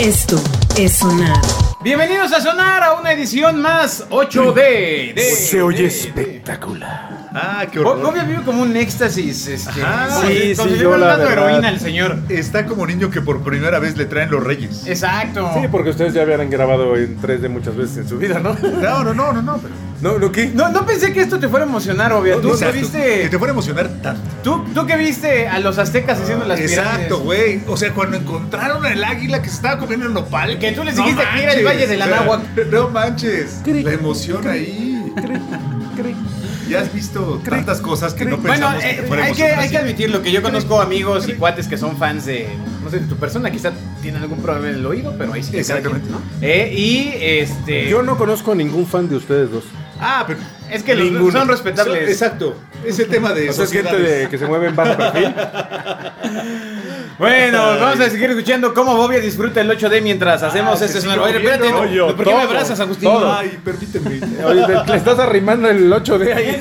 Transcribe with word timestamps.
Esto 0.00 0.36
es 0.76 0.98
sonar. 0.98 1.40
Bienvenidos 1.82 2.32
a 2.32 2.40
Sonar 2.40 2.82
a 2.82 2.92
una 2.94 3.12
edición 3.12 3.60
más 3.62 4.04
8D. 4.10 5.14
de- 5.14 5.22
Se 5.22 5.62
oye 5.62 5.82
de- 5.82 5.88
espectacular. 5.88 7.28
Ah, 7.32 7.66
qué 7.70 7.78
horror. 7.80 8.00
Bobia 8.02 8.24
vive 8.24 8.42
como 8.44 8.62
un 8.62 8.76
éxtasis. 8.76 9.46
Este, 9.46 9.82
Ajá. 9.82 10.20
Sí, 10.26 10.54
sí, 10.54 10.62
si 10.74 10.78
yo 10.78 10.96
la 10.96 11.14
heroína 11.22 11.68
al 11.68 11.80
señor. 11.80 12.18
Está 12.28 12.66
como 12.66 12.86
niño 12.86 13.10
que 13.10 13.20
por 13.22 13.42
primera 13.42 13.78
vez 13.78 13.96
le 13.96 14.04
traen 14.06 14.30
los 14.30 14.42
reyes. 14.42 14.86
Exacto. 14.86 15.50
Sí, 15.54 15.66
porque 15.70 15.90
ustedes 15.90 16.12
ya 16.14 16.22
habían 16.22 16.48
grabado 16.50 16.96
en 16.96 17.18
3D 17.20 17.48
muchas 17.48 17.76
veces 17.76 17.96
en 17.98 18.08
su 18.08 18.18
vida, 18.18 18.38
¿no? 18.38 18.54
No, 18.54 19.04
no, 19.04 19.14
no, 19.14 19.32
no, 19.32 19.42
no. 19.42 19.58
pero- 19.58 19.74
¿No? 20.00 20.18
¿No 20.18 20.30
qué? 20.30 20.50
No, 20.52 20.68
no 20.70 20.84
pensé 20.84 21.12
que 21.12 21.20
esto 21.20 21.38
te 21.38 21.48
fuera 21.48 21.64
a 21.64 21.68
emocionar, 21.68 22.12
Bobia. 22.12 22.34
¿Tú, 22.40 22.50
Exacto, 22.50 22.66
que 22.66 22.72
Que 22.72 22.78
viste, 22.80 23.28
te 23.30 23.38
fuera 23.38 23.52
a 23.52 23.54
emocionar 23.54 23.88
tanto. 24.02 24.22
tú, 24.42 24.64
tú 24.74 24.86
que 24.86 24.96
viste 24.96 25.48
a 25.48 25.58
los 25.58 25.78
aztecas 25.78 26.20
haciendo 26.20 26.44
las 26.44 26.60
Exacto, 26.60 27.22
pirámides. 27.22 27.22
güey. 27.22 27.60
O 27.66 27.76
sea, 27.76 27.92
cuando 27.94 28.16
encontraron 28.18 28.84
el 28.84 29.02
águila 29.02 29.40
que 29.40 29.48
se 29.48 29.56
estaba 29.56 29.78
comiendo 29.78 30.06
el 30.06 30.12
nopal. 30.12 30.58
Que 30.58 30.72
tú 30.72 30.84
les 30.84 30.96
dijiste 30.96 31.22
que 31.34 31.42
era 31.42 31.52
el. 31.54 31.64
Valle 31.64 31.86
de 31.86 31.96
la 31.96 32.06
Náhuac. 32.06 32.42
No 32.70 32.88
manches. 32.90 33.60
Cric, 33.64 33.84
La 33.86 33.92
emoción 33.92 34.46
ahí. 34.46 35.12
Ya 36.68 36.80
has 36.80 36.92
visto 36.92 37.40
tantas 37.48 37.80
cosas 37.80 38.12
que 38.12 38.24
no 38.24 38.38
Bueno, 38.38 38.52
pensamos 38.52 38.82
que 38.82 38.90
eh, 38.90 38.94
te 38.94 39.02
fuera 39.04 39.22
a 39.22 39.26
hay, 39.26 39.32
que, 39.34 39.42
emocionar 39.44 39.64
hay 39.64 39.70
que 39.70 39.78
admitirlo, 39.78 40.22
que 40.22 40.32
yo 40.32 40.42
conozco 40.42 40.80
amigos 40.80 41.28
y 41.28 41.34
cuates 41.34 41.68
que 41.68 41.78
son 41.78 41.96
fans 41.96 42.26
de, 42.26 42.48
no 42.86 42.90
sé, 42.92 43.00
de 43.00 43.06
tu 43.06 43.16
persona, 43.16 43.50
quizá 43.50 43.72
tienen 44.00 44.22
algún 44.22 44.40
problema 44.40 44.68
en 44.68 44.74
el 44.76 44.86
oído, 44.86 45.12
pero 45.18 45.32
ahí 45.32 45.42
sí. 45.42 45.50
cada 45.50 45.60
Exactamente. 45.60 46.06
quien, 46.08 46.12
¿no? 46.12 46.20
Eh, 46.40 46.72
y 46.72 47.10
este... 47.20 47.88
Yo 47.88 48.02
no 48.02 48.16
conozco 48.16 48.52
a 48.52 48.54
ningún 48.54 48.86
fan 48.86 49.08
de 49.08 49.16
ustedes 49.16 49.50
dos. 49.50 49.64
Ah, 50.00 50.24
pero. 50.26 50.38
Es 50.70 50.82
que 50.82 50.94
los- 50.94 51.10
Ninguno. 51.10 51.32
son 51.32 51.48
respetables. 51.48 52.08
Exacto. 52.08 52.54
Ese 52.84 53.06
tema 53.06 53.32
de. 53.32 53.48
O 53.50 53.52
sea, 53.52 53.64
es 53.64 53.72
gente 53.72 53.96
de, 53.96 54.28
que 54.28 54.38
se 54.38 54.46
mueve 54.46 54.68
en 54.68 54.76
bajo 54.76 54.96
perfil. 54.96 55.34
Bueno, 57.18 57.58
vamos 57.80 57.98
a 57.98 58.10
seguir 58.10 58.28
escuchando 58.28 58.74
cómo 58.74 58.94
Bobia 58.94 59.20
disfruta 59.20 59.62
el 59.62 59.70
8D 59.70 60.02
mientras 60.02 60.42
hacemos 60.42 60.78
que 60.78 60.84
este. 60.84 61.08
Oye, 61.08 61.36
espérate, 61.38 61.70
¿por 62.14 62.24
qué 62.24 62.34
me 62.34 62.42
abrazas, 62.42 62.78
Agustín? 62.78 63.08
todo. 63.08 63.32
Ay, 63.32 63.58
permíteme. 63.64 64.20
Oye, 64.44 64.66
le 64.86 64.96
estás 64.96 65.18
arrimando 65.18 65.70
el 65.70 65.90
8D 65.90 66.34
ahí 66.34 66.58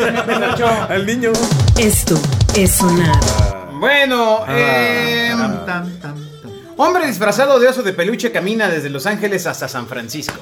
al 0.87 1.05
niño. 1.05 1.33
Esto 1.77 2.17
es 2.55 2.71
sonar. 2.71 3.19
Bueno, 3.79 4.45
eh, 4.47 5.29
Tam, 5.31 5.65
tam, 5.65 5.99
tam, 5.99 6.15
tam. 6.41 6.51
hombre 6.77 7.07
disfrazado 7.07 7.59
de 7.59 7.67
oso 7.67 7.83
de 7.83 7.93
peluche 7.93 8.31
camina 8.31 8.69
desde 8.69 8.89
Los 8.89 9.05
Ángeles 9.05 9.45
hasta 9.47 9.67
San 9.67 9.87
Francisco. 9.87 10.39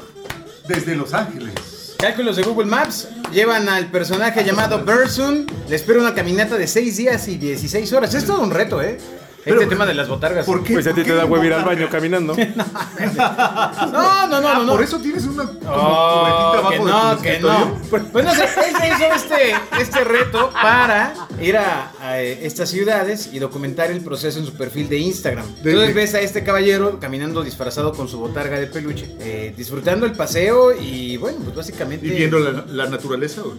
Desde 0.67 0.95
Los 0.95 1.13
Ángeles. 1.13 1.95
Cálculos 1.97 2.35
de 2.35 2.43
Google 2.43 2.65
Maps 2.65 3.07
llevan 3.31 3.67
al 3.69 3.87
personaje 3.87 4.43
llamado 4.43 4.83
Bersun. 4.83 5.47
Le 5.67 5.75
espera 5.75 5.99
una 5.99 6.13
caminata 6.13 6.57
de 6.57 6.67
6 6.67 6.97
días 6.97 7.27
y 7.27 7.37
16 7.37 7.91
horas. 7.93 8.13
Es 8.13 8.25
todo 8.25 8.41
un 8.41 8.51
reto, 8.51 8.81
¿eh? 8.81 8.97
Pero- 9.43 9.57
este 9.61 9.69
tema 9.69 9.85
de 9.85 9.93
las 9.93 10.07
botargas. 10.07 10.45
¿Por 10.45 10.63
qué? 10.63 10.73
Pues 10.73 10.87
a 10.87 10.91
ti 10.93 11.01
¿Por 11.01 11.05
te 11.05 11.15
da 11.15 11.25
huevo 11.25 11.43
ir 11.43 11.53
al 11.53 11.63
baño 11.65 11.87
caminando. 11.89 12.35
No, 13.03 14.27
no, 14.27 14.41
no, 14.41 14.47
Ah, 14.47 14.53
no. 14.57 14.63
no. 14.65 14.73
Por 14.73 14.83
eso 14.83 14.99
tienes 14.99 15.25
una 15.25 15.45
como 15.45 15.59
Oh, 15.67 16.19
cubetita 16.19 16.57
abajo 16.59 16.87
no, 16.87 17.09
de 17.09 17.15
tu 17.17 17.21
que 17.23 17.39
no. 17.39 17.81
Pues 18.11 18.25
no 18.25 18.33
sé, 18.33 18.43
él 18.43 18.75
se 18.79 18.87
hizo 18.87 19.13
este, 19.15 19.81
este 19.81 20.03
reto 20.03 20.49
para 20.51 21.13
ir 21.41 21.57
a, 21.57 21.91
a, 22.01 22.21
eh, 22.21 22.45
estas 22.45 22.69
ciudades 22.69 23.29
y 23.31 23.39
documentar 23.39 23.91
el 23.91 24.01
proceso 24.01 24.39
en 24.39 24.45
su 24.45 24.53
perfil 24.53 24.89
de 24.89 24.97
Instagram. 24.97 25.45
Entonces 25.63 25.93
ves 25.95 26.13
a 26.15 26.21
este 26.21 26.43
caballero 26.43 26.99
caminando 26.99 27.43
disfrazado 27.43 27.93
con 27.93 28.07
su 28.07 28.19
botarga 28.19 28.59
de 28.59 28.67
peluche, 28.67 29.13
eh, 29.19 29.53
disfrutando 29.55 30.05
el 30.05 30.13
paseo 30.13 30.73
y 30.73 31.17
bueno, 31.17 31.39
pues 31.43 31.55
básicamente... 31.55 32.07
Y 32.07 32.11
viendo 32.11 32.39
la, 32.39 32.63
la 32.67 32.87
naturaleza, 32.87 33.41
güey. 33.41 33.57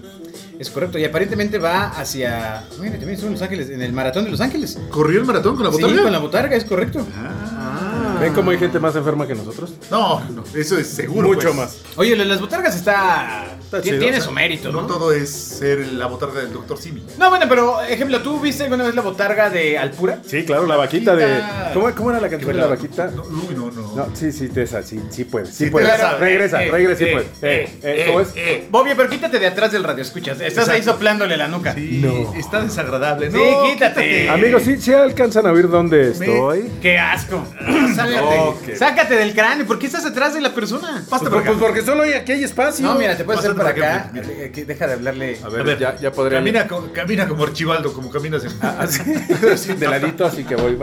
Es 0.58 0.70
correcto, 0.70 0.98
y 0.98 1.05
aparentemente 1.05 1.58
va 1.58 1.88
hacia... 1.88 2.64
Mira, 2.80 2.97
también 2.97 3.19
son 3.19 3.33
Los 3.33 3.42
Ángeles, 3.42 3.70
en 3.70 3.83
el 3.83 3.92
maratón 3.92 4.24
de 4.24 4.30
Los 4.30 4.41
Ángeles. 4.41 4.78
¿Corrió 4.91 5.20
el 5.20 5.27
maratón 5.27 5.56
con 5.56 5.64
la 5.64 5.72
Sí, 5.72 5.83
botarga? 5.83 6.02
con 6.02 6.12
la 6.12 6.19
botarga, 6.19 6.56
es 6.56 6.64
correcto. 6.64 7.05
Ah. 7.16 8.19
¿Ven 8.20 8.33
cómo 8.33 8.52
hay 8.52 8.58
gente 8.58 8.78
más 8.78 8.94
enferma 8.94 9.27
que 9.27 9.34
nosotros? 9.34 9.74
No, 9.91 10.20
no, 10.30 10.44
eso 10.55 10.78
es 10.78 10.86
seguro. 10.86 11.27
Mucho 11.28 11.48
pues. 11.48 11.56
más. 11.56 11.78
Oye, 11.96 12.14
las 12.16 12.41
botargas 12.41 12.77
está... 12.77 13.46
Está 13.64 13.80
tiene, 13.83 13.98
chido, 13.98 14.00
tiene 14.02 14.19
o 14.19 14.20
sea, 14.20 14.28
su 14.28 14.34
mérito, 14.34 14.70
No 14.70 14.83
¿no? 14.83 14.86
todo 14.86 15.11
es 15.12 15.30
ser 15.30 15.84
la 15.94 16.06
botarga 16.06 16.41
del 16.41 16.52
doctor 16.52 16.78
Simi. 16.78 17.05
No, 17.18 17.28
bueno, 17.30 17.46
pero 17.48 17.80
ejemplo, 17.83 18.23
¿tú 18.23 18.39
viste 18.39 18.62
alguna 18.62 18.84
vez 18.84 18.95
la 18.95 19.02
botarga 19.02 19.51
de 19.51 19.77
Alpura? 19.77 20.20
Sí, 20.24 20.45
claro, 20.45 20.67
la 20.67 20.77
vaquita 20.77 21.17
de. 21.17 21.24
vaquita. 21.27 21.70
¿Cómo, 21.74 21.92
cómo 21.96 22.11
era 22.11 22.20
la 22.20 22.28
canción 22.28 22.52
de 22.52 22.58
la 22.61 22.67
vaquita? 22.68 23.07
No, 23.08 23.24
no, 23.57 23.64
no. 23.96 24.08
Sí, 24.14 24.32
sí, 24.32 24.48
te 24.48 24.62
esa, 24.62 24.82
sí, 24.82 25.00
sí 25.10 25.24
puede, 25.24 25.46
sí, 25.46 25.64
Sí, 25.64 25.70
puede. 25.70 25.86
te 25.86 25.92
la 25.92 25.98
sabes. 25.98 26.20
regresa, 26.20 26.62
Eh, 26.64 26.70
regresa, 26.70 26.98
sí 26.98 27.05
eh, 27.05 27.12
puede. 27.12 27.27
Eh, 27.62 27.68
eh, 27.82 28.05
¿Cómo 28.08 28.20
es? 28.20 28.28
Eh, 28.36 28.66
Bobby, 28.70 28.90
pero 28.96 29.08
quítate 29.08 29.38
de 29.38 29.46
atrás 29.46 29.72
del 29.72 29.84
radio, 29.84 30.02
escuchas. 30.02 30.40
Estás 30.40 30.68
ahí 30.68 30.82
soplándole 30.82 31.36
la 31.36 31.48
nuca. 31.48 31.74
Sí, 31.74 32.00
No. 32.02 32.34
está 32.38 32.60
desagradable. 32.62 33.30
Sí, 33.30 33.36
No, 33.38 33.64
quítate. 33.64 34.28
Amigos, 34.30 34.62
¿sí, 34.62 34.77
sí 34.80 34.92
alcanzan 34.92 35.46
a 35.46 35.52
oír 35.52 35.68
dónde 35.68 36.10
estoy? 36.10 36.70
¡Qué 36.80 36.98
asco! 36.98 37.44
Sácate. 37.94 38.77
Sácate 38.77 39.14
del 39.16 39.34
cráneo. 39.34 39.66
¿Por 39.66 39.78
qué 39.78 39.86
estás 39.86 40.04
atrás 40.04 40.34
de 40.34 40.40
la 40.40 40.54
persona? 40.54 41.04
Pásate 41.08 41.30
Pues, 41.30 41.30
por 41.30 41.38
acá. 41.38 41.46
pues 41.52 41.58
porque 41.58 41.83
solo 41.83 42.02
hay, 42.02 42.12
aquí 42.14 42.33
hay 42.33 42.44
espacio. 42.44 42.84
No, 42.86 42.94
mira, 42.96 43.16
te 43.16 43.24
puedes 43.24 43.40
hacer 43.40 43.54
para 43.54 43.70
acá. 43.70 44.10
Eh, 44.14 44.50
que 44.54 44.64
Deja 44.64 44.86
de 44.86 44.94
hablarle. 44.94 45.38
A 45.44 45.48
ver, 45.48 45.60
A 45.60 45.64
ver, 45.64 45.78
ya, 45.78 45.96
ya 45.96 46.10
podría. 46.10 46.38
Camina, 46.38 46.66
co- 46.66 46.90
camina 46.92 47.28
como 47.28 47.44
Archibaldo, 47.44 47.92
como 47.92 48.10
caminas 48.10 48.44
en. 48.44 48.52
Así, 48.62 49.74
de 49.74 49.86
ladito, 49.88 50.24
así 50.27 50.44
que 50.44 50.56
voy, 50.56 50.77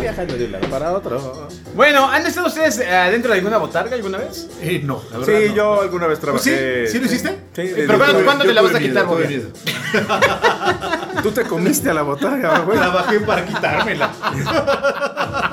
viajando 0.00 0.34
de 0.36 0.44
un 0.46 0.52
lado 0.52 0.66
para 0.68 0.92
otro. 0.92 1.48
Bueno, 1.74 2.09
¿han 2.10 2.26
estado 2.26 2.46
ustedes 2.48 2.78
eh, 2.78 2.90
adentro 2.94 3.30
de 3.32 3.38
alguna 3.38 3.58
botarga 3.58 3.94
alguna 3.96 4.18
vez? 4.18 4.48
Eh, 4.60 4.80
no, 4.84 5.02
la 5.12 5.24
Sí, 5.24 5.32
verdad. 5.32 5.48
no. 5.48 5.54
yo 5.54 5.80
alguna 5.80 6.06
vez 6.06 6.18
¿Sí? 6.18 6.22
trabajé. 6.22 6.86
¿Sí 6.88 6.98
lo 6.98 7.06
hiciste? 7.06 7.38
Sí, 7.54 7.62
de- 7.62 7.74
Pero 7.86 7.98
¿cuándo, 7.98 8.24
¿cuándo 8.24 8.44
te 8.44 8.52
la 8.54 8.62
vas 8.62 8.74
a 8.74 8.78
quitar, 8.78 9.06
miedo. 9.06 9.48
Tú 11.22 11.30
te 11.32 11.42
comiste 11.44 11.90
a 11.90 11.94
la 11.94 12.02
botarga, 12.02 12.60
güey. 12.60 12.78
La 12.78 12.88
bajé 12.88 13.20
para 13.20 13.44
quitármela. 13.44 14.10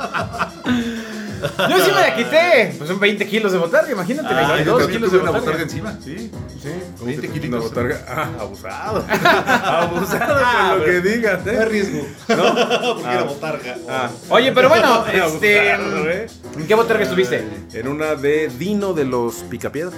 Yo 1.41 1.77
sí 1.79 1.91
me 1.93 2.01
la 2.01 2.15
quité. 2.15 2.73
Pues 2.77 2.89
son 2.89 2.99
20 2.99 3.27
kilos 3.27 3.51
de 3.51 3.57
botarga, 3.57 3.91
imagínate. 3.91 4.27
Ah, 4.33 4.53
22 4.53 4.65
yo 4.65 4.77
también 4.77 4.97
kilos 4.97 5.11
de 5.11 5.17
una 5.19 5.31
botarga. 5.31 5.45
botarga 5.45 5.63
encima. 5.63 5.97
Sí. 6.03 6.31
Sí, 6.61 6.69
20 7.05 7.27
Una 7.27 7.33
kilitos. 7.33 7.63
botarga. 7.63 8.05
Ah, 8.07 8.29
abusado. 8.39 9.05
abusado 9.65 10.69
con 10.69 10.79
lo 10.79 10.85
que 10.85 11.01
digas, 11.01 11.47
¿eh? 11.47 11.59
arriesgo. 11.59 12.07
¿No? 12.29 12.55
Porque 12.95 13.11
era 13.13 13.23
botarga. 13.23 13.77
Ah. 13.89 14.09
Oye, 14.29 14.51
pero 14.51 14.69
bueno, 14.69 15.05
este. 15.13 15.71
¿eh? 15.73 16.27
¿En 16.57 16.67
qué 16.67 16.75
botarga 16.75 17.03
estuviste? 17.03 17.47
En 17.73 17.87
una 17.87 18.15
de 18.15 18.49
Dino 18.57 18.93
de 18.93 19.05
los 19.05 19.35
Picapiedra. 19.49 19.95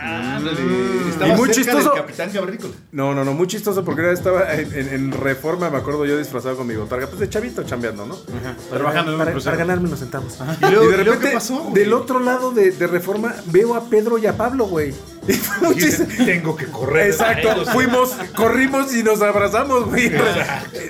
Ándale. 0.00 0.60
Y 0.62 1.32
muy 1.36 1.50
chistoso. 1.50 1.90
del 1.90 2.00
Capitán. 2.00 2.30
No, 2.92 3.14
no, 3.14 3.24
no, 3.24 3.32
muy 3.32 3.46
chistoso 3.46 3.84
porque 3.84 4.12
estaba 4.12 4.54
en, 4.54 4.72
en- 4.72 4.88
en 4.94 5.12
Reforma, 5.12 5.68
me 5.70 5.78
acuerdo 5.78 6.06
yo 6.06 6.16
disfrazado 6.16 6.56
con 6.56 6.66
mi 6.66 6.76
botarga, 6.76 7.06
pues 7.08 7.18
de 7.20 7.28
chavito 7.28 7.62
chambeando, 7.64 8.06
¿no? 8.06 8.16
Trabajando 8.70 9.10
en 9.10 9.14
un 9.14 9.18
para, 9.18 9.32
crucero. 9.32 9.52
para 9.56 9.64
ganarme 9.64 9.86
unos 9.88 9.98
centavos. 10.00 10.38
¿Y 10.40 10.70
luego- 10.70 10.80
de 10.82 10.86
y 10.86 10.90
luego 10.90 10.96
repente, 11.04 11.28
qué 11.28 11.34
pasó, 11.34 11.70
del 11.74 11.92
otro 11.92 12.20
lado 12.20 12.52
de, 12.52 12.70
de 12.70 12.86
Reforma, 12.86 13.34
veo 13.46 13.74
a 13.74 13.84
Pedro 13.88 14.18
y 14.18 14.26
a 14.26 14.36
Pablo, 14.36 14.66
güey. 14.66 14.94
Tengo 16.24 16.56
que 16.56 16.66
correr. 16.66 17.08
Exacto, 17.08 17.66
fuimos, 17.66 18.10
corrimos 18.36 18.94
y 18.94 19.02
nos 19.02 19.20
abrazamos, 19.22 19.86
güey. 19.86 20.10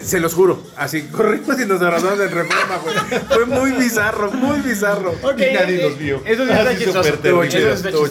Se 0.02 0.20
los 0.20 0.34
juro, 0.34 0.62
así, 0.76 1.02
corrimos 1.08 1.60
y 1.60 1.66
nos 1.66 1.80
abrazamos 1.82 2.20
en 2.20 2.30
Reforma, 2.30 2.76
güey. 2.82 2.96
Fue 3.28 3.46
muy 3.46 3.72
bizarro, 3.72 4.30
muy 4.30 4.60
bizarro. 4.60 5.10
Ok, 5.22 5.38
Y 5.38 5.54
nadie 5.54 5.80
eh, 5.80 5.88
los 5.88 5.98
vio. 5.98 6.22
Eso 6.24 6.42
está 6.44 6.70
Así 6.70 6.84
chistoso. 6.84 7.00
está 7.08 7.28
Estuvo 7.28 7.44
chistoso, 7.46 8.08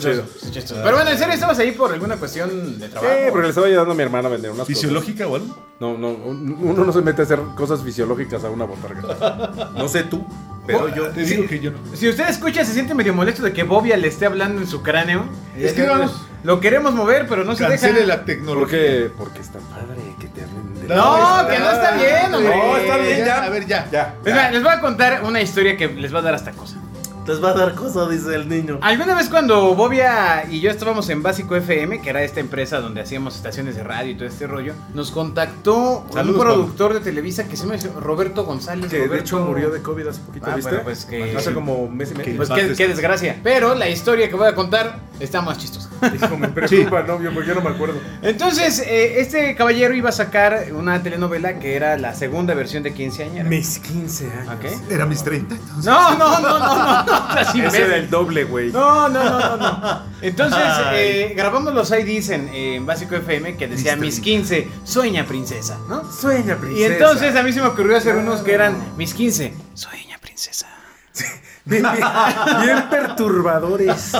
chido. 0.51 0.83
Pero 0.83 0.95
bueno, 0.95 1.11
¿en 1.11 1.17
serio 1.17 1.33
estabas 1.33 1.59
ahí 1.59 1.71
por 1.71 1.91
alguna 1.93 2.17
cuestión 2.17 2.79
de 2.79 2.89
trabajo? 2.89 3.13
Sí, 3.13 3.27
porque 3.31 3.44
le 3.44 3.49
estaba 3.49 3.67
ayudando 3.67 3.91
a 3.91 3.95
mi 3.95 4.03
hermana 4.03 4.27
a 4.27 4.31
vender 4.31 4.51
unas 4.51 4.65
cosas. 4.67 4.81
¿Fisiológica 4.81 5.27
o 5.27 5.35
algo? 5.35 5.57
No, 5.79 5.97
no, 5.97 6.09
uno 6.09 6.83
no 6.83 6.91
se 6.91 7.01
mete 7.01 7.21
a 7.21 7.25
hacer 7.25 7.39
cosas 7.55 7.81
fisiológicas 7.83 8.44
a 8.44 8.49
una 8.49 8.65
botarga. 8.65 9.71
No 9.77 9.88
sé 9.88 10.03
tú, 10.03 10.25
pero 10.67 10.94
yo. 10.94 11.09
Te 11.09 11.23
digo 11.23 11.47
que 11.47 11.59
yo 11.59 11.72
no. 11.72 11.78
Si 11.95 12.07
usted 12.07 12.29
escucha, 12.29 12.63
se 12.66 12.73
siente 12.73 12.94
medio 12.94 13.13
molesto 13.13 13.41
de 13.41 13.53
que 13.53 13.63
Bobia 13.63 13.97
le 13.97 14.07
esté 14.07 14.25
hablando 14.25 14.61
en 14.61 14.67
su 14.67 14.83
cráneo. 14.83 15.25
Es 15.57 15.73
que 15.73 15.83
vamos. 15.88 16.28
Lo 16.44 16.59
queremos 16.59 16.94
mover, 16.94 17.25
pero 17.28 17.44
no 17.44 17.55
se 17.55 17.67
deja. 17.67 17.89
la 18.05 18.23
tecnología. 18.23 18.77
Porque, 18.77 19.11
porque 19.17 19.41
está 19.41 19.59
padre 19.59 20.01
que 20.19 20.27
te 20.27 20.44
hablen 20.44 20.75
de 20.75 20.88
No, 20.95 21.47
que 21.50 21.59
no 21.59 21.72
está 21.72 21.91
bien, 21.95 22.33
hombre. 22.33 22.56
No, 22.56 22.77
está 22.77 22.97
bien, 22.97 23.25
ya. 23.25 23.44
A 23.44 23.50
ver, 23.50 23.66
ya. 23.66 23.88
Ya. 23.91 24.16
Es 24.23 24.35
más, 24.35 24.51
les 24.51 24.63
voy 24.63 24.72
a 24.72 24.79
contar 24.79 25.23
una 25.23 25.41
historia 25.41 25.75
que 25.75 25.88
les 25.88 26.13
va 26.13 26.19
a 26.19 26.22
dar 26.22 26.35
hasta 26.35 26.51
cosa. 26.51 26.77
Les 27.27 27.43
va 27.43 27.49
a 27.49 27.53
dar 27.53 27.75
cosa, 27.75 28.07
dice 28.07 28.33
el 28.35 28.47
niño. 28.47 28.79
Alguna 28.81 29.13
vez 29.13 29.27
cuando 29.27 29.75
Bobia 29.75 30.45
y 30.50 30.62
yo 30.62 30.71
estábamos 30.71 31.09
en 31.09 31.21
Básico 31.21 31.56
FM, 31.57 32.01
que 32.01 32.09
era 32.09 32.24
esta 32.24 32.39
empresa 32.39 32.79
donde 32.79 33.01
hacíamos 33.01 33.35
estaciones 33.35 33.75
de 33.75 33.83
radio 33.83 34.12
y 34.12 34.15
todo 34.15 34.27
este 34.29 34.47
rollo, 34.47 34.74
nos 34.94 35.12
contactó 35.12 36.06
Saludos, 36.13 36.35
un 36.38 36.41
productor 36.41 36.94
de 36.94 37.01
Televisa 37.01 37.44
que 37.47 37.57
se 37.57 37.68
llama 37.68 37.77
Roberto 38.00 38.45
González. 38.45 38.89
Que 38.89 39.00
de 39.00 39.06
Roberto- 39.07 39.24
hecho 39.25 39.39
murió 39.39 39.69
de 39.71 39.81
COVID 39.81 40.07
hace 40.07 40.21
poquito, 40.21 40.47
Ah, 40.50 40.56
¿viste? 40.56 40.69
bueno, 40.71 40.83
pues 40.85 41.03
que- 41.06 41.35
Hace 41.35 41.53
como 41.53 41.75
un 41.75 41.97
mes 41.97 42.12
y 42.12 42.15
medio. 42.15 42.38
Pues 42.38 42.50
qué, 42.50 42.88
desgracia. 42.88 43.39
Pero 43.44 43.75
la 43.75 43.89
historia 43.89 44.29
que 44.29 44.35
voy 44.35 44.47
a 44.47 44.56
contar 44.56 45.00
está 45.19 45.41
más 45.41 45.57
chistosa. 45.57 45.89
Hijo, 46.15 46.38
me 46.38 46.47
preocupa, 46.47 47.01
no, 47.03 47.21
yo, 47.21 47.33
porque 47.33 47.50
yo 47.50 47.56
no 47.56 47.62
me 47.62 47.71
acuerdo. 47.71 48.00
Entonces, 48.21 48.79
eh, 48.88 49.19
este 49.19 49.53
caballero 49.56 49.94
iba 49.95 50.09
a 50.09 50.13
sacar 50.13 50.68
una 50.74 51.01
telenovela 51.03 51.59
que 51.59 51.75
era 51.75 51.97
la 51.97 52.13
segunda 52.13 52.53
versión 52.53 52.83
de 52.83 52.94
Quinceañera. 52.94 53.50
Mis 53.50 53.79
15 53.79 54.31
años. 54.31 54.53
¿Ok? 54.56 54.91
Era 54.91 55.06
mis 55.06 55.24
30. 55.24 55.56
entonces. 55.56 55.85
No, 55.85 56.15
no, 56.18 56.39
no, 56.39 56.59
no, 56.59 56.75
no, 56.75 57.03
no, 57.03 57.16
Ese 57.67 57.81
era 57.83 57.95
el 57.97 58.09
doble, 58.09 58.43
güey. 58.43 58.71
No, 58.71 59.09
no, 59.09 59.23
no, 59.23 59.57
no, 59.57 59.77
no. 59.79 60.01
Entonces, 60.21 60.59
eh, 60.93 61.33
grabamos 61.35 61.73
los 61.73 61.91
IDs 61.91 62.29
en, 62.29 62.49
en 62.49 62.85
Básico 62.85 63.15
FM 63.15 63.55
que 63.57 63.67
decía 63.67 63.95
Mis 63.95 64.15
mis 64.15 64.19
15, 64.21 64.67
sueña 64.83 65.25
princesa, 65.25 65.77
¿no? 65.89 66.11
Sueña, 66.11 66.57
Y 66.75 66.83
entonces 66.83 67.35
a 67.35 67.43
mí 67.43 67.51
se 67.53 67.61
me 67.61 67.67
ocurrió 67.67 67.97
hacer 67.97 68.15
unos 68.15 68.41
que 68.41 68.53
eran 68.53 68.75
mis 68.97 69.13
15, 69.13 69.53
sueña 69.73 70.17
princesa. 70.19 70.67
Bien, 71.65 71.83
bien- 71.91 72.61
bien 72.63 72.89
perturbadores. 72.89 74.13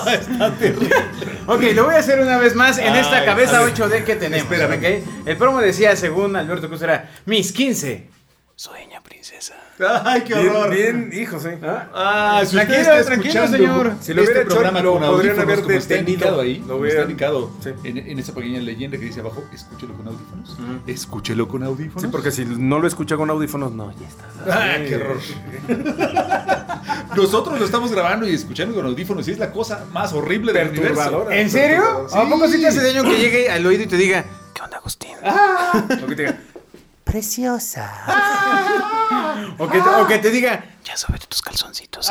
Ok, 1.48 1.62
lo 1.74 1.86
voy 1.86 1.96
a 1.96 2.00
hacer 2.00 2.20
una 2.20 2.38
vez 2.38 2.56
más 2.56 2.78
en 2.78 2.94
esta 2.96 3.20
Ay, 3.20 3.26
cabeza 3.26 3.60
a 3.60 3.64
ver. 3.64 3.74
8D 3.74 4.04
que 4.04 4.16
tenemos. 4.18 4.52
Espérame. 4.52 4.78
¿ok? 4.78 5.08
El 5.28 5.38
promo 5.38 5.62
decía, 5.62 5.96
según 5.96 6.36
Alberto 6.36 6.68
Cruz, 6.68 6.82
era 6.82 7.10
mis 7.26 7.52
15. 7.54 8.10
Sueña, 8.60 9.02
princesa. 9.04 9.54
Ay, 10.04 10.22
qué 10.22 10.34
Bien, 10.34 10.48
horror. 10.50 10.72
bien, 10.74 11.12
hijo, 11.14 11.40
sí. 11.40 11.50
Ah, 11.62 12.42
si 12.44 12.56
Tranquilo, 12.56 12.80
usted 12.80 12.98
está 13.00 13.06
tranquilo, 13.12 13.48
señor. 13.48 13.94
Si 14.02 14.14
lo 14.16 14.22
este 14.24 14.32
hubiera 14.34 14.42
hecho, 14.42 14.50
programa 14.56 14.82
lo 14.82 15.00
podrían 15.00 15.40
haber 15.40 15.60
como 15.62 15.72
está 15.78 15.96
indicado 15.98 16.42
ahí, 16.42 16.56
Lo 16.62 16.66
como 16.70 16.80
hubiera- 16.80 17.02
está 17.02 17.12
indicado 17.12 17.52
Sí. 17.64 17.70
en, 17.84 17.98
en 18.00 18.18
esa 18.18 18.34
pequeña 18.34 18.60
leyenda 18.60 18.98
que 18.98 19.06
dice 19.06 19.20
abajo, 19.20 19.44
escúchelo 19.54 19.94
con 19.94 20.08
audífonos. 20.08 20.58
Escúchelo 20.88 21.48
con 21.48 21.62
audífonos. 21.62 22.02
Sí, 22.02 22.08
porque 22.12 22.32
si 22.32 22.46
no 22.46 22.80
lo 22.80 22.88
escucha 22.88 23.16
con 23.16 23.30
audífonos, 23.30 23.74
no, 23.74 23.92
ya 23.92 24.08
está. 24.08 24.26
Ah, 24.48 24.78
qué 24.88 24.96
horror. 24.96 25.18
Nosotros 27.16 27.60
lo 27.60 27.66
estamos 27.66 27.92
grabando 27.92 28.28
y 28.28 28.34
escuchando 28.34 28.74
con 28.74 28.88
audífonos 28.88 29.28
y 29.28 29.34
es 29.34 29.38
la 29.38 29.52
cosa 29.52 29.86
más 29.94 30.14
horrible 30.14 30.52
del 30.52 30.70
universo. 30.70 30.96
Perturbadora. 30.96 31.36
¿En 31.40 31.52
serio? 31.52 32.08
Sí. 32.10 32.18
¿A 32.18 32.28
poco 32.28 32.48
sí 32.48 32.60
te 32.60 32.66
hace 32.70 32.82
daño 32.82 33.04
que 33.04 33.18
llegue 33.20 33.52
al 33.52 33.64
oído 33.68 33.84
y 33.84 33.88
te 33.88 33.98
diga, 33.98 34.26
¿qué 34.56 34.62
onda, 34.64 34.78
Agustín? 34.78 35.12
Lo 36.02 36.08
que 36.08 36.16
te 36.16 36.22
diga, 36.24 36.38
O 39.60 39.68
que, 39.68 39.80
o 39.80 40.08
que 40.08 40.20
te 40.20 40.30
diga, 40.30 40.64
ya 40.88 40.96
súbete 40.96 41.26
tus 41.28 41.42
calzoncitos. 41.42 42.10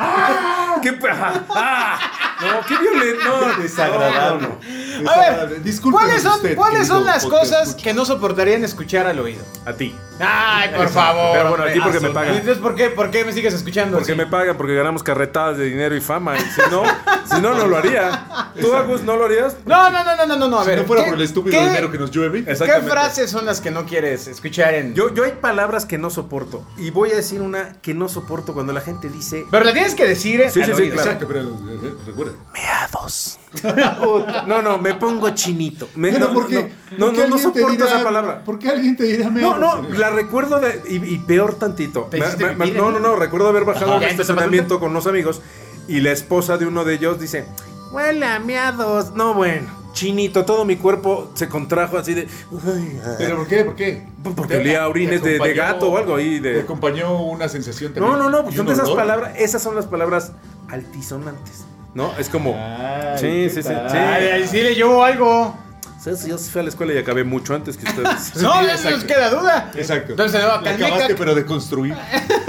¿Qué? 0.83 0.93
pa- 0.93 1.45
ah, 1.55 1.99
no, 2.43 2.67
qué 2.67 2.77
violento. 2.77 3.25
No, 3.57 3.63
Desagradable. 3.63 4.49
no, 4.49 4.59
no. 5.03 5.11
A 5.11 5.19
ver, 5.19 5.63
¿cuáles 5.91 6.23
son, 6.23 6.33
usted, 6.35 6.57
¿cuáles 6.57 6.87
son 6.89 7.05
las 7.07 7.25
cosas 7.25 7.75
que 7.75 7.95
no 7.95 8.05
soportarían 8.05 8.65
escuchar 8.65 9.07
al 9.07 9.19
oído? 9.19 9.43
A 9.65 9.73
ti. 9.73 9.95
Ay, 10.21 10.71
por 10.75 10.89
favor. 10.89 11.33
Pero 11.37 11.49
bueno, 11.51 11.65
a 11.65 11.73
ti 11.73 11.81
porque 11.81 12.01
me 12.01 12.09
Ah, 12.09 12.13
pagan. 12.15 12.35
Entonces, 12.35 12.59
¿por 12.63 12.75
qué, 12.75 12.91
¿por 12.91 13.11
qué 13.11 13.25
me 13.25 13.33
sigues 13.33 13.55
escuchando? 13.55 13.97
Porque 13.99 14.13
así? 14.13 14.19
me 14.19 14.27
pagan, 14.27 14.57
porque 14.57 14.75
ganamos 14.75 15.03
carretadas 15.03 15.57
de 15.59 15.65
dinero 15.65 15.95
y 15.97 16.01
fama. 16.01 16.37
Y 16.37 16.41
si 16.41 16.61
no, 16.71 16.83
si 17.35 17.41
no, 17.41 17.55
no 17.55 17.67
lo 17.67 17.77
haría. 17.79 18.53
¿Tú, 18.61 18.75
Agus, 18.75 19.03
no 19.03 19.17
lo 19.17 19.27
harías? 19.27 19.57
No, 19.67 19.91
no, 19.91 20.05
no, 20.05 20.27
no, 20.27 20.37
no, 20.37 20.49
no, 20.49 20.59
a 20.61 20.65
Si 20.65 20.71
ver. 20.71 20.79
no 20.81 20.85
fuera 20.85 21.05
¿qué- 21.05 21.11
por 21.11 21.19
el 21.19 21.25
estúpido 21.25 21.59
qué- 21.59 21.67
dinero 21.67 21.91
que 21.91 21.99
nos 21.99 22.11
llueve. 22.11 22.45
¿Qué 22.45 22.55
frases 22.89 23.31
son 23.31 23.45
las 23.47 23.61
que 23.61 23.71
no 23.71 23.85
quieres 23.87 24.27
escuchar 24.29 24.75
en.? 24.75 24.95
Yo, 24.95 25.13
yo 25.15 25.25
hay 25.25 25.33
palabras 25.33 25.85
que 25.87 25.99
no 25.99 26.09
soporto. 26.11 26.67
Y 26.79 26.91
voy 26.91 27.11
a 27.13 27.17
decir 27.17 27.43
una 27.43 27.75
que 27.83 27.93
no 27.95 28.09
soporto 28.09 28.55
cuando 28.55 28.66
la 28.73 28.81
gente 28.81 29.09
dice 29.09 29.47
Pero 29.51 29.65
la 29.65 29.73
tienes 29.73 29.95
que 29.95 30.07
decir 30.07 30.41
Sí, 30.51 30.61
al 30.63 30.67
sí, 30.67 30.73
sí, 30.75 30.83
oído. 30.83 30.95
claro. 30.95 31.11
Exacto, 31.11 31.27
pero 31.29 31.41
eh, 31.43 31.95
recuerda. 32.07 32.33
meados. 32.53 33.39
no, 34.47 34.63
no, 34.63 34.79
me 34.79 34.95
pongo 34.95 35.31
chinito. 35.31 35.89
Me- 35.95 36.13
Pero 36.13 36.29
no, 36.29 36.35
¿por 36.35 36.47
qué? 36.49 36.73
No, 36.99 37.07
¿Por 37.07 37.15
qué 37.15 37.21
no, 37.23 37.29
no 37.29 37.37
te 37.37 37.43
soporto 37.43 37.69
dirá- 37.71 37.87
esa 37.87 38.05
palabra. 38.05 38.45
¿Por 38.45 38.59
qué 38.59 38.69
alguien 38.71 38.97
te 38.97 39.05
dirá 39.05 39.31
No, 39.31 39.57
no, 39.59 39.83
la 39.91 40.11
recuerdo 40.11 40.61
de, 40.61 40.83
y, 40.89 40.97
y 41.15 41.19
peor 41.19 41.55
tantito. 41.55 42.03
¿Te 42.11 42.19
Me- 42.57 42.71
no, 42.73 42.91
no, 42.91 42.99
no, 43.01 43.17
recuerdo 43.17 43.49
haber 43.49 43.65
bajado 43.65 43.87
Ajá. 43.87 43.95
un 43.97 44.01
¿Ya 44.03 44.09
empezó 44.09 44.23
estacionamiento 44.33 44.79
con 44.81 44.91
unos 44.91 45.07
amigos 45.07 45.41
y 45.89 46.01
la 46.01 46.11
esposa 46.13 46.59
de 46.59 46.67
uno 46.67 46.85
de 46.85 46.95
ellos 46.95 47.19
dice, 47.21 47.47
huele 47.93 48.27
a 48.27 48.39
meados. 48.41 49.13
No, 49.15 49.35
bueno, 49.35 49.69
chinito, 49.97 50.45
todo 50.45 50.65
mi 50.67 50.77
cuerpo 50.77 51.31
se 51.35 51.49
contrajo 51.49 51.97
así 51.97 52.13
de... 52.15 52.29
"Ay, 52.67 53.01
ay". 53.05 53.15
¿Pero 53.19 53.37
por 53.39 53.47
qué? 53.49 53.65
¿Por 53.65 53.75
qué? 53.75 54.07
Porque 54.23 54.55
¿Te- 54.55 54.61
olía 54.61 54.87
orines 54.87 55.23
de- 55.23 55.39
de 55.39 55.55
gato 55.55 55.89
o 55.91 55.97
algo 55.97 56.17
ahí 56.17 56.39
de- 56.39 56.55
¿Te 56.55 56.61
acompañó 56.61 57.19
una 57.23 57.49
sensación 57.49 57.93
No, 57.95 58.01
también? 58.11 58.19
no, 58.19 58.31
no, 58.31 58.43
pues 58.43 58.55
¿Y 58.55 58.59
son 58.59 58.67
de 58.67 58.75
esas 58.75 58.91
palabras, 58.91 59.33
esas 59.39 59.63
son 59.63 59.75
las 59.75 59.87
palabras 59.87 60.33
altisonantes. 60.69 61.65
¿No? 61.95 62.13
Es 62.19 62.29
como... 62.29 62.55
Ay, 62.55 63.17
Sí, 63.19 63.27
¿qué 63.27 63.49
sí, 63.51 63.63
sí, 63.63 63.69
sí. 63.69 63.97
Ay, 63.97 64.47
sí 64.47 64.61
le 64.61 64.75
llevo 64.75 65.03
algo. 65.03 65.57
¿Sabes? 65.99 66.27
Yo 66.27 66.37
fui 66.37 66.61
a 66.61 66.65
la 66.65 66.69
escuela 66.69 66.93
y 66.93 66.99
acabé 66.99 67.25
mucho 67.25 67.55
antes 67.55 67.77
que 67.79 67.87
ustedes. 67.89 68.37
No, 68.43 68.61
no 68.63 68.91
nos 68.91 69.05
queda 69.05 69.31
duda. 69.31 69.71
Exacto. 69.75 70.13
Entonces, 70.13 70.41
no, 70.43 70.51
acabaste, 70.53 71.15
pero 71.17 71.35
de 71.35 71.45
construir. 71.47 71.97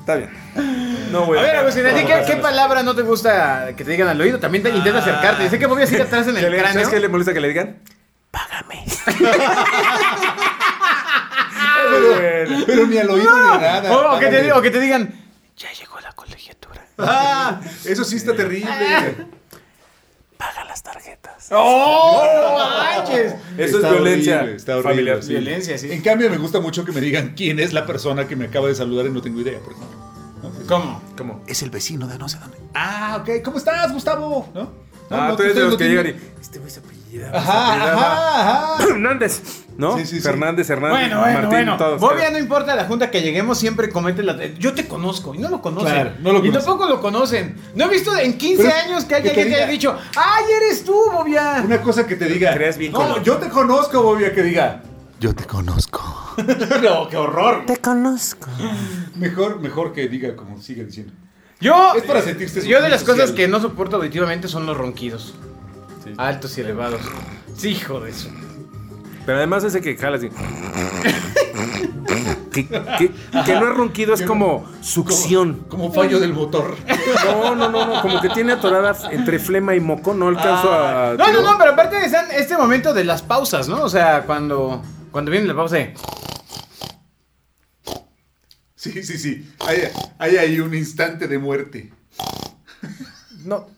Está 0.00 0.16
bien. 0.16 0.30
No 1.10 1.24
voy 1.26 1.38
A 1.38 1.42
ver, 1.42 1.56
Agustín, 1.56 1.86
¿a 1.86 1.94
ti 1.94 2.02
no, 2.02 2.06
qué, 2.06 2.16
no, 2.20 2.26
qué 2.26 2.36
no. 2.36 2.42
palabra 2.42 2.82
no 2.82 2.94
te 2.94 3.02
gusta 3.02 3.74
que 3.76 3.84
te 3.84 3.90
digan 3.92 4.08
al 4.08 4.20
oído? 4.20 4.38
También 4.40 4.62
te 4.64 4.70
intenta 4.70 4.98
acercarte. 5.00 5.42
Dice 5.44 5.58
que 5.58 5.66
voy 5.66 5.82
a 5.82 5.86
ir 5.86 6.02
atrás 6.02 6.26
en 6.28 6.34
¿Qué 6.34 6.40
el 6.46 6.50
le- 6.52 6.58
cráneo. 6.58 6.72
¿Sabes 6.74 6.88
qué 6.88 7.00
le 7.00 7.08
molesta 7.08 7.32
que 7.34 7.40
le 7.40 7.48
digan? 7.48 7.78
Págame. 8.30 8.84
Pero 12.66 12.86
ni 12.86 12.98
al 12.98 13.10
oído 13.10 13.30
ni 13.30 13.58
nada. 13.60 13.92
O, 13.92 14.16
o 14.16 14.18
que 14.18 14.26
te, 14.26 14.32
Págale. 14.32 14.52
o 14.52 14.62
que 14.62 14.70
te 14.70 14.80
digan, 14.80 15.14
ya 15.56 15.72
llegó 15.72 16.00
la 16.00 16.12
colegiatura. 16.12 16.84
Ah, 16.98 17.60
eso 17.84 18.04
sí 18.04 18.16
está 18.16 18.34
terrible. 18.34 18.70
Paga 20.36 20.64
las 20.64 20.82
tarjetas. 20.82 21.48
¡Oh! 21.50 22.22
no 22.42 22.58
manches! 22.78 23.34
Eso 23.56 23.76
Está 23.76 23.88
es 23.88 23.92
violencia 23.94 24.36
horrible, 24.36 24.56
está 24.56 24.72
horrible, 24.76 24.90
familiar. 24.92 25.22
sí. 25.22 25.28
Violencia, 25.30 25.78
sí. 25.78 25.90
En 25.92 26.02
cambio, 26.02 26.28
me 26.28 26.36
gusta 26.36 26.60
mucho 26.60 26.84
que 26.84 26.92
me 26.92 27.00
digan 27.00 27.32
quién 27.34 27.58
es 27.58 27.72
la 27.72 27.86
persona 27.86 28.28
que 28.28 28.36
me 28.36 28.46
acaba 28.46 28.68
de 28.68 28.74
saludar 28.74 29.06
y 29.06 29.10
no 29.10 29.22
tengo 29.22 29.40
idea, 29.40 29.58
por 29.60 29.72
ejemplo. 29.72 30.05
¿Cómo? 30.68 31.00
¿Cómo? 31.16 31.40
Es 31.46 31.62
el 31.62 31.70
vecino 31.70 32.06
de 32.06 32.18
no 32.18 32.28
sé 32.28 32.38
dónde. 32.38 32.56
Ah, 32.74 33.18
ok. 33.20 33.42
¿Cómo 33.44 33.58
estás, 33.58 33.92
Gustavo? 33.92 34.48
¿No? 34.54 34.62
No, 34.62 35.16
Ah, 35.16 35.28
no, 35.28 35.36
tú 35.36 35.44
eres 35.44 35.54
de 35.54 35.62
los 35.62 35.76
que 35.76 35.88
llegan 35.88 36.06
y. 36.08 36.40
Este 36.40 36.58
güey 36.58 36.68
se 36.70 36.80
apellida. 36.80 37.30
Ajá, 37.32 37.74
ajá, 37.74 38.74
ajá. 38.76 38.84
Hernández. 38.90 39.40
¿no? 39.76 39.96
Sí, 39.96 40.04
sí, 40.06 40.16
sí. 40.16 40.20
Fernández, 40.22 40.68
Hernández. 40.68 40.98
Bueno, 41.00 41.20
bueno, 41.20 41.32
Martín, 41.34 41.50
bueno. 41.50 41.76
todos. 41.76 42.00
Bobia 42.00 42.30
no 42.30 42.38
importa 42.38 42.74
la 42.74 42.86
junta 42.86 43.10
que 43.10 43.20
lleguemos, 43.22 43.56
siempre 43.58 43.88
comete 43.90 44.22
la. 44.24 44.36
Yo 44.58 44.74
te 44.74 44.88
conozco 44.88 45.32
y 45.34 45.38
no 45.38 45.48
lo 45.48 45.62
conocen. 45.62 45.92
Claro, 45.92 46.10
no 46.20 46.32
lo 46.32 46.38
y 46.38 46.48
conocen. 46.48 46.52
tampoco 46.64 46.86
lo 46.88 47.00
conocen. 47.00 47.56
No 47.76 47.84
he 47.84 47.88
visto 47.88 48.16
en 48.16 48.36
15 48.36 48.62
Pero 48.64 48.74
años 48.76 49.04
que 49.04 49.08
que 49.10 49.14
alguien 49.16 49.34
te 49.34 49.44
te 49.44 49.54
haya 49.54 49.66
dicho, 49.68 49.96
¡ay, 50.16 50.44
eres 50.62 50.84
tú, 50.84 50.96
Bobia! 51.12 51.62
Una 51.64 51.80
cosa 51.82 52.04
que 52.06 52.16
te 52.16 52.24
diga. 52.26 52.52
Crees 52.54 52.76
bien 52.76 52.90
No, 52.92 53.14
con- 53.14 53.22
yo 53.22 53.36
te 53.36 53.48
conozco, 53.48 54.02
Bobia, 54.02 54.34
que 54.34 54.42
diga. 54.42 54.82
Yo 55.20 55.34
te 55.34 55.44
conozco. 55.44 56.02
no, 56.82 57.08
qué 57.08 57.16
horror. 57.16 57.64
Te 57.66 57.76
conozco. 57.78 58.48
Mejor, 59.16 59.60
mejor 59.60 59.92
que 59.92 60.08
diga 60.08 60.34
como 60.36 60.60
sigue 60.60 60.84
diciendo. 60.84 61.12
Yo, 61.60 61.94
Es 61.96 62.02
para 62.04 62.20
sentirse 62.22 62.66
yo 62.66 62.82
de 62.82 62.88
las 62.90 63.00
social. 63.00 63.16
cosas 63.18 63.32
que 63.34 63.48
no 63.48 63.60
soporto 63.60 63.96
auditivamente 63.96 64.46
son 64.48 64.66
los 64.66 64.76
ronquidos. 64.76 65.34
Altos 66.18 66.56
y 66.58 66.60
elevados. 66.60 67.00
Sí, 67.56 67.70
hijo 67.70 68.00
de 68.00 68.10
eso. 68.10 68.28
Pero 69.24 69.38
además 69.38 69.64
ese 69.64 69.80
que 69.80 69.96
jala 69.96 70.18
así. 70.18 70.28
que, 72.52 72.66
que- 72.66 73.12
que 73.44 73.54
no 73.54 73.68
es 73.70 73.76
ronquido, 73.76 74.14
es 74.14 74.22
como 74.22 74.66
succión. 74.80 75.64
Como 75.68 75.92
fallo 75.92 76.20
del 76.20 76.32
motor. 76.32 76.76
No, 77.24 77.54
no, 77.54 77.68
no, 77.70 77.86
no, 77.86 78.02
como 78.02 78.20
que 78.20 78.28
tiene 78.30 78.52
atoradas 78.52 79.04
entre 79.10 79.38
flema 79.38 79.74
y 79.74 79.80
moco, 79.80 80.14
no 80.14 80.28
alcanzo 80.28 80.70
a... 80.72 81.14
No, 81.18 81.32
no, 81.32 81.42
no, 81.42 81.58
pero 81.58 81.72
aparte 81.72 82.04
están 82.04 82.26
este 82.30 82.56
momento 82.56 82.92
de 82.94 83.04
las 83.04 83.22
pausas, 83.22 83.68
¿no? 83.68 83.82
O 83.82 83.88
sea, 83.88 84.22
cuando, 84.26 84.82
cuando 85.10 85.30
viene 85.30 85.46
la 85.46 85.54
pausa 85.54 85.76
de... 85.76 85.94
Sí, 88.92 89.02
sí, 89.02 89.18
sí. 89.18 89.52
Hay, 89.60 89.82
hay 90.18 90.36
ahí 90.36 90.60
un 90.60 90.74
instante 90.74 91.26
de 91.28 91.38
muerte. 91.38 91.92
No. 93.44 93.68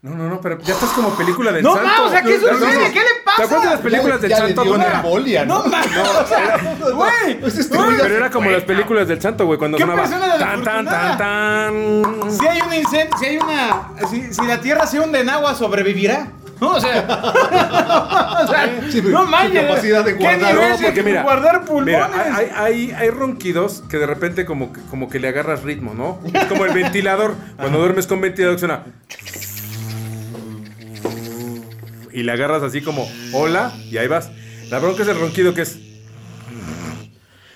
No, 0.00 0.14
no, 0.14 0.28
no, 0.28 0.40
pero 0.40 0.60
ya 0.60 0.74
estás 0.74 0.90
como 0.90 1.10
película 1.16 1.50
del 1.50 1.64
No, 1.64 1.74
santo. 1.74 1.88
ma, 1.88 2.02
o 2.02 2.08
sea, 2.10 2.22
¿qué 2.22 2.38
No, 2.38 2.52
no, 2.52 2.58
sucede? 2.60 2.86
no. 2.86 2.92
¿Qué 2.94 3.00
le 3.00 3.06
pasa? 3.24 3.36
¿Te 3.36 3.42
acuerdas 3.42 3.64
de 3.64 3.70
las 3.70 3.80
películas 3.80 4.20
del 4.20 4.30
Ya 4.30 4.38
le 4.38 4.46
santo? 4.46 4.62
dio 4.62 4.72
donde- 4.72 4.86
una 4.86 4.96
embolia, 4.96 5.44
¿no? 5.44 5.62
No 5.64 5.68
mames, 5.68 5.98
o 5.98 6.26
sea, 6.26 6.76
güey. 6.94 7.40
Pues 7.40 7.70
no. 7.72 7.86
Pero 8.00 8.16
era 8.16 8.30
como 8.30 8.48
las 8.50 8.62
películas 8.62 9.08
del 9.08 9.20
santo, 9.20 9.44
güey, 9.46 9.58
cuando 9.58 9.76
¿Qué 9.76 9.82
sonaba 9.82 10.02
persona 10.02 10.38
tan, 10.38 10.62
tan, 10.62 10.84
tan, 10.84 11.18
tan. 11.18 12.30
Si 12.32 12.46
hay 12.46 12.60
un 12.60 12.74
incendio, 12.74 13.18
si 13.18 13.24
hay 13.26 13.36
una. 13.38 13.90
Si, 14.08 14.32
si 14.34 14.46
la 14.46 14.60
tierra 14.60 14.86
se 14.86 15.00
hunde 15.00 15.18
en 15.20 15.30
agua, 15.30 15.56
sobrevivirá. 15.56 16.28
No, 16.60 16.70
o 16.72 16.80
sea. 16.80 17.06
o 18.44 18.46
sea, 18.48 18.80
Sí, 18.90 19.00
no 19.02 19.24
manches. 19.26 19.62
capacidad 19.62 20.04
de 20.04 20.16
¿Qué 20.16 20.22
guardar, 20.24 20.54
nivel 20.54 20.70
No, 20.70 20.76
de 20.78 20.84
porque 20.84 21.02
mira, 21.02 21.22
guardar 21.22 21.64
pulmones. 21.64 21.94
mira, 22.10 22.36
hay, 22.36 22.50
hay, 22.54 22.90
hay 22.92 23.10
ronquidos 23.10 23.82
que 23.88 23.98
de 23.98 24.06
repente 24.06 24.44
como, 24.44 24.72
que- 24.72 24.80
como 24.90 25.08
que 25.08 25.20
le 25.20 25.28
agarras 25.28 25.62
ritmo, 25.62 25.94
¿no? 25.94 26.18
Es 26.32 26.44
como 26.46 26.64
el 26.64 26.72
ventilador. 26.72 27.34
Cuando 27.56 27.78
duermes 27.78 28.06
con 28.06 28.20
ventilador 28.20 28.58
suena... 28.58 28.84
Y 32.12 32.22
le 32.22 32.32
agarras 32.32 32.62
así 32.62 32.80
como, 32.80 33.06
hola, 33.32 33.72
y 33.90 33.98
ahí 33.98 34.08
vas. 34.08 34.30
La 34.70 34.78
bronca 34.80 35.02
es 35.02 35.08
el 35.08 35.18
ronquido 35.20 35.54
que 35.54 35.62
es... 35.62 35.78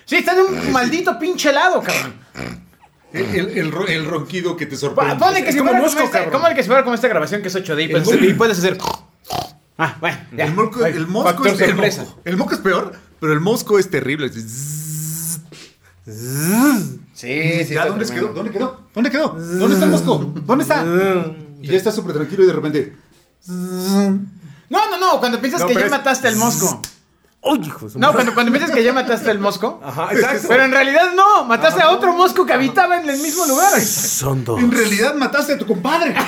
Sí, 0.04 0.16
está 0.16 0.34
de 0.34 0.42
un 0.42 0.72
maldito 0.72 1.18
pinche 1.18 1.50
helado, 1.50 1.82
cabrón. 1.82 2.14
El, 3.12 3.24
el- 3.34 3.58
el 3.58 3.72
ro- 3.72 3.86
el 3.86 4.06
ronquido 4.06 4.56
que 4.56 4.66
te 4.66 4.76
sorprende. 4.76 5.16
Ponle 5.16 5.42
que 5.42 5.48
Es 5.50 5.54
si 5.54 5.58
como 5.58 5.70
fuera 5.70 5.82
mosco, 5.84 5.96
como, 5.98 6.06
esta, 6.06 6.18
cabrón. 6.18 6.32
como 6.40 6.46
el 6.48 6.54
que 6.56 6.62
si 6.62 6.66
fuera 6.68 6.82
como 6.84 6.94
esta 6.94 7.08
grabación 7.08 7.42
que 7.42 7.48
es 7.48 7.54
8D 7.56 7.84
y 7.84 7.88
puedes, 7.88 8.08
hacer, 8.08 8.24
y 8.24 8.32
puedes 8.34 8.58
hacer. 8.58 8.78
Ah, 9.78 9.96
bueno, 10.00 10.18
ya. 10.36 10.44
El, 10.46 10.54
mosco 10.54 10.84
es 10.86 10.96
el 11.60 11.68
sorpresa. 11.70 12.02
moco. 12.04 12.20
El 12.24 12.36
moco 12.36 12.54
es 12.54 12.60
peor, 12.60 12.92
pero 13.20 13.32
el 13.32 13.40
mosco 13.40 13.78
es 13.78 13.90
terrible. 13.90 14.30
Sí, 14.32 14.40
sí. 17.14 17.74
¿Ya 17.74 17.86
dónde 17.86 18.04
se 18.04 18.14
quedó? 18.14 18.28
¿Dónde 18.32 18.50
quedó? 18.50 18.80
¿Dónde 18.94 19.10
quedó? 19.10 19.28
¿Dónde 19.38 19.74
está 19.74 19.84
el 19.86 19.90
mosco? 19.92 20.32
¿Dónde 20.46 20.62
está? 20.62 20.84
Y 21.60 21.68
ya 21.68 21.76
está 21.76 21.92
súper 21.92 22.14
tranquilo 22.14 22.44
y 22.44 22.46
de 22.46 22.52
repente. 22.52 22.96
No, 23.46 24.90
no, 24.90 24.98
no, 24.98 25.20
cuando 25.20 25.40
piensas 25.40 25.60
No, 25.62 25.68
que 25.68 25.74
ya 25.74 25.80
es- 25.84 25.90
mataste 25.90 26.28
al 26.28 26.36
mosco. 26.36 26.80
¡Uy, 27.44 27.60
hijo 27.66 27.88
No, 27.96 28.12
cuando, 28.12 28.34
cuando 28.34 28.52
piensas 28.52 28.70
que 28.70 28.84
ya 28.84 28.92
mataste 28.92 29.28
al 29.30 29.40
mosco. 29.40 29.80
Ajá, 29.84 30.08
exacto. 30.12 30.46
Pero 30.48 30.62
en 30.62 30.70
realidad 30.70 31.12
no, 31.14 31.44
mataste 31.44 31.82
a 31.82 31.90
otro 31.90 32.12
mosco 32.12 32.46
que 32.46 32.52
habitaba 32.52 33.00
en 33.00 33.10
el 33.10 33.18
mismo 33.18 33.44
lugar. 33.46 33.80
Son 33.80 34.44
dos. 34.44 34.60
En 34.60 34.70
realidad 34.70 35.14
mataste 35.14 35.54
a 35.54 35.58
tu 35.58 35.66
compadre. 35.66 36.14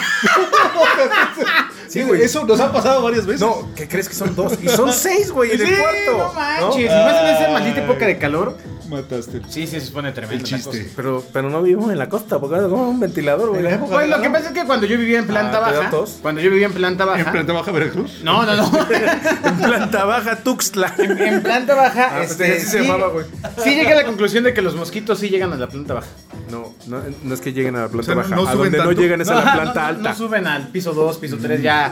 Sí, 1.94 2.02
güey. 2.02 2.22
Eso 2.22 2.44
nos 2.44 2.60
ha 2.60 2.72
pasado 2.72 3.02
varias 3.02 3.24
veces. 3.24 3.40
No, 3.40 3.68
¿qué 3.76 3.86
crees 3.88 4.08
que 4.08 4.14
son 4.14 4.34
dos? 4.34 4.52
Y 4.62 4.68
son 4.68 4.92
seis, 4.92 5.30
güey, 5.30 5.52
en 5.52 5.58
Sí, 5.58 5.64
el 5.64 5.78
cuarto. 5.78 6.18
no 6.18 6.32
manches. 6.32 6.84
Y 6.84 6.88
más 6.88 7.22
en 7.22 7.26
esa 7.36 7.50
maldita 7.52 7.80
época 7.84 8.06
de 8.06 8.18
calor. 8.18 8.56
Mataste. 8.88 9.40
Sí, 9.48 9.66
sí, 9.66 9.80
se 9.80 9.90
pone 9.92 10.12
tremendo. 10.12 10.44
El 10.44 10.50
la 10.50 10.58
chiste. 10.58 10.90
Pero, 10.94 11.24
pero 11.32 11.48
no 11.48 11.62
vivimos 11.62 11.90
en 11.90 11.98
la 11.98 12.08
costa, 12.10 12.38
porque 12.38 12.56
era 12.58 12.68
como 12.68 12.90
un 12.90 13.00
ventilador, 13.00 13.48
güey. 13.48 13.62
Pues 13.78 14.08
lo 14.10 14.20
que 14.20 14.28
pasa 14.30 14.48
es 14.48 14.52
que 14.52 14.64
cuando 14.66 14.86
yo 14.86 14.98
vivía 14.98 15.18
en 15.20 15.26
planta 15.26 15.58
Ah, 15.64 15.70
¿te 15.70 15.74
da 15.76 15.90
baja. 15.90 16.04
Cuando 16.20 16.40
yo 16.42 16.50
vivía 16.50 16.66
en 16.66 16.72
planta 16.74 17.04
baja. 17.06 17.20
¿En 17.20 17.32
planta 17.32 17.52
baja 17.54 17.72
Veracruz? 17.72 18.20
No, 18.22 18.44
no, 18.44 18.54
no. 18.56 18.70
En 19.44 19.56
planta 19.56 20.04
baja, 20.04 20.36
Tuxtla. 20.36 20.94
En, 20.98 21.18
en 21.18 21.42
planta 21.42 21.74
baja, 21.74 22.10
Ah, 22.12 22.22
este, 22.24 22.44
pensé 22.44 22.52
que 22.56 22.58
así 22.62 22.66
se 22.70 22.78
sí, 22.82 22.84
llamaba, 22.86 23.08
güey. 23.08 23.24
sí 23.62 23.70
llegué 23.74 23.92
a 23.92 23.96
la 23.96 24.04
conclusión 24.04 24.44
de 24.44 24.52
que 24.52 24.60
los 24.62 24.74
mosquitos 24.76 25.18
sí 25.18 25.28
llegan 25.30 25.52
a 25.52 25.56
la 25.56 25.68
planta 25.68 25.94
baja. 25.94 26.06
No, 26.50 26.74
no, 26.86 27.00
no 27.22 27.34
es 27.34 27.40
que 27.40 27.52
lleguen 27.54 27.76
a 27.76 27.82
la 27.82 27.88
planta 27.88 28.02
O 28.02 28.04
sea, 28.04 28.14
no- 28.14 28.20
baja. 28.22 28.36
no 28.36 28.48
a 28.48 28.54
donde 28.54 28.78
no 28.78 28.92
llegan 28.92 29.20
es 29.22 29.28
a 29.28 29.34
No, 29.34 29.44
la 29.44 29.52
planta 29.54 29.80
no, 29.80 29.86
alta. 29.88 30.08
No 30.10 30.14
suben 30.14 30.46
al 30.46 30.68
piso 30.68 30.92
2, 30.92 31.16
piso 31.18 31.38
3, 31.40 31.62
ya, 31.62 31.83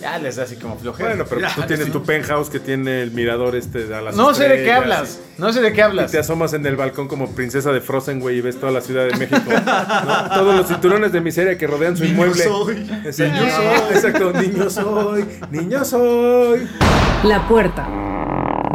ya 0.00 0.18
les 0.18 0.36
da 0.36 0.44
así 0.44 0.56
como 0.56 0.78
flojera. 0.78 1.10
Bueno, 1.10 1.24
pero 1.28 1.40
Ya, 1.42 1.54
tú 1.54 1.62
tienes 1.62 1.86
sí. 1.86 1.92
tu 1.92 2.02
penthouse 2.02 2.48
que 2.48 2.58
tiene 2.58 3.02
el 3.02 3.10
mirador 3.10 3.54
este 3.54 3.92
a 3.94 4.00
las 4.00 4.16
No 4.16 4.32
sé 4.32 4.48
de 4.48 4.62
qué 4.64 4.72
hablas, 4.72 5.20
no 5.36 5.52
sé 5.52 5.60
de 5.60 5.72
qué 5.72 5.80
Y 5.80 5.82
hablas. 5.82 6.10
te 6.10 6.18
asomas 6.18 6.52
en 6.54 6.64
el 6.64 6.76
balcón 6.76 7.06
como 7.06 7.30
princesa 7.34 7.70
de 7.72 7.80
Frozen, 7.82 8.18
güey, 8.20 8.38
y 8.38 8.40
ves 8.40 8.58
toda 8.58 8.72
la 8.72 8.80
Ciudad 8.80 9.06
de 9.06 9.16
México. 9.16 9.42
¿no? 9.46 10.28
Todos 10.34 10.56
los 10.56 10.66
cinturones 10.68 11.12
de 11.12 11.20
miseria 11.20 11.58
que 11.58 11.66
rodean 11.66 11.96
su 11.96 12.04
Niño 12.04 12.14
inmueble. 12.14 12.44
soy. 12.44 12.74
Niño 12.76 13.12
soy. 13.12 13.94
Exacto, 13.94 14.32
niño 14.32 14.70
soy, 14.70 15.24
niño 15.50 15.84
soy. 15.84 16.66
La 17.24 17.46
puerta 17.46 17.86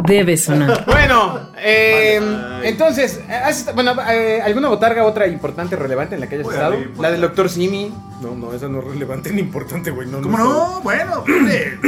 debe 0.04 0.36
sonar. 0.36 0.84
Bueno, 1.06 1.40
eh, 1.58 2.20
entonces, 2.64 3.20
¿has 3.28 3.60
est- 3.60 3.74
bueno, 3.74 3.94
eh, 4.10 4.40
¿alguna 4.44 4.68
botarga 4.68 5.04
otra 5.04 5.26
importante, 5.28 5.76
relevante 5.76 6.14
en 6.16 6.20
la 6.20 6.28
que 6.28 6.36
hayas 6.36 6.48
a 6.48 6.52
estado? 6.52 6.76
La 7.00 7.10
del 7.10 7.20
doctor 7.20 7.48
Simi. 7.48 7.92
No, 8.20 8.34
no, 8.34 8.52
esa 8.52 8.68
no 8.68 8.80
es 8.80 8.84
relevante 8.86 9.30
ni 9.30 9.40
importante, 9.40 9.90
güey. 9.90 10.08
No, 10.08 10.20
¿Cómo 10.20 10.36
no? 10.38 10.80
Bueno, 10.82 11.18
hombre. 11.28 11.78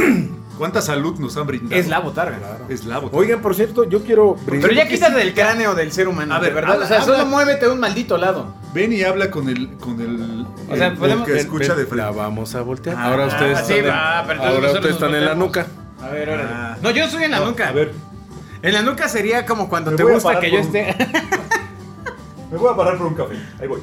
¿Cuánta 0.57 0.81
salud 0.81 1.17
nos 1.19 1.37
han 1.37 1.47
brindado? 1.47 1.79
Es 1.79 1.87
la 1.87 1.99
botarga. 1.99 2.37
Es 2.67 2.83
la 2.85 2.97
botarga. 2.99 3.17
Oigan, 3.17 3.41
por 3.41 3.55
cierto, 3.55 3.85
yo 3.89 4.03
quiero 4.03 4.35
brindar. 4.35 4.69
Pero 4.69 4.81
ya 4.83 4.87
quítate 4.89 5.17
del 5.17 5.33
cráneo 5.33 5.73
del 5.75 5.91
ser 5.91 6.07
humano, 6.07 6.35
A 6.35 6.39
de 6.39 6.47
ver, 6.47 6.55
verdad. 6.55 6.73
habla- 6.73 6.85
o 6.85 6.87
sea, 6.87 7.01
solo 7.01 7.13
habla. 7.19 7.25
muévete 7.29 7.65
a 7.65 7.69
un 7.71 7.79
maldito 7.79 8.17
lado. 8.17 8.53
Ven 8.73 8.91
y 8.93 9.03
habla 9.03 9.31
con 9.31 9.47
el, 9.49 9.69
con 9.77 9.99
el, 10.01 10.45
O 10.69 10.75
sea, 10.75 10.87
el- 10.87 10.93
el 10.93 10.97
podemos- 10.99 11.25
que 11.25 11.37
escucha 11.39 11.75
de 11.75 11.83
La 11.83 11.89
frente. 11.89 12.11
vamos 12.17 12.55
a 12.55 12.61
voltear. 12.61 12.95
Ah, 12.97 13.05
ahora 13.05 13.25
ustedes 13.27 13.51
están, 13.59 13.65
sí, 13.67 13.73
en, 13.75 13.87
va, 13.89 14.23
pero 14.27 14.33
entonces 14.33 14.39
ahora 14.55 14.67
nosotros 14.67 14.75
ustedes 14.75 14.95
están 14.95 15.15
en 15.15 15.25
la 15.25 15.33
volteamos. 15.35 15.67
A 16.01 16.07
ver, 16.09 16.29
órale. 16.29 16.49
Ah. 16.53 16.77
No, 16.81 16.91
yo 16.91 16.99
no 17.01 17.05
estoy 17.05 17.23
en 17.23 17.31
la 17.31 17.39
nuca. 17.41 17.69
A 17.69 17.71
ver, 17.71 17.93
En 18.61 18.73
la 18.73 18.81
nuca 18.81 19.07
sería 19.09 19.45
como 19.45 19.69
cuando 19.69 19.91
Me 19.91 19.97
te 19.97 20.03
gusta 20.03 20.39
que 20.39 20.51
yo 20.51 20.59
un- 20.59 20.65
esté. 20.65 20.95
me 22.51 22.57
voy 22.57 22.73
a 22.73 22.75
parar 22.75 22.97
por 22.97 23.07
un 23.07 23.15
café. 23.15 23.35
Ahí 23.59 23.67
voy. 23.67 23.81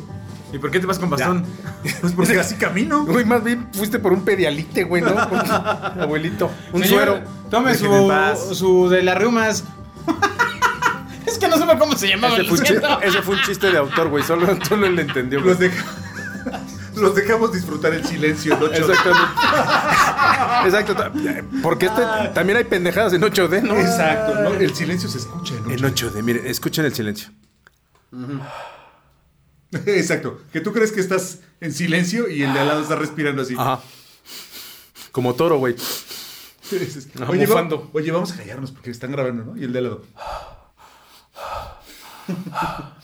¿Y 0.53 0.59
por 0.59 0.71
qué 0.71 0.79
te 0.81 0.87
vas 0.87 0.99
con 0.99 1.11
bastón? 1.11 1.45
Pues 2.01 2.13
porque 2.15 2.41
así 2.41 2.57
camino. 2.57 3.05
Güey, 3.05 3.25
más 3.25 3.45
bien 3.45 3.69
fuiste 3.73 3.99
por 4.01 4.13
un 4.13 4.25
pedialite, 4.25 4.85
güey, 4.85 5.03
¿no? 5.03 5.15
Porque- 5.29 5.51
Abuelito. 6.01 6.51
Un 6.73 6.83
Señor, 6.83 7.05
suero. 7.05 7.21
Tome 7.51 7.75
su, 7.77 8.55
su 8.55 8.89
de 8.89 9.03
las 9.03 9.17
reumas. 9.19 9.65
es 11.27 11.39
que 11.39 11.47
no 11.49 11.57
supe 11.59 11.79
cómo 11.79 11.95
se 11.97 12.09
llamaba. 12.09 12.35
Ese 12.35 12.45
fue, 12.45 12.59
un 12.59 12.65
chiste, 12.65 12.87
ese 13.03 13.23
fue 13.23 13.35
un 13.37 13.43
chiste 13.43 13.71
de 13.71 13.79
autor, 13.79 14.09
güey. 14.09 14.25
Solo, 14.25 14.49
solo 14.67 14.87
él 14.87 14.99
entendió. 14.99 15.39
güey. 15.41 15.51
Los, 15.51 15.59
deja- 15.61 15.85
los 16.97 17.15
dejamos 17.15 17.53
disfrutar 17.53 17.93
el 17.95 18.05
silencio 18.05 18.55
en 18.57 18.63
ocho. 18.63 18.73
Exactamente. 18.91 19.29
Exacto. 20.65 20.97
Porque 21.63 21.87
este, 21.87 22.03
también 22.35 22.59
hay 22.59 22.65
pendejadas 22.65 23.13
en 23.13 23.23
8D, 23.23 23.63
¿no? 23.63 23.77
Exacto. 23.77 24.43
¿no? 24.43 24.55
El 24.55 24.75
silencio 24.75 25.09
se 25.09 25.19
escucha 25.19 25.55
en 25.55 25.71
En 25.71 25.85
ocho. 25.85 26.11
8D, 26.11 26.23
miren, 26.23 26.47
escuchen 26.47 26.85
el 26.85 26.95
silencio. 26.95 27.31
Exacto. 29.87 30.41
Que 30.53 30.61
tú 30.61 30.73
crees 30.73 30.93
que 30.93 31.01
estás 31.01 31.41
en 31.61 31.73
silencio 31.73 32.29
y 32.29 32.43
el 32.43 32.53
de 32.53 32.61
al 32.61 32.69
lado 32.69 32.83
está 32.83 32.97
respirando 32.97 33.43
así. 33.43 33.55
Ajá. 33.59 33.81
Como 35.13 35.35
toro, 35.35 35.59
güey. 35.59 35.75
Oye, 37.29 37.47
va- 37.47 37.53
bufando. 37.53 37.91
oye, 37.93 38.11
vamos 38.11 38.33
a 38.33 38.37
callarnos 38.37 38.73
porque 38.73 38.91
están 38.91 39.13
grabando, 39.13 39.45
¿no? 39.45 39.57
Y 39.57 39.65
el 39.65 39.73
de 39.73 39.79
al 39.79 39.85
lado. 39.85 40.03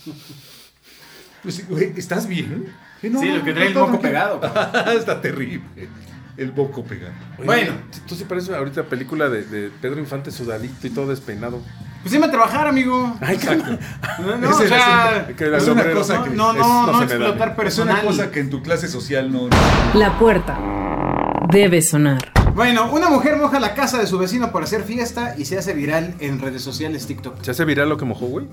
Pues, 1.42 1.68
güey, 1.68 1.92
¿estás 1.96 2.28
bien? 2.28 2.72
No, 3.02 3.18
Sí, 3.20 3.26
lo 3.28 3.42
que 3.42 3.50
no, 3.50 3.54
trae 3.56 3.66
el 3.68 3.74
no, 3.74 3.80
moco 3.80 3.92
no, 3.94 4.00
pegado. 4.00 4.40
Está 4.96 5.20
terrible. 5.20 5.62
El 6.36 6.52
moco 6.54 6.82
pegado. 6.84 7.12
Oye, 7.38 7.46
Bueno. 7.46 7.72
Tú 8.08 8.14
sí 8.14 8.24
pareces 8.24 8.54
ahorita 8.54 8.84
película 8.84 9.28
de, 9.28 9.44
de 9.44 9.70
Pedro 9.80 10.00
Infante 10.00 10.30
sudadito 10.30 10.86
y 10.86 10.90
todo 10.90 11.08
despeinado. 11.08 11.60
Pues 12.02 12.10
dime 12.12 12.26
a 12.26 12.30
trabajar, 12.30 12.66
amigo. 12.66 13.16
Ay, 13.20 13.38
No, 14.18 14.36
no, 14.38 14.50
Ese 14.50 14.64
o 14.64 14.68
sea, 14.68 15.26
que 15.36 15.44
era 15.44 15.58
es 15.58 15.68
una 15.68 15.90
cosa 15.92 16.14
no, 16.18 16.24
que 16.24 16.30
no, 16.30 16.52
es- 16.52 16.58
no, 16.58 16.86
no 16.86 16.92
no 16.92 16.98
da. 16.98 17.04
explotar 17.04 17.48
es 17.50 17.54
personal. 17.56 17.94
una 18.00 18.04
cosa 18.04 18.30
que 18.30 18.40
en 18.40 18.50
tu 18.50 18.62
clase 18.62 18.88
social 18.88 19.30
no. 19.30 19.48
La 19.94 20.18
puerta 20.18 20.58
debe 21.50 21.82
sonar. 21.82 22.32
Bueno, 22.54 22.90
una 22.92 23.08
mujer 23.08 23.36
moja 23.36 23.60
la 23.60 23.74
casa 23.74 23.98
de 23.98 24.06
su 24.06 24.18
vecino 24.18 24.52
por 24.52 24.62
hacer 24.62 24.82
fiesta 24.82 25.34
y 25.38 25.44
se 25.44 25.58
hace 25.58 25.74
viral 25.74 26.14
en 26.18 26.38
redes 26.40 26.62
sociales 26.62 27.06
TikTok. 27.06 27.42
¿Se 27.42 27.50
hace 27.52 27.64
viral 27.64 27.88
lo 27.88 27.96
que 27.96 28.04
mojó, 28.04 28.26
güey? 28.26 28.46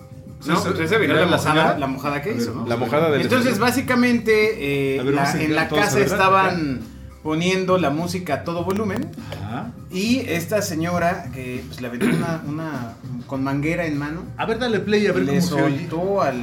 No, 0.45 0.61
se 0.61 0.83
hace 0.83 0.97
viral 0.97 1.17
la 1.17 1.25
la, 1.25 1.37
mojada, 1.37 1.77
la 1.79 1.87
mojada 1.87 2.21
que 2.21 2.29
ver, 2.29 2.37
hizo, 2.39 2.53
¿no? 2.53 2.65
La 2.65 2.77
mojada 2.77 3.09
del 3.11 3.21
Entonces, 3.21 3.59
básicamente, 3.59 4.95
eh, 4.97 5.03
ver, 5.03 5.13
la- 5.13 5.31
en 5.41 5.55
la 5.55 5.67
casa 5.67 5.99
estaban 5.99 6.79
poniendo 7.23 7.77
la 7.77 7.89
música 7.89 8.33
a 8.35 8.43
todo 8.43 8.63
volumen 8.63 9.09
Ah. 9.51 9.67
y 9.91 10.19
esta 10.19 10.61
señora 10.61 11.29
que 11.33 11.63
pues, 11.67 11.81
le 11.81 11.87
aventó 11.87 12.05
una, 12.05 12.43
una 12.47 12.93
con 13.27 13.43
manguera 13.43 13.85
en 13.85 13.97
mano 13.97 14.21
A 14.37 14.45
ver, 14.45 14.59
dale 14.59 14.79
play 14.79 15.07
a 15.07 15.11
ver 15.11 15.23
le 15.23 15.29
cómo 15.39 15.41
se 15.41 15.53
oye. 15.55 15.79
soltó 15.89 16.21
al... 16.21 16.37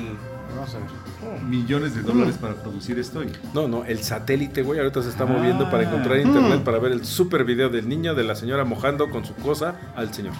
Vamos 0.54 0.74
a 0.74 0.78
ver. 0.78 1.05
Millones 1.42 1.94
de 1.94 2.02
dólares 2.02 2.36
para 2.40 2.54
producir 2.54 2.98
esto. 2.98 3.22
y- 3.22 3.32
No, 3.54 3.68
no, 3.68 3.84
el 3.84 4.02
satélite, 4.02 4.62
güey, 4.62 4.78
ahorita 4.80 5.02
se 5.02 5.08
está 5.08 5.24
Ah. 5.24 5.26
moviendo 5.26 5.70
para 5.70 5.84
encontrar 5.84 6.18
internet 6.18 6.62
para 6.62 6.78
ver 6.78 6.92
el 6.92 7.04
super 7.04 7.44
video 7.44 7.68
del 7.68 7.88
niño 7.88 8.14
de 8.14 8.24
la 8.24 8.34
señora 8.34 8.64
mojando 8.64 9.10
con 9.10 9.24
su 9.24 9.34
cosa 9.34 9.74
al 9.96 10.12
señor. 10.12 10.34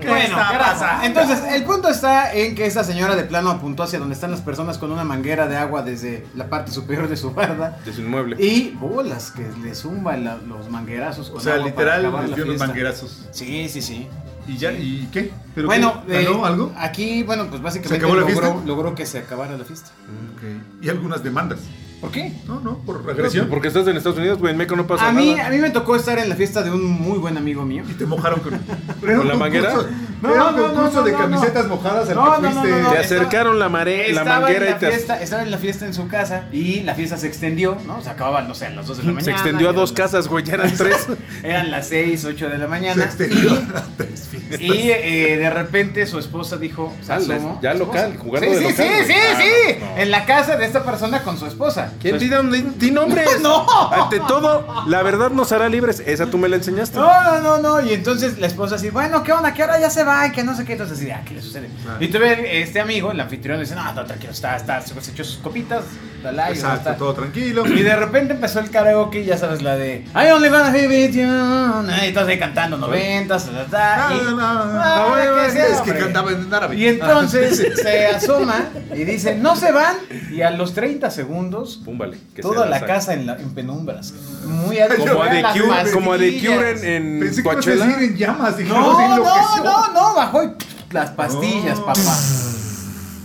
¿Qué 0.00 0.08
Bueno, 0.08 0.36
pasando? 0.36 1.04
entonces 1.06 1.40
el 1.52 1.64
punto 1.64 1.88
está 1.88 2.32
en 2.34 2.54
que 2.54 2.66
esta 2.66 2.84
señora 2.84 3.16
de 3.16 3.24
plano 3.24 3.50
apuntó 3.50 3.82
hacia 3.82 3.98
donde 3.98 4.14
están 4.14 4.30
las 4.30 4.40
personas 4.40 4.78
con 4.78 4.90
una 4.92 5.04
manguera 5.04 5.46
de 5.46 5.56
agua 5.56 5.82
desde 5.82 6.26
la 6.34 6.48
parte 6.48 6.70
superior 6.72 7.08
de 7.08 7.16
su 7.16 7.32
barda 7.32 7.78
De 7.84 7.92
su 7.92 8.00
inmueble. 8.02 8.36
y 8.38 8.70
bolas 8.78 9.30
que 9.30 9.46
le 9.62 9.74
zumba 9.74 10.16
la- 10.16 10.36
los 10.36 10.68
manguerazos 10.70 11.28
con 11.30 11.38
O 11.38 11.40
sea, 11.40 11.54
agua 11.54 11.66
literal, 11.66 12.02
les 12.02 12.10
dio 12.12 12.20
unos 12.22 12.44
fiesta. 12.46 12.66
manguerazos. 12.66 13.26
Sí, 13.30 13.68
sí, 13.68 13.82
sí. 13.82 14.08
¿Y 14.46 14.56
ya? 14.56 14.72
¿Y 14.72 15.08
qué? 15.12 15.32
¿Pero 15.54 15.66
bueno, 15.66 16.02
qué? 16.06 16.24
¿Ganó 16.24 16.44
eh, 16.44 16.48
algo? 16.48 16.72
Aquí, 16.76 17.22
bueno, 17.22 17.46
pues 17.48 17.62
básicamente 17.62 17.88
¿Se 17.88 17.96
acabó 17.96 18.14
la 18.14 18.28
logró, 18.28 18.62
logró 18.66 18.94
que 18.94 19.06
se 19.06 19.18
acabara 19.18 19.56
la 19.56 19.64
fiesta. 19.64 19.90
Ok. 20.36 20.82
Y 20.84 20.88
algunas 20.88 21.22
demandas. 21.22 21.60
¿Por 22.04 22.12
qué? 22.12 22.32
No, 22.46 22.60
no, 22.60 22.76
por 22.78 22.96
Agresión. 22.96 23.16
agresión. 23.18 23.48
Porque 23.48 23.68
estás 23.68 23.86
en 23.88 23.96
Estados 23.96 24.18
Unidos, 24.18 24.38
güey, 24.38 24.52
en 24.52 24.58
México 24.58 24.76
no 24.76 24.86
pasa 24.86 25.08
A 25.08 25.12
mí, 25.12 25.34
nada. 25.34 25.48
a 25.48 25.50
mí 25.50 25.56
me 25.58 25.70
tocó 25.70 25.96
estar 25.96 26.18
en 26.18 26.28
la 26.28 26.36
fiesta 26.36 26.62
de 26.62 26.70
un 26.70 26.84
muy 26.84 27.18
buen 27.18 27.36
amigo 27.38 27.64
mío. 27.64 27.82
Y 27.88 27.94
te 27.94 28.04
mojaron 28.04 28.40
con. 28.40 28.58
¿Con 29.00 29.26
la 29.28 29.34
manguera? 29.36 29.72
No, 30.20 30.28
No, 30.28 30.36
no, 30.36 30.48
un 30.50 30.56
no, 30.56 30.62
concurso 30.74 31.00
no, 31.00 31.02
de 31.06 31.12
no, 31.12 31.18
camisetas 31.18 31.66
mojadas 31.66 32.08
al 32.10 32.14
No, 32.16 32.36
que 32.36 32.42
no, 32.42 32.48
no, 32.50 32.60
fuiste. 32.60 32.70
no, 32.70 32.78
no. 32.82 32.90
Te 32.92 32.98
acercaron 32.98 33.58
la, 33.58 33.68
mare- 33.70 34.12
la 34.12 34.24
manguera 34.24 34.64
en 34.64 34.68
y 34.68 34.72
la 34.72 34.78
te... 34.78 34.88
fiesta, 34.90 35.20
estaba 35.22 35.42
en 35.42 35.50
la 35.50 35.58
fiesta 35.58 35.86
en 35.86 35.94
su 35.94 36.06
casa 36.08 36.44
y 36.52 36.80
la 36.80 36.94
fiesta 36.94 37.16
se 37.16 37.26
extendió, 37.26 37.76
¿no? 37.86 38.02
Se 38.02 38.10
acababa, 38.10 38.42
no 38.42 38.54
sé, 38.54 38.66
a 38.66 38.70
las 38.70 38.86
2 38.86 38.98
de 38.98 39.02
la 39.04 39.12
mañana. 39.12 39.24
Se 39.24 39.30
extendió 39.30 39.70
a 39.70 39.72
dos 39.72 39.90
las- 39.90 39.96
casas, 39.98 40.28
güey, 40.28 40.44
ya 40.44 40.54
eran 40.54 40.72
tres. 40.76 41.06
Eran 41.42 41.70
las 41.70 41.88
6, 41.88 42.24
8 42.26 42.48
de 42.50 42.58
la 42.58 42.64
Se 42.64 42.68
mañana. 42.70 43.04
extendió 43.04 43.50
a 43.74 43.82
tres 43.96 44.28
fiestas. 44.30 44.60
Y, 44.60 44.64
y, 44.72 44.90
eh, 44.90 45.36
de 45.38 45.50
repente 45.50 46.06
su 46.06 46.18
esposa 46.18 46.58
dijo, 46.58 46.92
se 47.02 47.12
Ah, 47.14 47.18
ya 47.62 47.74
local, 47.74 48.16
jugando 48.18 48.48
sí, 48.50 48.54
de 48.56 48.60
sí, 48.60 48.82
local, 48.82 48.86
Sí, 49.06 49.12
sí, 49.12 49.18
Ah, 49.18 49.38
sí, 49.40 49.76
no. 49.80 49.96
En 50.02 50.10
la 50.10 50.24
casa 50.26 50.56
de 50.56 50.66
esta 50.66 50.84
persona 50.84 51.22
con 51.22 51.38
su 51.38 51.46
esposa. 51.46 51.92
¿Quién 52.00 52.18
Su 52.20 52.24
di, 52.50 52.62
di, 52.62 52.72
di 52.76 52.90
nombres? 52.90 53.28
No. 53.42 53.66
Ante 53.90 54.20
todo, 54.20 54.84
la 54.86 55.02
verdad 55.02 55.30
nos 55.30 55.52
hará 55.52 55.68
libres. 55.68 56.02
Esa 56.06 56.26
tú 56.26 56.38
me 56.38 56.48
la 56.48 56.56
enseñaste. 56.56 56.98
No, 56.98 57.22
no, 57.24 57.40
no, 57.40 57.58
no. 57.58 57.80
Y 57.86 57.92
entonces 57.92 58.38
la 58.38 58.46
esposa 58.46 58.76
así, 58.76 58.90
bueno, 58.90 59.22
¿qué 59.22 59.32
onda? 59.32 59.52
¿Qué 59.52 59.62
hora 59.64 59.78
ya 59.78 59.90
se 59.90 60.04
va? 60.04 60.26
Y 60.26 60.32
que 60.32 60.44
no 60.44 60.56
sé 60.56 60.64
qué. 60.64 60.72
Entonces 60.72 60.98
así, 60.98 61.10
ah, 61.10 61.22
¿qué 61.26 61.34
le 61.34 61.42
sucede? 61.42 61.68
Ah. 61.86 61.96
Y 62.00 62.08
tú 62.08 62.18
ves 62.18 62.38
este 62.44 62.80
amigo, 62.80 63.12
el 63.12 63.20
anfitrión, 63.20 63.60
dice, 63.60 63.74
no, 63.74 63.92
no, 63.92 64.04
tranquilo, 64.04 64.32
está, 64.32 64.56
está, 64.56 64.80
se 64.80 64.94
echó 65.10 65.24
sus 65.24 65.38
copitas, 65.38 65.84
Exacto, 66.24 66.76
está. 66.78 66.96
todo 66.96 67.12
tranquilo. 67.14 67.66
Y 67.66 67.82
de 67.82 67.96
repente 67.96 68.32
empezó 68.34 68.60
el 68.60 68.70
karaoke, 68.70 69.24
ya 69.24 69.36
sabes, 69.36 69.60
la 69.62 69.76
de 69.76 70.06
I 70.14 70.30
only 70.32 70.48
wanna 70.48 70.70
be 70.70 70.86
with 70.88 71.10
you. 71.14 71.92
Y 72.02 72.06
estás 72.06 72.26
ahí 72.28 72.38
cantando 72.38 72.78
noventas, 72.78 73.44
ta, 73.46 73.52
ta, 73.52 73.64
ta, 73.66 74.08
y- 74.14 74.18
Ah, 74.18 74.30
no, 74.30 74.36
no, 74.36 74.80
Ah, 74.82 75.06
no, 75.46 75.52
¿qué 75.52 75.72
es 75.72 75.80
que 75.82 75.94
cantaba 75.98 76.30
en 76.30 76.52
árabe. 76.52 76.76
Y 76.76 76.86
entonces 76.88 77.62
se 77.82 78.06
asoma 78.06 78.68
y 78.94 79.04
dice, 79.04 79.34
no 79.34 79.54
se 79.56 79.72
van. 79.72 79.96
Y 80.32 80.40
a 80.42 80.50
los 80.50 80.72
30 80.74 81.10
segundos, 81.10 81.80
Púmbale. 81.84 82.16
que 82.34 82.40
toda 82.42 82.66
la 82.66 82.80
casa 82.86 83.12
en, 83.14 83.26
la- 83.26 83.36
en 83.36 83.50
penumbras. 83.54 84.12
Muy 84.46 84.78
Como 85.06 85.22
a 85.22 85.28
vean 85.28 85.36
The 85.36 85.42
las 85.42 85.52
Cure, 85.52 85.92
como 85.92 86.12
a 86.12 86.18
The 86.18 86.40
Cure 86.40 86.70
en, 86.70 86.84
en 87.14 87.20
Pensé 87.20 87.42
que 87.42 87.48
Coachella. 87.48 87.86
decir 87.86 88.02
en 88.04 88.16
llamas. 88.16 88.56
Dije, 88.56 88.70
No, 88.72 88.92
no, 89.18 89.62
no, 89.64 89.92
no, 89.92 90.14
bajó 90.14 90.42
y 90.44 90.50
las 90.92 91.10
pastillas, 91.10 91.78
No. 91.78 91.86
papá. 91.86 92.00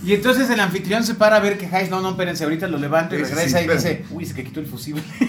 Y 0.02 0.14
entonces 0.14 0.48
el 0.48 0.58
anfitrión 0.60 1.04
se 1.04 1.14
para 1.14 1.36
a 1.36 1.40
ver 1.40 1.58
que 1.58 1.66
Hayes, 1.66 1.90
no, 1.90 2.00
no, 2.00 2.10
espérense, 2.10 2.44
ahorita 2.44 2.66
lo 2.68 2.78
levanto 2.78 3.14
y 3.16 3.18
sí, 3.18 3.24
regresa 3.24 3.58
sí, 3.58 3.64
y 3.64 3.68
dice, 3.68 4.04
uy, 4.10 4.24
se 4.24 4.34
que 4.34 4.44
quitó 4.44 4.60
el 4.60 4.66
fusible. 4.66 5.02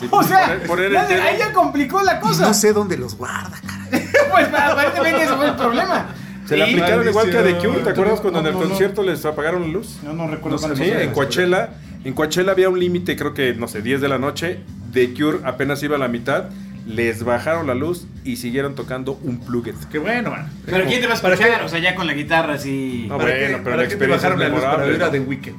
Sí, 0.00 0.06
o 0.10 0.22
sea, 0.22 0.46
poner- 0.46 0.66
poner 0.66 0.86
el 0.86 0.92
ya, 0.92 1.04
dedo. 1.06 1.22
ahí 1.22 1.36
ya 1.38 1.52
complicó 1.52 2.02
la 2.02 2.14
Y 2.16 2.20
cosa. 2.20 2.46
no 2.46 2.54
sé 2.54 2.72
dónde 2.72 2.96
los 2.96 3.14
guarda, 3.16 3.58
cara. 3.60 3.86
pues 4.32 4.48
aparentemente 4.48 5.24
ese 5.24 5.34
fue 5.34 5.46
el 5.48 5.56
problema. 5.56 6.06
Se 6.48 6.56
la 6.56 6.64
aplicaron 6.64 7.06
igual 7.06 7.30
que 7.30 7.38
a 7.38 7.42
The 7.44 7.54
Cure, 7.58 7.80
¿te 7.80 7.90
acuerdas 7.90 8.20
cuando 8.20 8.40
en 8.40 8.46
el 8.46 8.54
concierto 8.54 9.02
les 9.02 9.24
apagaron 9.24 9.62
la 9.62 9.68
luz? 9.68 9.98
No, 10.02 10.12
no 10.14 10.26
recuerdo 10.28 10.58
sí, 10.58 10.82
en 10.90 11.10
Coachella, 11.12 11.70
en 12.04 12.14
Coachella 12.14 12.52
había 12.52 12.68
un 12.70 12.78
límite, 12.80 13.16
creo 13.16 13.34
que, 13.34 13.52
no 13.54 13.68
sé, 13.68 13.82
10 13.82 14.00
de 14.00 14.08
la 14.08 14.18
noche. 14.18 14.60
The 14.92 15.12
Cure 15.12 15.40
apenas 15.44 15.82
iba 15.82 15.96
a 15.96 15.98
la 15.98 16.08
mitad, 16.08 16.44
les 16.86 17.22
bajaron 17.22 17.66
la 17.66 17.74
luz 17.74 18.06
y 18.24 18.36
siguieron 18.36 18.74
tocando 18.74 19.18
un 19.22 19.40
plugged. 19.40 19.74
Qué 19.92 19.98
bueno, 19.98 20.30
man. 20.30 20.50
Pero 20.64 20.86
¿quién 20.86 21.02
te 21.02 21.06
va 21.06 21.14
a 21.14 21.20
¿Para 21.20 21.34
escuchar? 21.34 21.58
qué? 21.60 21.64
O 21.66 21.68
sea, 21.68 21.78
ya 21.80 21.94
con 21.94 22.06
la 22.06 22.14
guitarra 22.14 22.54
así. 22.54 23.04
No, 23.08 23.18
¿Para 23.18 23.30
bueno, 23.30 23.38
qué- 23.46 23.52
pero 23.52 23.64
para 23.64 23.76
la 23.76 23.84
experiencia 23.84 24.28
bajaron 24.30 24.42
es 24.42 24.48
la 24.48 24.54
luz 24.54 24.64
para 24.98 25.06
a. 25.06 25.10
The 25.10 25.20
Weeknd? 25.20 25.56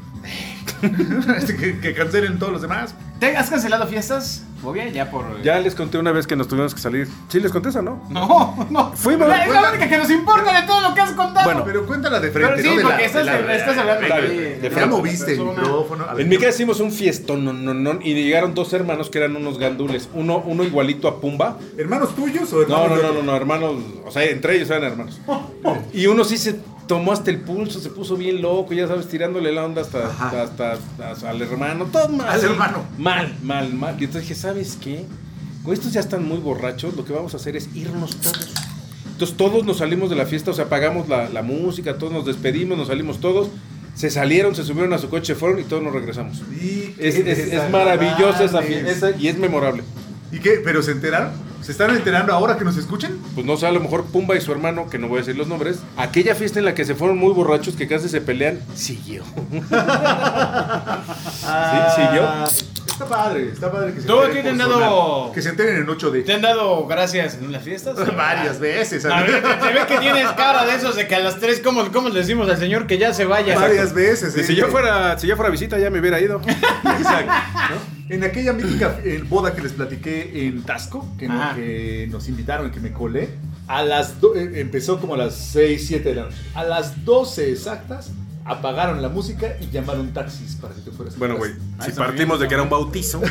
que, 1.60 1.79
que 1.79 1.93
cancelen 1.93 2.39
todos 2.39 2.53
los 2.53 2.62
demás. 2.62 2.96
¿Te 3.19 3.36
has 3.36 3.50
cancelado 3.50 3.86
fiestas? 3.88 4.46
Bobia, 4.62 4.89
ya 4.89 5.10
por. 5.10 5.42
Ya 5.42 5.60
les 5.60 5.74
conté 5.75 5.98
una 5.98 6.12
vez 6.12 6.28
que 6.28 6.36
nos 6.36 6.48
tuvimos 6.48 6.74
que 6.75 6.82
salir. 6.82 7.08
¿Sí 7.30 7.39
les 7.39 7.51
conté 7.51 7.70
eso, 7.70 7.82
no? 7.82 8.04
No, 8.10 8.68
no. 8.70 8.92
Fuimos- 8.94 9.28
La- 9.28 9.46
Es 9.46 9.51
la 9.51 9.70
única 9.70 9.88
que 9.89 9.98
nos 9.98 10.10
importa 10.10 10.60
de 10.62 10.68
todo 10.68 10.82
lo 10.82 10.94
que 10.94 11.01
has 11.01 11.12
contado. 11.12 11.46
Bueno, 11.46 11.63
Pero 11.66 11.86
cuéntala 11.86 12.20
de 12.20 12.30
Pero 12.30 12.48
frente, 12.48 12.63
sí, 12.63 12.70
¿no? 12.70 12.75
De 12.78 12.82
porque 12.84 12.98
la- 12.98 13.06
estás, 13.06 13.25
de 13.25 13.42
la- 13.44 13.56
estás 13.56 13.78
hablando 13.78 14.16
de, 14.16 14.60
de 14.60 14.70
Ya 14.70 14.86
moviste 14.86 15.34
el 15.34 15.39
micrófono. 15.39 16.06
Ver, 16.13 16.22
En 16.22 16.30
mi 16.30 16.38
casa 16.38 16.50
hicimos 16.50 16.80
un 16.80 16.92
fiestón 16.92 17.46
no, 17.46 17.54
no, 17.54 17.74
no, 17.74 18.00
y 18.01 18.13
llegaron 18.13 18.54
dos 18.54 18.74
hermanos 18.74 19.10
que 19.10 19.18
eran 19.20 19.36
unos 19.36 19.58
gandules. 19.60 20.10
Uno, 20.13 20.44
uno 20.46 20.63
igualito 20.63 21.08
a 21.08 21.20
Pumba. 21.22 21.58
¿Hermanos 21.78 22.16
tuyos 22.16 22.51
o 22.54 22.58
No, 22.68 22.84
hermanos 22.84 22.89
no, 23.04 23.08
no, 23.10 23.13
no, 23.13 23.22
no, 23.24 23.36
hermanos. 23.36 23.75
O 24.06 24.12
sea, 24.12 24.24
entre 24.25 24.56
ellos 24.58 24.70
eran 24.70 24.84
hermanos. 24.84 25.20
Y 25.94 26.08
uno 26.08 26.24
sí 26.24 26.38
se 26.38 26.60
tomó 26.89 27.12
hasta 27.13 27.29
el 27.29 27.39
pulso, 27.39 27.79
se 27.79 27.89
puso 27.89 28.17
bien 28.17 28.41
loco, 28.41 28.74
ya 28.74 28.88
sabes, 28.88 29.08
tirándole 29.08 29.51
la 29.53 29.63
onda 29.63 29.84
hasta, 29.84 30.08
hasta, 30.41 30.74
hasta- 30.74 31.29
al 31.29 31.39
hermano. 31.41 31.86
Todo 31.86 32.10
mal. 32.10 32.27
Al 32.27 32.43
hermano. 32.43 32.84
Mal, 32.98 33.36
mal, 33.43 33.72
mal. 33.75 33.96
Y 34.01 34.05
entonces 34.05 34.27
dije, 34.27 34.34
¿sabes 34.41 34.75
qué? 34.81 35.05
Como 35.62 35.74
estos 35.74 35.93
ya 35.93 36.00
están 36.00 36.27
muy 36.27 36.39
borrachos, 36.39 36.96
lo 36.96 37.05
que 37.05 37.13
vamos 37.13 37.36
a 37.36 37.38
hacer 37.38 37.55
es 37.55 37.69
irnos 37.75 38.15
todos. 38.17 38.53
Entonces 39.12 39.38
todos 39.38 39.63
nos 39.65 39.77
salimos 39.77 40.10
de 40.10 40.15
la 40.15 40.25
fiesta, 40.25 40.50
o 40.50 40.53
sea, 40.55 40.65
apagamos 40.65 41.08
la, 41.08 41.29
la 41.29 41.43
música, 41.43 41.98
todos 42.00 42.12
nos 42.12 42.25
despedimos, 42.25 42.75
nos 42.77 42.88
salimos 42.88 43.19
todos. 43.19 43.50
Se 43.93 44.10
salieron, 44.10 44.55
se 44.55 44.63
subieron 44.63 44.91
a 44.93 44.98
su 44.98 45.10
coche, 45.10 45.36
fueron 45.36 45.60
y 45.60 45.63
todos 45.65 45.84
nos 45.84 45.93
regresamos. 45.93 46.41
Y 46.60 46.96
Es, 46.98 47.15
es- 47.15 47.53
es 47.53 47.69
maravillosa 47.69 48.43
esa 48.46 48.62
fiesta 48.63 49.12
y 49.12 49.27
es 49.27 49.38
memorable. 49.38 49.84
¿Y 50.31 50.39
qué? 50.39 50.62
¿Pero 50.63 50.81
se 50.81 50.91
enteraron? 50.91 51.31
¿Se 51.62 51.72
están 51.74 51.92
enterando 51.96 52.34
ahora 52.34 52.58
que 52.58 52.63
nos 52.63 52.78
escuchen? 52.78 53.20
Pues 53.36 53.46
no 53.46 53.56
sé, 53.58 53.68
a 53.68 53.72
lo 53.72 53.80
mejor 53.80 54.06
Pumba 54.06 54.36
y 54.36 54.42
su 54.42 54.51
hermano, 54.51 54.89
que 54.89 54.98
no 54.98 55.08
voy 55.08 55.18
a 55.18 55.20
decir 55.22 55.36
los 55.38 55.48
nombres, 55.48 55.80
aquella 55.98 56.34
fiesta 56.36 56.60
en 56.60 56.66
la 56.66 56.74
que 56.74 56.84
se 56.86 56.96
fueron 56.96 57.18
muy 57.18 57.34
borrachos, 57.34 57.75
que 57.75 57.88
casi 57.88 58.10
se 58.10 58.22
pelean, 58.22 58.60
siguió. 58.74 59.24
siguió. 61.96 62.30
Está 62.88 63.06
padre, 63.08 63.50
está 63.54 63.72
padre 63.72 63.94
que 63.94 64.01
se 64.01 64.08
¿Tú 64.08 64.20
a 64.20 64.25
enteren 64.25 64.36
ti 64.36 64.44
te 64.44 64.50
han 64.50 64.58
dado- 64.58 64.80
sonar. 65.20 65.34
Que 65.34 65.42
se 65.42 65.50
enteren 65.50 65.75
en 65.78 65.88
8D. 65.88 66.25
¿Te 66.25 66.34
han 66.34 66.42
dado 66.42 66.86
gracias 66.86 67.36
en 67.36 67.51
las 67.51 67.63
fiestas? 67.63 67.96
Varias 68.16 68.60
veces. 68.60 69.06
A 69.06 69.22
ver, 69.22 69.42
se 69.42 69.74
ve 69.74 69.86
que 69.88 69.98
tienes 70.00 70.28
cara 70.32 70.66
de 70.66 70.75
esos 70.75 70.96
de 70.98 71.08
que 71.08 71.16
a 71.16 71.20
las 71.20 71.39
tres, 71.39 71.62
¿cómo, 71.63 71.89
cómo 71.94 72.10
le 72.10 72.20
decimos 72.20 72.50
al 72.50 72.58
señor 72.58 72.88
que 72.88 72.98
ya 72.98 73.13
se 73.13 73.24
vaya? 73.25 73.58
Varias 73.58 73.94
veces. 73.94 74.36
Y 74.36 74.42
eh. 74.42 74.44
si 74.44 74.56
yo 74.56 74.68
fuera, 74.68 75.18
si 75.18 75.28
yo 75.28 75.36
fuera 75.38 75.50
visita 75.50 75.78
ya 75.80 75.89
me 75.89 76.00
hubiera 76.00 76.20
ido. 76.20 76.42
Exacto. 76.98 77.32
¿no? 77.70 77.99
En 78.10 78.24
aquella 78.24 78.54
mítica 78.54 79.00
eh, 79.04 79.24
boda 79.28 79.54
que 79.56 79.62
les 79.62 79.72
platiqué 79.74 80.48
en 80.48 80.63
Tasco, 80.63 81.08
que, 81.18 81.28
no- 81.28 81.42
Ajá. 81.42 81.56
que 81.56 82.08
nos 82.12 82.28
invitaron 82.28 82.68
y 82.68 82.72
que 82.72 82.80
me 82.80 82.92
colé, 82.92 83.30
a 83.68 83.84
las 83.84 84.20
do- 84.20 84.36
eh, 84.36 84.60
empezó 84.60 85.00
como 85.00 85.13
a 85.13 85.18
las 85.18 85.36
6, 85.36 85.86
7 85.88 86.10
de 86.10 86.16
la 86.16 86.24
noche. 86.24 86.38
A 86.56 86.63
las 86.63 87.06
12 87.06 87.51
exactas 87.51 88.12
apagaron 88.46 89.00
la 89.04 89.10
música 89.10 89.58
y 89.62 89.70
llamaron 89.70 90.12
taxis 90.12 90.56
para 90.56 90.74
que 90.74 90.82
te 90.82 90.89
fueras. 90.89 91.16
Bueno, 91.20 91.38
güey, 91.38 91.51
Ah, 91.78 91.86
si 91.86 91.92
partimos 91.92 92.39
bien, 92.39 92.42
de 92.42 92.48
que 92.48 92.54
era 92.56 92.63
un 92.63 92.70
bautizo, 92.70 93.22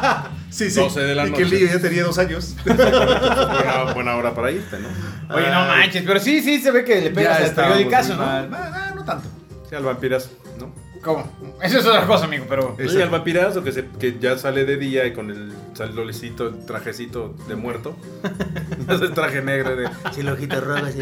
Sí, 0.50 0.70
sí. 0.70 0.78
12 0.80 1.00
de 1.00 1.14
la 1.16 1.26
y 1.26 1.32
que 1.32 1.42
el 1.42 1.50
noche. 1.50 1.60
niño 1.64 1.72
ya 1.74 1.80
tenía 1.80 2.04
dos 2.04 2.16
años. 2.18 2.54
buena, 2.64 3.92
buena 3.92 4.14
hora 4.16 4.34
para 4.34 4.52
irte, 4.52 4.78
¿no? 4.78 4.88
Oye, 5.34 5.50
no 5.50 5.58
Ay. 5.62 5.80
manches, 5.80 6.04
pero 6.06 6.20
sí, 6.20 6.40
sí 6.42 6.60
se 6.60 6.70
ve 6.70 6.84
que 6.84 7.00
le 7.00 7.10
pegas 7.10 7.40
al 7.42 7.54
periodicazo, 7.56 8.14
¿no? 8.14 8.24
mal. 8.24 8.48
Ah, 8.54 8.92
no 8.94 9.04
tanto. 9.04 9.28
Sí, 9.68 9.74
al 9.74 9.82
vampirazo, 9.82 10.30
¿no? 10.60 10.72
¿Cómo? 11.02 11.30
Eso 11.62 11.78
es 11.78 11.86
otra 11.86 12.06
cosa, 12.06 12.24
amigo, 12.24 12.46
pero... 12.48 12.76
Y 12.78 13.00
al 13.00 13.10
vampirazo 13.10 13.62
que, 13.62 13.72
se, 13.72 13.86
que 13.86 14.18
ya 14.18 14.36
sale 14.38 14.64
de 14.64 14.76
día 14.76 15.06
y 15.06 15.12
con 15.12 15.30
el 15.30 15.52
salolecito, 15.74 16.48
el 16.48 16.66
trajecito 16.66 17.34
de 17.48 17.56
muerto. 17.56 17.96
Ese 18.88 19.08
traje 19.08 19.42
negro 19.42 19.76
de... 19.76 19.88
Si 20.12 20.20
el 20.20 20.28
ojito 20.28 20.60
rojo 20.60 20.84
así. 20.84 20.98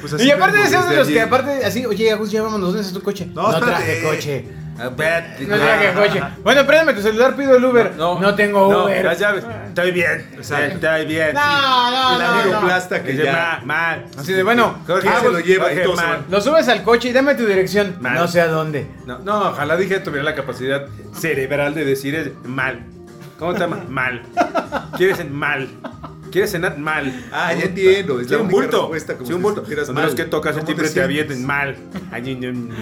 Pues 0.00 0.12
así 0.14 0.26
Y 0.26 0.30
aparte 0.30 0.58
de 0.58 0.66
ser 0.66 0.84
de 0.84 0.96
los 0.96 1.08
que 1.08 1.20
aparte 1.20 1.64
así, 1.64 1.86
oye, 1.86 2.10
Agus, 2.10 2.30
ya 2.30 2.42
vámonos, 2.42 2.68
¿dónde 2.68 2.82
está 2.82 2.94
tu 2.94 3.02
coche? 3.02 3.26
No, 3.34 3.50
espérate. 3.50 3.84
traje 3.84 4.02
coche. 4.02 4.63
A 4.78 4.88
ver, 4.88 5.36
No 5.46 5.56
traje 5.56 5.92
coche. 5.92 6.22
Bueno, 6.42 6.66
préndame 6.66 6.94
tu 6.94 7.00
celular, 7.02 7.36
pido 7.36 7.56
el 7.56 7.64
Uber. 7.64 7.92
No, 7.96 8.34
tengo 8.34 8.72
No, 8.72 8.84
Uber. 8.84 9.04
las 9.04 9.18
llaves. 9.18 9.44
Estoy 9.68 9.92
bien. 9.92 10.28
Exacto. 10.34 10.74
Estoy 10.74 11.06
bien. 11.06 11.32
No, 11.34 11.90
no, 11.90 12.12
El 12.14 12.18
no, 12.22 12.28
amigo 12.40 12.52
no. 12.60 12.66
plasta 12.66 13.02
que 13.02 13.16
ya... 13.16 13.60
mal. 13.64 14.04
Así 14.18 14.32
de, 14.32 14.42
bueno, 14.42 14.78
¿Quién 14.86 14.98
Agus, 15.08 15.22
se 15.22 15.30
lo 15.30 15.40
lleva? 15.40 15.72
Y 15.72 15.76
Jorge, 15.84 16.02
van. 16.02 16.24
lo 16.28 16.40
subes 16.40 16.68
al 16.68 16.82
coche 16.82 17.08
y 17.08 17.12
dame 17.12 17.34
tu 17.36 17.46
dirección. 17.46 17.96
No 18.00 18.26
sé 18.26 18.40
a 18.40 18.48
dónde. 18.48 18.86
No, 19.06 19.18
no, 19.20 19.50
ojalá 19.50 19.76
dije 19.76 20.00
tuviera 20.00 20.24
la 20.24 20.34
capacidad 20.34 20.86
cerebral 21.14 21.74
de 21.74 21.84
decir 21.84 22.34
mal. 22.44 22.80
¿Cómo 23.38 23.52
te 23.54 23.60
llamas? 23.60 23.88
Mal. 23.88 24.22
¿Quieres 24.96 25.18
en 25.20 25.32
mal? 25.32 25.68
¿Quieres 26.34 26.50
cenar 26.50 26.76
mal? 26.78 27.12
Ah, 27.30 27.54
ya 27.54 27.66
entiendo. 27.66 28.18
Es 28.18 28.26
Sí, 28.26 28.32
la 28.32 28.40
un 28.40 28.46
única 28.46 28.60
bulto. 28.60 28.78
respuesta, 28.80 29.14
como 29.14 29.26
Sí, 29.28 29.32
un 29.34 29.42
bulto. 29.42 29.64
mal. 29.92 30.04
los 30.06 30.14
que 30.16 30.24
tocas 30.24 30.50
el 30.56 30.62
¿Cómo 30.62 30.66
timbre 30.66 30.88
te 30.90 31.00
avienten 31.00 31.46
mal. 31.46 31.76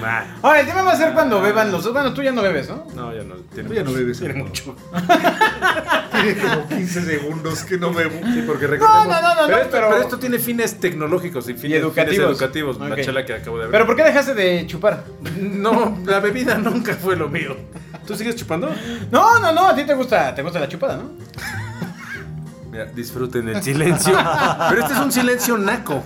Mal. 0.01 0.27
Ahora, 0.41 0.61
el 0.61 0.67
tema 0.67 0.81
va 0.81 0.93
a 0.93 0.97
ser 0.97 1.13
cuando 1.13 1.39
beban 1.43 1.71
los 1.71 1.85
dos. 1.85 1.93
Bueno, 1.93 2.15
tú 2.15 2.23
ya 2.23 2.33
no 2.33 2.41
bebes, 2.41 2.71
¿no? 2.71 2.87
No, 2.95 3.15
ya 3.15 3.23
no. 3.25 3.35
Tiene 3.53 3.69
Tú 3.69 3.75
ya 3.75 3.83
no 3.85 3.93
bebes. 3.93 4.19
Tiene 4.21 4.35
mucho. 4.43 4.75
Tiene 6.13 6.37
como 6.41 6.67
15 6.69 7.03
segundos 7.03 7.65
que 7.65 7.77
no 7.77 7.93
bebo. 7.93 8.21
Sí, 8.33 8.43
porque 8.47 8.67
recordemos. 8.67 9.07
no, 9.07 9.21
no, 9.21 9.35
no, 9.35 9.41
pero, 9.47 9.49
no, 9.49 9.57
esto, 9.63 9.71
pero- 9.71 9.89
pero 9.91 10.01
esto 10.01 10.19
tiene 10.19 10.39
fines 10.39 10.81
tecnológicos 10.81 11.47
y 11.51 11.53
fines 11.55 11.81
educativos. 11.81 12.15
fines 12.17 12.31
educativos. 12.31 12.77
Ok. 12.77 12.89
La 12.89 12.97
chela 13.03 13.27
que 13.27 13.35
acabo 13.35 13.59
de 13.59 13.65
ver. 13.65 13.73
Pero 13.73 13.87
¿por 13.87 13.97
qué 13.97 14.05
dejaste 14.05 14.33
de 14.35 14.67
chupar? 14.67 15.05
No, 15.43 15.99
la 16.07 16.21
bebida 16.21 16.57
nunca 16.57 16.95
fue 16.95 17.17
lo 17.17 17.29
mío. 17.29 17.55
¿Tú 18.07 18.15
sigues 18.17 18.35
chupando? 18.35 18.69
No, 19.11 19.39
no, 19.41 19.53
no, 19.53 19.67
a 19.69 19.75
ti 19.77 19.85
te 19.85 19.95
gusta, 19.95 20.35
te 20.35 20.43
gusta 20.43 20.59
la 20.59 20.69
chupada, 20.69 20.97
¿no? 20.97 21.11
Mira, 22.73 22.87
disfruten 22.87 23.51
el 23.51 23.63
silencio. 23.63 24.15
Pero 24.71 24.81
este 24.81 24.95
es 24.95 24.99
un 24.99 25.13
silencio 25.13 25.59
naco. 25.59 26.03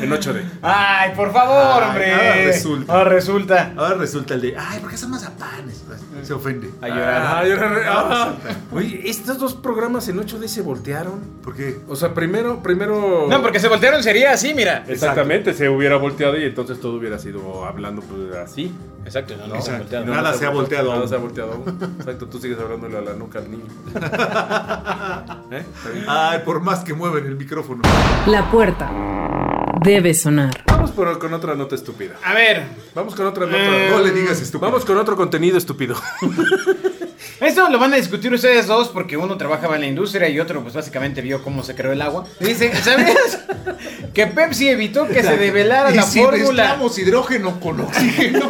En 0.00 0.10
8D. 0.10 0.42
Ay, 0.62 1.12
por 1.14 1.30
favor, 1.32 1.82
Ay, 1.82 1.88
hombre. 1.88 2.14
ahora 2.14 2.34
resulta. 2.44 2.92
Ahora 2.92 3.10
resulta. 3.10 3.72
Ahora 3.76 3.94
resulta 3.96 4.34
el 4.34 4.40
de, 4.40 4.56
ay, 4.58 4.80
¿por 4.80 4.90
qué 4.90 4.96
son 4.96 5.10
mazapanes? 5.10 5.84
Se 6.22 6.32
ofende. 6.32 6.70
A 6.80 6.88
llorar. 6.88 7.46
Ah, 7.86 8.08
ah. 8.10 8.34
Oye, 8.72 9.02
estos 9.04 9.38
dos 9.38 9.54
programas 9.54 10.08
en 10.08 10.18
8D 10.18 10.48
se 10.48 10.62
voltearon. 10.62 11.20
¿Por 11.42 11.54
qué? 11.54 11.80
O 11.86 11.96
sea, 11.96 12.14
primero, 12.14 12.62
primero. 12.62 13.26
No, 13.28 13.42
porque 13.42 13.60
se 13.60 13.68
voltearon 13.68 14.02
sería 14.02 14.32
así, 14.32 14.54
mira. 14.54 14.84
Exactamente, 14.88 15.52
se 15.52 15.68
hubiera 15.68 15.96
volteado 15.96 16.38
y 16.38 16.44
entonces 16.44 16.80
todo 16.80 16.94
hubiera 16.96 17.18
sido 17.18 17.64
hablando 17.66 18.00
pues, 18.02 18.36
así. 18.36 18.74
Exacto, 19.06 19.34
no, 19.38 19.46
no, 19.46 19.54
Exacto. 19.54 20.04
Nada 20.04 20.34
se 20.34 20.44
ha 20.44 20.50
volteado 20.50 20.92
Nada 20.94 21.06
se 21.08 21.14
ha 21.14 21.18
volteado 21.18 21.52
aún. 21.52 21.78
Exacto, 21.98 22.26
tú 22.26 22.38
sigues 22.38 22.58
hablándole 22.58 22.98
a 22.98 23.00
la 23.00 23.14
nuca 23.14 23.38
al 23.38 23.50
niño. 23.50 23.64
¿Eh? 25.52 25.64
Ay, 26.08 26.40
por 26.44 26.60
más 26.60 26.80
que 26.80 26.92
mueven 26.92 27.24
el 27.26 27.36
micrófono. 27.36 27.82
La 28.26 28.50
puerta 28.50 28.90
debe 29.82 30.12
sonar. 30.12 30.50
Vamos 30.66 30.90
por- 30.90 31.18
con 31.18 31.32
otra 31.34 31.54
nota 31.54 31.74
estúpida. 31.76 32.16
A 32.24 32.34
ver, 32.34 32.64
Vamos 32.94 33.14
con 33.14 33.26
otra 33.26 33.46
nota. 33.46 33.58
Eh, 33.58 33.90
No 33.90 34.00
le 34.02 34.10
digas 34.10 34.40
estúpido. 34.40 34.68
Vamos 34.70 34.84
con 34.84 34.98
otro 34.98 35.16
contenido 35.16 35.56
estúpido. 35.56 35.94
esto 37.40 37.68
lo 37.68 37.78
van 37.78 37.92
a 37.92 37.96
discutir 37.96 38.32
ustedes 38.32 38.66
dos 38.66 38.88
porque 38.88 39.16
uno 39.16 39.36
trabajaba 39.36 39.74
en 39.74 39.82
la 39.82 39.86
industria 39.86 40.28
y 40.28 40.40
otro 40.40 40.62
pues 40.62 40.74
básicamente 40.74 41.20
vio 41.20 41.42
cómo 41.42 41.62
se 41.62 41.74
creó 41.74 41.92
el 41.92 42.02
agua. 42.02 42.24
Dice, 42.40 42.74
¿sabías 42.82 43.40
que 44.14 44.26
Pepsi 44.26 44.68
evitó 44.68 45.06
que 45.06 45.22
se 45.22 45.36
develara 45.36 45.90
la 45.90 46.02
si 46.02 46.20
fórmula? 46.20 46.78
hidrógeno 46.96 47.60
con 47.60 47.80
oxígeno. 47.80 48.48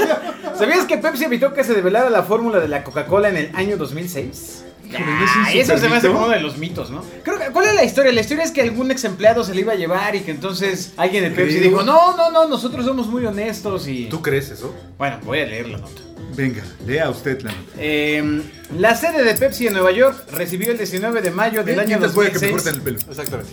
¿Sabías 0.59 0.85
que 0.85 0.99
Pepsi 0.99 1.25
evitó 1.25 1.53
que 1.53 1.65
se 1.65 1.75
develara 1.75 2.11
la 2.11 2.23
fórmula 2.23 2.61
de 2.61 2.69
la 2.69 2.85
Coca-Cola 2.85 3.29
en 3.29 3.37
el 3.37 3.51
año 3.55 3.77
2006? 3.77 4.65
Híjole, 4.89 5.05
¿no 5.05 5.25
es 5.25 5.37
un 5.37 5.45
Ay, 5.45 5.59
eso 5.61 5.79
se 5.79 5.89
me 5.89 5.97
hace 5.97 6.09
como 6.09 6.21
uno 6.21 6.29
de 6.31 6.41
los 6.41 6.59
mitos, 6.59 6.91
¿no? 6.91 7.03
Creo 7.25 7.39
que, 7.39 7.47
¿Cuál 7.47 7.67
es 7.67 7.75
la 7.75 7.85
historia? 7.85 8.13
La 8.13 8.21
historia 8.21 8.45
es 8.45 8.53
que 8.53 8.63
algún 8.63 8.91
ex 8.91 9.05
empleado 9.05 9.43
se 9.43 9.55
le 9.55 9.63
iba 9.63 9.73
a 9.73 9.77
llevar 9.77 10.15
y 10.15 10.21
que 10.21 10.31
entonces 10.31 10.95
alguien 10.97 11.25
de 11.25 11.31
Pepsi 11.31 11.59
dijo, 11.59 11.83
no, 11.83 12.17
no, 12.17 12.31
no, 12.31 12.47
nosotros 12.47 12.85
somos 12.85 13.09
muy 13.09 13.27
honestos 13.27 13.89
y... 13.89 14.07
¿Tú 14.07 14.23
crees 14.23 14.51
eso? 14.51 14.75
Bueno, 14.97 15.19
voy 15.25 15.41
a 15.41 15.47
leer 15.47 15.69
la 15.69 15.79
nota. 15.79 16.06
Venga, 16.37 16.63
lea 16.87 17.09
usted 17.09 17.41
la 17.43 17.51
nota. 17.53 17.63
Eh, 17.79 18.43
la 18.79 18.95
sede 18.95 19.25
de 19.25 19.35
Pepsi 19.35 19.69
en 19.69 19.73
Nueva 19.73 19.91
York 19.93 20.29
recibió 20.33 20.71
el 20.71 20.79
19 20.79 21.23
de 21.23 21.31
mayo 21.31 21.65
del 21.65 21.81
año 21.81 21.89
Mientras 21.89 22.15
voy 22.15 22.27
a 22.27 22.31
que 22.31 22.39
me 22.39 22.49
2006. 22.49 22.53
corten 22.53 22.75
el 22.75 22.83
pelo. 22.83 22.99
Exactamente. 23.11 23.53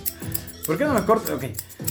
¿Por 0.66 0.78
qué 0.78 0.86
no 0.86 0.94
me 0.94 1.04
corto? 1.04 1.36
Ok. 1.36 1.44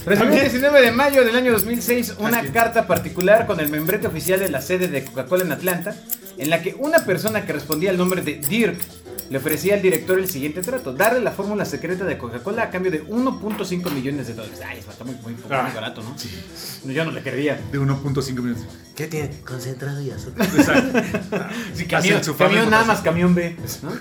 Recibió 0.05 0.33
el 0.33 0.41
19 0.41 0.81
de 0.81 0.91
mayo 0.91 1.23
del 1.23 1.35
año 1.35 1.51
2006 1.51 2.15
una 2.19 2.43
carta 2.51 2.87
particular 2.87 3.45
con 3.45 3.59
el 3.59 3.69
membrete 3.69 4.07
oficial 4.07 4.39
de 4.39 4.49
la 4.49 4.61
sede 4.61 4.87
de 4.87 5.03
Coca-Cola 5.05 5.43
en 5.43 5.51
Atlanta, 5.51 5.95
en 6.37 6.49
la 6.49 6.61
que 6.61 6.75
una 6.77 7.05
persona 7.05 7.45
que 7.45 7.53
respondía 7.53 7.91
al 7.91 7.97
nombre 7.97 8.21
de 8.21 8.35
Dirk 8.35 8.77
le 9.29 9.37
ofrecía 9.37 9.75
al 9.75 9.81
director 9.81 10.19
el 10.19 10.27
siguiente 10.29 10.61
trato: 10.61 10.93
darle 10.93 11.19
la 11.21 11.31
fórmula 11.31 11.65
secreta 11.65 12.05
de 12.05 12.17
Coca-Cola 12.17 12.63
a 12.63 12.69
cambio 12.69 12.91
de 12.91 13.03
1.5 13.05 13.91
millones 13.91 14.27
de 14.27 14.33
dólares. 14.33 14.59
Ay, 14.65 14.79
está 14.79 15.03
muy, 15.03 15.15
muy, 15.15 15.33
muy 15.33 15.43
Ah. 15.49 15.71
barato, 15.73 16.01
¿no? 16.01 16.15
No, 16.85 16.91
Yo 16.91 17.05
no 17.05 17.11
le 17.11 17.21
querría. 17.21 17.59
De 17.71 17.79
1.5 17.79 18.41
minutos. 18.41 18.65
¿Qué 18.95 19.07
tiene? 19.07 19.31
Concentrado 19.43 19.99
y 20.01 20.11
azúcar. 20.11 20.47
Sí, 21.73 21.85
Hacia 21.91 22.21
camión, 22.21 22.35
camión 22.37 22.69
nada 22.69 22.85
más, 22.85 23.01
camión 23.01 23.33
B. 23.33 23.55
¿no? 23.81 23.91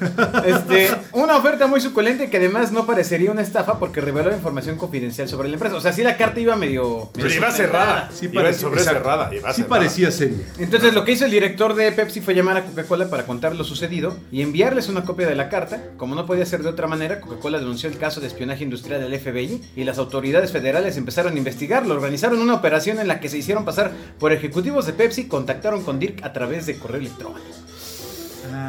Este, 0.44 0.90
una 1.12 1.36
oferta 1.36 1.66
muy 1.66 1.80
suculenta 1.80 2.28
que 2.28 2.36
además 2.36 2.72
no 2.72 2.84
parecería 2.86 3.30
una 3.30 3.40
estafa 3.40 3.78
porque 3.78 4.00
reveló 4.02 4.30
información 4.34 4.76
confidencial 4.76 5.28
sobre 5.28 5.48
la 5.48 5.54
empresa. 5.54 5.76
O 5.76 5.80
sea, 5.80 5.92
sí 5.94 6.02
la 6.02 6.16
carta 6.18 6.40
iba 6.40 6.54
medio... 6.56 7.10
Pero 7.14 7.26
medio 7.26 7.38
iba 7.40 7.50
cerrada. 7.50 8.10
Sí 8.12 8.26
iba 8.26 8.42
parecía- 8.42 8.60
sobre 8.60 8.80
exacto. 8.80 8.98
cerrada. 9.00 9.34
Iba 9.34 9.48
Sí 9.50 9.62
cerrada. 9.62 9.68
parecía 9.68 10.10
seria. 10.10 10.44
Entonces 10.58 10.92
lo 10.92 11.04
que 11.04 11.12
hizo 11.12 11.24
el 11.24 11.30
director 11.30 11.74
de 11.74 11.90
Pepsi 11.92 12.20
fue 12.20 12.34
llamar 12.34 12.58
a 12.58 12.64
Coca-Cola 12.64 13.08
para 13.08 13.24
contar 13.24 13.54
lo 13.56 13.64
sucedido 13.64 14.16
y 14.30 14.42
enviarles 14.42 14.88
una 14.88 15.04
copia 15.04 15.11
de 15.16 15.34
la 15.34 15.48
carta. 15.48 15.90
Como 15.96 16.14
no 16.14 16.26
podía 16.26 16.46
ser 16.46 16.62
de 16.62 16.68
otra 16.68 16.86
manera, 16.86 17.20
Coca-Cola 17.20 17.58
denunció 17.58 17.88
el 17.88 17.98
caso 17.98 18.20
de 18.20 18.26
espionaje 18.26 18.64
industrial 18.64 19.00
del 19.00 19.18
FBI 19.18 19.60
y 19.76 19.84
las 19.84 19.98
autoridades 19.98 20.50
federales 20.50 20.96
empezaron 20.96 21.34
a 21.34 21.38
investigarlo. 21.38 21.94
Organizaron 21.94 22.40
una 22.40 22.54
operación 22.54 22.98
en 22.98 23.08
la 23.08 23.20
que 23.20 23.28
se 23.28 23.38
hicieron 23.38 23.64
pasar 23.64 23.92
por 24.18 24.32
ejecutivos 24.32 24.86
de 24.86 24.94
Pepsi, 24.94 25.28
contactaron 25.28 25.84
con 25.84 25.98
Dirk 25.98 26.24
a 26.24 26.32
través 26.32 26.66
de 26.66 26.78
correo 26.78 27.00
electrónico. 27.00 27.61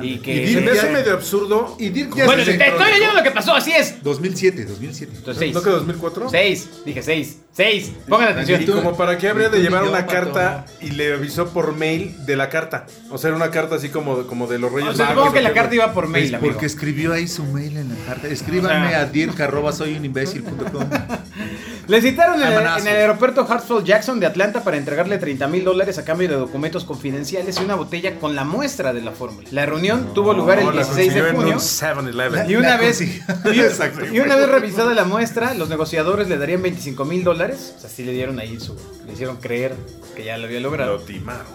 Y 0.02 0.20
que- 0.20 0.48
Se 0.54 0.62
me 0.62 0.72
hace 0.72 0.88
ya- 0.88 0.92
medio 0.94 1.14
absurdo. 1.14 1.76
Y 1.80 1.90
Dirk 1.90 2.16
ya 2.16 2.26
Bueno, 2.26 2.44
se 2.44 2.54
te 2.58 2.68
estoy 2.68 2.86
en- 2.88 2.94
leyendo 2.94 3.16
lo 3.16 3.24
que 3.24 3.32
pasó, 3.32 3.54
así 3.54 3.72
es. 3.72 4.04
2007, 4.04 4.66
2007. 4.66 5.12
Entonces, 5.16 5.40
seis. 5.40 5.54
¿No 5.54 5.62
que 5.62 5.70
2004? 5.70 6.30
Seis, 6.30 6.70
dije 6.86 7.02
seis. 7.02 7.38
Seis. 7.52 7.92
Pongan 8.10 8.30
atención. 8.30 8.62
Y 8.62 8.66
como 8.66 8.98
para 8.98 9.18
qué 9.18 9.30
habría 9.30 9.50
de 9.50 9.62
llevar 9.62 9.84
una 9.84 10.06
carta 10.08 10.66
y 10.82 10.90
le 10.92 11.14
avisó 11.14 11.50
por 11.50 11.76
mail 11.76 12.26
de 12.26 12.36
la 12.36 12.50
carta. 12.50 12.88
O 13.12 13.18
sea, 13.18 13.30
era 13.30 13.38
una 13.38 13.52
carta 13.52 13.76
así 13.76 13.90
como, 13.90 14.26
como 14.26 14.48
de 14.48 14.58
los 14.60 14.72
Reyes 14.72 14.92
O 14.92 14.96
sea, 14.96 15.06
Magos, 15.06 15.16
supongo 15.26 15.34
que 15.34 15.40
¿o 15.40 15.44
la 15.44 15.54
carta 15.54 15.76
iba 15.76 15.94
por 15.94 16.08
mail, 16.08 16.26
Pues 16.30 16.34
amigo. 16.36 16.54
porque 16.54 16.66
escribió 16.66 17.14
ahí 17.14 17.28
su 17.28 17.44
mail 17.46 17.78
en 17.78 17.90
la 17.90 17.96
carta. 18.06 18.28
Escríbanme 18.28 18.88
O 18.88 18.90
sea- 18.90 19.02
a 19.02 19.06
dirk 19.06 19.40
Le 21.88 22.02
citaron 22.02 22.42
en 22.42 22.48
el, 22.48 22.54
Amenazas. 22.54 22.82
en 22.82 22.88
el 22.88 22.96
aeropuerto 22.96 23.46
Hartsfield 23.48 23.84
Jackson 23.86 24.20
de 24.20 24.26
Atlanta 24.26 24.64
para 24.64 24.78
entregarle 24.78 25.18
30 25.18 25.48
mil 25.48 25.64
dólares 25.66 25.98
a 25.98 26.06
cambio 26.06 26.30
de 26.30 26.36
documentos 26.36 26.86
confidenciales 26.86 27.60
y 27.60 27.64
una 27.64 27.76
botella 27.76 28.20
con 28.20 28.36
la 28.36 28.46
muestra 28.46 28.94
de 28.94 29.02
la 29.02 29.12
fórmula. 29.12 29.48
La 29.52 29.66
reunión 29.66 30.14
tuvo 30.14 30.34
lugar 30.34 30.60
el 30.60 30.66
No, 30.66 30.72
la 30.72 30.84
16 30.84 31.14
de 31.14 31.22
junio. 31.34 31.54
un 31.56 31.60
7-Eleven. 31.60 32.50
Y 32.50 32.56
una 32.56 32.78
vez 32.78 33.02
y, 33.02 33.22
y 34.14 34.20
una 34.22 34.36
vez 34.38 34.48
revisada 34.50 34.94
la 34.94 35.04
muestra, 35.04 35.54
los 35.56 35.68
negociadores 35.70 36.30
le 36.30 36.38
darían 36.38 36.62
25 36.62 37.04
mil 37.06 37.24
dólares. 37.24 37.74
O 37.78 37.80
sea, 37.82 37.90
sí 37.90 38.04
le 38.04 38.14
dieron 38.14 38.40
ahí 38.40 38.58
su. 38.60 38.76
Le 39.06 39.12
hicieron 39.14 39.38
creer 39.38 39.76
que 40.16 40.24
ya 40.24 40.38
lo 40.38 40.46
había 40.46 40.60
Lo 40.62 40.70
logrado. 40.70 41.00
timaron. 41.00 41.46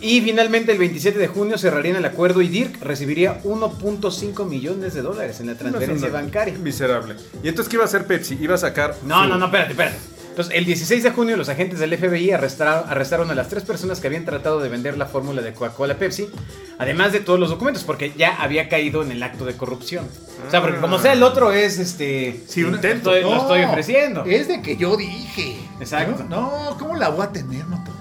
Y 0.00 0.20
finalmente 0.20 0.72
el 0.72 0.78
27 0.78 1.18
de 1.18 1.26
junio 1.28 1.56
cerrarían 1.58 1.96
el 1.96 2.04
acuerdo 2.04 2.42
y 2.42 2.48
Dirk 2.48 2.80
recibiría 2.82 3.40
1.5 3.42 4.44
millones 4.46 4.94
de 4.94 5.02
dólares 5.02 5.40
en 5.40 5.46
la 5.46 5.54
transferencia 5.54 6.08
bancaria. 6.10 6.54
Miserable. 6.58 7.16
¿Y 7.42 7.48
entonces 7.48 7.68
qué 7.70 7.76
iba 7.76 7.84
a 7.84 7.86
hacer 7.88 8.06
Pepsi? 8.06 8.36
Iba 8.40 8.54
a 8.54 8.58
sacar. 8.58 8.94
No, 9.04 9.22
su- 9.22 9.28
no, 9.30 9.36
no, 9.38 9.46
espérate, 9.46 9.70
espérate. 9.72 9.96
Entonces, 10.28 10.54
el 10.56 10.64
16 10.64 11.04
de 11.04 11.10
junio 11.12 11.36
los 11.36 11.48
agentes 11.48 11.78
del 11.78 11.96
FBI 11.96 12.32
arrestaron, 12.32 12.90
arrestaron 12.90 13.30
a 13.30 13.36
las 13.36 13.48
tres 13.48 13.62
personas 13.62 14.00
que 14.00 14.08
habían 14.08 14.24
tratado 14.24 14.58
de 14.58 14.68
vender 14.68 14.98
la 14.98 15.06
fórmula 15.06 15.42
de 15.42 15.52
Coca-Cola 15.52 15.94
Pepsi, 15.94 16.28
además 16.76 17.12
de 17.12 17.20
todos 17.20 17.38
los 17.38 17.50
documentos, 17.50 17.84
porque 17.84 18.12
ya 18.18 18.34
había 18.42 18.68
caído 18.68 19.02
en 19.04 19.12
el 19.12 19.22
acto 19.22 19.44
de 19.44 19.56
corrupción. 19.56 20.06
O 20.44 20.50
sea, 20.50 20.60
porque 20.60 20.78
como 20.80 20.98
sea 20.98 21.12
el 21.12 21.22
otro 21.22 21.52
es 21.52 21.78
este... 21.78 22.42
Sí, 22.48 22.64
un 22.64 22.74
intento. 22.74 23.14
Estoy, 23.14 23.30
lo 23.32 23.40
estoy 23.42 23.62
ofreciendo. 23.62 24.24
Es 24.24 24.48
de 24.48 24.60
que 24.60 24.76
yo 24.76 24.96
dije. 24.96 25.56
Exacto. 25.78 26.24
No, 26.28 26.70
no, 26.70 26.78
¿cómo 26.78 26.96
la 26.96 27.10
voy 27.10 27.24
a 27.24 27.30
tener, 27.30 27.64
Mato? 27.66 27.92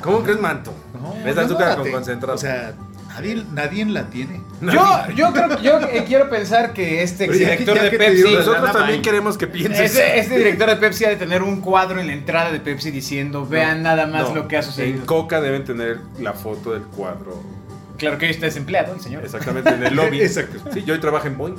¿Cómo 0.00 0.22
crees 0.22 0.40
manto? 0.40 0.72
No, 1.00 1.40
azúcar 1.40 1.76
con 1.76 1.90
concentrado. 1.90 2.34
O 2.34 2.38
sea, 2.38 2.74
nadie, 3.08 3.44
nadie 3.52 3.84
la 3.86 4.04
tiene. 4.10 4.40
Yo, 4.60 4.82
yo 5.14 5.32
creo 5.32 5.60
yo 5.60 5.80
eh, 5.80 6.04
quiero 6.06 6.28
pensar 6.28 6.72
que 6.72 7.02
este 7.02 7.26
ya 7.38 7.56
que- 7.56 7.64
ya 7.64 7.74
de 7.74 7.90
que 7.90 7.98
te 7.98 8.04
Pepsi... 8.06 8.34
Nosotros 8.34 8.72
también 8.72 9.02
queremos 9.02 9.38
que 9.38 9.46
pienses. 9.46 9.80
Este, 9.80 10.18
este 10.18 10.36
director 10.38 10.68
de 10.68 10.76
Pepsi 10.76 11.04
ha 11.04 11.08
de 11.10 11.16
tener 11.16 11.42
un 11.42 11.60
cuadro 11.60 12.00
en 12.00 12.06
la 12.08 12.12
entrada 12.12 12.50
de 12.52 12.60
Pepsi 12.60 12.90
diciendo, 12.90 13.46
vean 13.46 13.82
nada 13.82 14.06
más 14.06 14.28
No, 14.30 14.34
lo 14.34 14.48
que 14.48 14.56
ha 14.56 14.60
En 14.60 14.64
sucedido. 14.64 15.06
Coca 15.06 15.40
deben 15.40 15.64
tener 15.64 16.00
la 16.18 16.32
foto 16.32 16.72
del 16.72 16.82
cuadro. 16.82 17.57
Claro 17.98 18.16
que 18.16 18.26
hoy 18.26 18.30
está 18.30 18.46
desempleado, 18.46 18.94
el 18.94 19.00
señor. 19.00 19.24
Exactamente, 19.24 19.70
en 19.70 19.82
el 19.84 19.94
lobby. 19.96 20.20
Exacto. 20.22 20.58
Sí, 20.72 20.84
yo 20.84 20.94
hoy 20.94 21.00
trabajo 21.00 21.26
en 21.26 21.36
Boeing. 21.36 21.56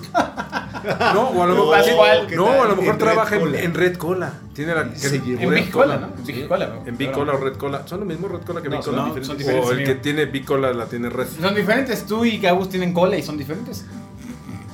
No, 1.13 1.29
o 1.29 1.43
a 1.43 1.47
lo 1.47 1.53
No, 1.55 1.65
mejor, 1.71 1.83
sí, 1.83 1.91
¿cuál? 1.95 2.27
¿Qué 2.27 2.35
no, 2.37 2.49
a 2.49 2.65
lo 2.65 2.75
mejor 2.77 2.93
En 2.93 2.97
trabaja 2.97 3.29
Red 3.31 3.37
en, 3.41 3.41
Cola. 3.45 3.59
en 3.61 3.73
Red 3.73 3.97
Cola. 3.97 4.33
Tiene 4.53 4.73
la 4.75 4.95
Se 4.95 5.19
llevó. 5.19 5.41
En 5.41 5.49
Big 5.53 5.69
Cola, 5.71 5.97
¿no? 5.97 6.07
Sí. 6.25 6.31
Big 6.31 6.47
Cola, 6.47 6.67
¿no? 6.67 6.87
En 6.87 6.97
Big 6.97 7.11
Cola 7.11 7.33
o 7.33 7.37
Red 7.37 7.57
Cola. 7.57 7.81
¿Son 7.85 7.99
lo 7.99 8.05
mismo 8.05 8.27
Red 8.29 8.41
Cola 8.45 8.61
que 8.61 8.69
No, 8.69 8.77
Big 8.77 8.83
son 8.85 8.93
Cola? 8.95 9.05
diferentes, 9.07 9.27
son 9.27 9.37
diferentes, 9.37 9.69
O 9.69 9.73
el 9.73 9.83
que 9.83 9.95
tiene 9.95 10.25
Big 10.25 10.45
Cola 10.45 10.71
la 10.73 10.85
tiene 10.85 11.09
Red. 11.09 11.27
Son 11.41 11.53
diferentes, 11.53 12.05
tú 12.05 12.23
y 12.23 12.37
Gabus 12.37 12.69
tienen 12.69 12.93
cola 12.93 13.17
y 13.17 13.21
son 13.23 13.37
diferentes. 13.37 13.85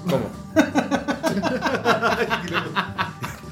¿Cómo? 0.08 0.30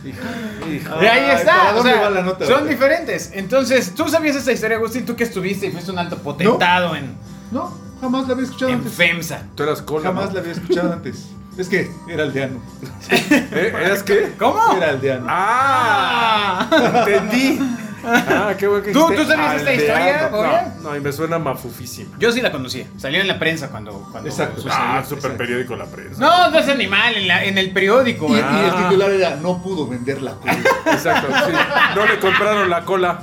Y 0.03 1.05
ahí 1.05 1.29
está. 1.31 1.53
¿para 1.55 1.71
o 1.71 1.75
dónde 1.77 1.91
sea, 1.93 2.01
va 2.01 2.09
la 2.09 2.21
nota? 2.21 2.45
son 2.45 2.67
diferentes. 2.67 3.31
Entonces, 3.33 3.93
tú 3.95 4.07
sabías 4.09 4.35
esta 4.35 4.51
historia, 4.51 4.77
Agustín, 4.77 5.05
tú 5.05 5.15
que 5.15 5.23
estuviste 5.23 5.67
y 5.67 5.71
fuiste 5.71 5.91
un 5.91 5.99
alto 5.99 6.17
potentado 6.17 6.95
en, 6.95 7.15
No, 7.51 7.75
jamás 8.03 8.27
la 8.27 8.33
había 8.33 8.45
escuchado 8.45 8.71
en 8.71 8.77
antes. 8.79 8.93
FEMSA. 8.93 9.41
Tú 9.55 9.63
eras 9.63 9.81
cola. 9.81 10.03
Jamás 10.03 10.27
¿no? 10.27 10.33
la 10.35 10.39
había 10.41 10.51
escuchado 10.53 10.93
antes. 10.93 11.25
Es 11.57 11.67
que 11.69 11.89
era 12.07 12.23
aldeano. 12.23 12.61
¿Eh? 13.11 13.73
¿Eras 13.83 14.03
qué? 14.03 14.33
¿Cómo? 14.39 14.59
Era 14.77 14.89
aldeano. 14.89 15.25
¡Ah! 15.29 16.67
Entendí. 17.05 17.59
Ah, 18.05 18.53
qué 18.59 18.67
bueno 18.67 18.83
que 18.83 18.91
¿Tú- 18.91 19.07
tú 19.15 19.23
sabías 19.23 19.55
esta 19.55 19.73
historia? 19.73 20.29
No, 20.29 20.89
no, 20.89 20.95
y 20.97 20.99
me 20.99 21.11
suena 21.13 21.39
mafufísima. 21.39 22.17
Yo 22.19 22.33
sí 22.33 22.41
la 22.41 22.51
conocía. 22.51 22.85
Salió 22.97 23.21
en 23.21 23.29
la 23.29 23.39
prensa 23.39 23.69
cuando, 23.69 23.93
cuando 24.11 24.29
Exacto. 24.29 24.57
sucedió. 24.61 24.75
Ah, 24.77 25.01
súper 25.03 25.17
exacto. 25.19 25.37
periódico 25.37 25.75
la 25.77 25.85
prensa. 25.85 26.19
No, 26.19 26.49
no 26.51 26.59
es 26.59 26.67
animal, 26.67 27.15
en, 27.15 27.27
la- 27.29 27.45
en 27.45 27.57
el 27.57 27.71
periódico. 27.71 28.27
Y, 28.27 28.33
y 28.33 28.35
el 28.39 28.43
Ah. 28.43 28.85
titular 28.89 29.09
era 29.11 29.35
No 29.37 29.61
pudo 29.63 29.87
vender 29.87 30.21
la 30.21 30.33
cola. 30.33 30.57
Exacto, 30.87 31.27
sí. 31.45 31.51
No 31.95 32.05
le 32.05 32.19
compraron 32.19 32.69
la 32.69 32.83
cola. 32.83 33.21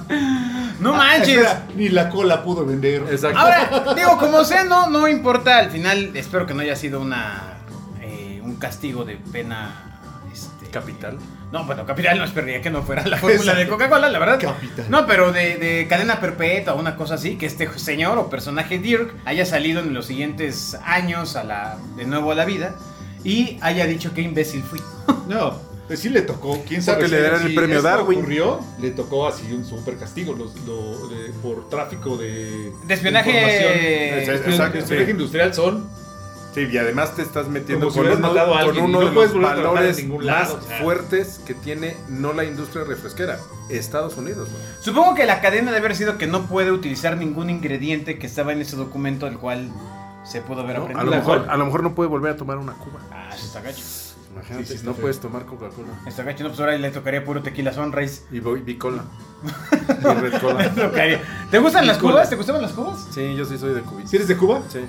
No 0.80 0.94
manches. 0.94 1.36
Espera, 1.36 1.66
Ni 1.76 1.88
la 1.88 2.08
cola 2.08 2.42
pudo 2.42 2.64
vender. 2.64 3.02
Exacto. 3.10 3.38
Ahora, 3.38 3.94
digo, 3.94 4.18
como 4.18 4.44
sea, 4.44 4.64
no, 4.64 4.88
no 4.88 5.06
importa. 5.08 5.58
Al 5.58 5.70
final, 5.70 6.10
espero 6.14 6.46
que 6.46 6.54
no 6.54 6.62
haya 6.62 6.76
sido 6.76 7.00
una 7.00 7.58
eh, 8.00 8.40
un 8.42 8.56
castigo 8.56 9.04
de 9.04 9.16
pena. 9.16 9.86
Este, 10.32 10.66
Capital. 10.70 11.18
No, 11.52 11.64
bueno, 11.64 11.84
capital 11.84 12.16
no 12.16 12.22
esperaría 12.22 12.62
que 12.62 12.70
no 12.70 12.84
fuera 12.84 13.04
la 13.04 13.16
fórmula 13.16 13.54
de. 13.54 13.66
Coca-Cola, 13.66 14.08
la 14.08 14.18
verdad. 14.20 14.38
Capital. 14.40 14.86
No, 14.88 15.04
pero 15.04 15.32
de, 15.32 15.56
de 15.56 15.88
cadena 15.88 16.20
perpetua, 16.20 16.74
una 16.74 16.94
cosa 16.94 17.14
así, 17.14 17.36
que 17.36 17.46
este 17.46 17.68
señor 17.76 18.18
o 18.18 18.30
personaje 18.30 18.78
Dirk 18.78 19.12
haya 19.24 19.44
salido 19.44 19.80
en 19.80 19.92
los 19.92 20.06
siguientes 20.06 20.78
años 20.84 21.34
a 21.34 21.42
la, 21.42 21.76
de 21.96 22.04
nuevo 22.04 22.30
a 22.30 22.36
la 22.36 22.44
vida 22.44 22.76
y 23.24 23.58
haya 23.62 23.86
dicho 23.86 24.12
qué 24.14 24.22
imbécil 24.22 24.62
fui. 24.62 24.80
No, 25.26 25.60
pues 25.90 25.98
sí 25.98 26.08
le 26.08 26.22
tocó. 26.22 26.62
¿Quién 26.68 26.82
sabe 26.82 26.98
Porque 26.98 27.10
le 27.10 27.16
si- 27.16 27.20
dieron 27.22 27.42
el 27.42 27.48
si 27.48 27.56
premio 27.56 27.82
Darwin. 27.82 28.18
ocurrió, 28.20 28.60
le 28.80 28.90
tocó 28.92 29.26
así 29.26 29.52
un 29.52 29.64
super 29.64 29.96
castigo 29.96 30.34
los- 30.34 30.54
lo- 30.64 31.08
de- 31.08 31.30
por 31.42 31.68
tráfico 31.68 32.16
de. 32.16 32.72
De 32.86 32.94
espionaje- 32.94 33.30
información. 33.30 33.72
Exacto, 34.52 34.78
Espionaje- 34.78 35.04
sí. 35.06 35.10
industrial 35.10 35.52
son. 35.52 35.88
Sí, 36.54 36.68
y 36.70 36.78
además 36.78 37.16
te 37.16 37.22
estás 37.22 37.48
metiendo 37.48 37.86
Como 37.86 37.90
si 37.90 37.96
con 37.98 38.06
hubieras 38.06 38.30
uno, 38.32 38.40
a 38.40 38.48
con 38.48 38.58
alguien 38.58 38.84
uno 38.84 39.00
no 39.00 39.08
de 39.08 39.14
los 39.16 39.34
a 39.34 39.54
valores 39.54 39.96
ningún 39.98 40.26
más 40.26 40.26
lado, 40.26 40.60
o 40.62 40.66
sea. 40.68 40.78
fuertes 40.78 41.40
que 41.44 41.54
tiene 41.54 41.96
no 42.08 42.32
la 42.34 42.44
industria 42.44 42.84
refresquera, 42.84 43.40
Estados 43.68 44.16
Unidos. 44.16 44.48
güey. 44.48 44.62
Supongo 44.80 45.16
que 45.16 45.26
la 45.26 45.40
cadena 45.40 45.72
debe 45.72 45.86
haber 45.86 45.96
sido 45.96 46.18
que 46.18 46.28
no 46.28 46.46
puede 46.46 46.70
utilizar 46.70 47.16
ningún 47.16 47.50
ingrediente 47.50 48.16
que 48.18 48.26
estaba 48.28 48.52
en 48.52 48.60
ese 48.60 48.76
documento 48.76 49.26
del 49.26 49.38
cual 49.38 49.70
se 50.24 50.40
pudo 50.40 50.60
haber 50.60 50.76
¿no? 50.76 50.82
A, 50.82 50.84
aprendido. 50.86 51.04
lo 51.04 51.10
La 51.12 51.16
mejor, 51.18 51.46
a 51.48 51.56
lo 51.56 51.64
mejor 51.64 51.82
no 51.82 51.94
puede 51.96 52.08
volver 52.08 52.32
a 52.32 52.36
tomar 52.36 52.58
una 52.58 52.74
cuba. 52.74 53.00
Ah, 53.12 53.30
eso 53.34 53.46
está 53.46 53.60
gacho. 53.60 53.82
Imagínate, 54.32 54.64
Sí, 54.66 54.78
sí, 54.78 54.86
no 54.86 54.92
feo. 54.94 55.02
puedes 55.02 55.18
tomar 55.20 55.44
Coca-Cola. 55.44 55.88
Está 56.06 56.22
gacho, 56.22 56.44
no, 56.44 56.50
pues 56.50 56.60
ahora 56.60 56.76
le 56.78 56.90
tocaría 56.90 57.24
puro 57.24 57.42
tequila 57.42 57.72
sunrise. 57.72 58.22
Y 58.30 58.40
voy 58.40 58.60
bicola. 58.60 59.02
y 60.00 60.20
red 60.20 60.40
cola. 60.40 60.70
¿Te 61.50 61.58
gustan 61.58 61.86
las 61.86 61.98
cubas? 61.98 62.30
¿Te 62.30 62.36
gustaban 62.36 62.62
las 62.62 62.72
cubas? 62.72 63.06
Sí, 63.12 63.34
yo 63.34 63.44
sí 63.44 63.58
soy 63.58 63.74
de 63.74 63.80
cubita. 63.82 64.08
¿Si 64.08 64.16
eres 64.16 64.28
de 64.28 64.36
Cuba? 64.36 64.62
Sí. 64.68 64.80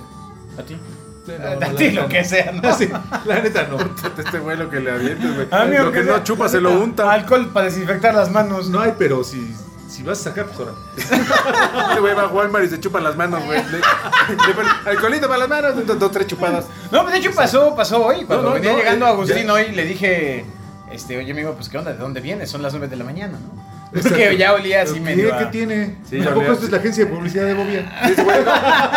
¿A 0.60 0.62
ti? 0.64 0.78
Sí, 1.26 1.32
A 1.34 1.76
ti 1.76 1.92
lo 1.92 2.08
que 2.08 2.24
sea, 2.24 2.52
¿no? 2.52 2.76
Sí, 2.78 2.90
la 3.26 3.42
neta 3.42 3.68
no. 3.68 3.78
Este 4.24 4.40
güey 4.40 4.58
lo 4.58 4.70
que 4.70 4.80
le 4.80 4.92
avientes, 4.92 5.34
güey. 5.36 5.48
Lo 5.78 5.92
que 5.92 6.04
sea- 6.04 6.18
no 6.18 6.24
chupa 6.24 6.48
se 6.50 6.60
lo 6.62 6.80
unta. 6.80 7.12
Alcohol 7.12 7.50
para 7.54 7.66
desinfectar 7.68 8.14
las 8.16 8.32
manos. 8.32 8.70
No 8.70 8.80
hay, 8.82 8.94
pero 8.98 9.24
si, 9.24 9.56
si 9.92 10.04
vas 10.04 10.20
a 10.22 10.24
sacar, 10.26 10.46
pues 10.46 10.60
ahora. 10.60 10.72
Este 10.98 12.00
güey 12.00 12.14
va 12.16 12.24
a 12.24 12.28
Walmart 12.28 12.66
y 12.66 12.70
se 12.70 12.80
chupan 12.80 13.04
las 13.04 13.16
manos, 13.16 13.44
güey. 13.46 13.62
Le, 13.66 13.78
le 13.80 14.54
pone 14.54 14.70
alcoholito 14.86 15.28
para 15.28 15.40
las 15.40 15.50
manos, 15.50 15.72
entonces 15.74 16.00
dos, 16.00 16.12
tres 16.12 16.28
chupadas. 16.28 16.66
No, 16.92 17.02
pues 17.02 17.14
de 17.14 17.20
hecho 17.20 17.32
pasó, 17.34 17.76
pasó 17.76 18.06
hoy. 18.06 18.24
Cuando 18.26 18.44
No, 18.44 18.50
no, 18.50 18.54
venía 18.56 18.72
no, 18.72 18.78
llegando 18.78 19.06
eh, 19.06 19.10
Agustín 19.10 19.48
ya. 19.48 19.54
hoy, 19.54 19.72
le 19.72 19.86
dije, 19.86 20.46
este, 20.92 21.18
oye 21.18 21.32
amigo, 21.32 21.54
pues 21.56 21.70
qué 21.70 21.78
onda, 21.78 21.92
¿de 21.94 21.98
dónde 22.00 22.22
vienes? 22.22 22.50
Son 22.50 22.62
las 22.62 22.74
9 22.74 22.88
de 22.88 22.96
la 22.96 23.04
mañana, 23.04 23.38
¿no? 23.40 23.72
Es 23.92 24.10
que 24.10 24.38
ya 24.38 24.54
olía 24.54 24.84
así 24.84 24.94
¿Qué, 24.94 25.00
medio. 25.02 25.36
a- 25.36 25.38
¿Qué 25.40 25.46
tiene? 25.48 25.98
Sí, 26.10 26.16
¿A 26.22 26.24
ya 26.24 26.30
poco 26.30 26.40
olía- 26.40 26.54
esto 26.54 26.66
es 26.66 26.72
la 26.72 26.78
agencia 26.78 27.04
de 27.04 27.12
publicidad 27.12 27.46
de 27.46 27.54
Bobia? 27.56 28.00
Ese 28.10 28.24
güey 28.24 28.38
dijo, 28.40 28.52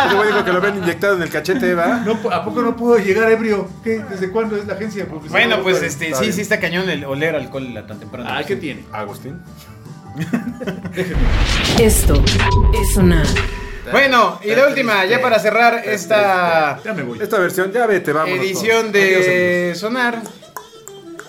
ese 0.07 0.15
güey 0.15 0.27
dijo 0.29 0.45
que 0.45 0.51
lo 0.53 0.57
habían 0.59 0.77
inyectado 0.77 1.15
en 1.17 1.21
el 1.23 1.29
cachete, 1.29 1.73
¿va? 1.75 1.97
No, 2.05 2.17
¿A 2.31 2.45
poco 2.45 2.61
no 2.61 2.77
puedo 2.77 2.97
llegar 2.97 3.29
ebrio? 3.29 3.67
¿Qué? 3.83 3.99
¿Desde 4.09 4.29
cuándo 4.31 4.55
es 4.55 4.65
la 4.65 4.75
agencia 4.75 5.03
de 5.03 5.09
publicidad? 5.09 5.31
Bueno, 5.37 5.57
de 5.57 5.63
pues 5.63 5.81
este, 5.83 6.15
sí, 6.15 6.31
sí 6.31 6.39
está 6.39 6.61
cañón 6.61 6.89
el 6.89 7.03
oler 7.03 7.35
alcohol 7.35 7.83
tan 7.85 7.99
temprano. 7.99 8.29
Ah, 8.31 8.41
¿qué 8.47 8.55
tiene? 8.55 8.85
Agustín. 8.93 9.41
Esto 11.79 12.23
es 12.81 12.93
sonar. 12.93 13.25
Bueno, 13.91 14.39
y 14.43 14.49
la 14.55 14.67
última, 14.67 15.05
ya 15.05 15.21
para 15.21 15.37
cerrar 15.39 15.83
esta 15.85 16.79
Ya 16.83 16.93
me 16.93 17.03
voy. 17.03 17.19
Esta 17.21 17.37
versión, 17.39 17.71
ya 17.71 17.85
vete, 17.85 18.13
vamos. 18.13 18.39
edición 18.39 18.91
de 18.91 19.73
Sonar. 19.75 20.21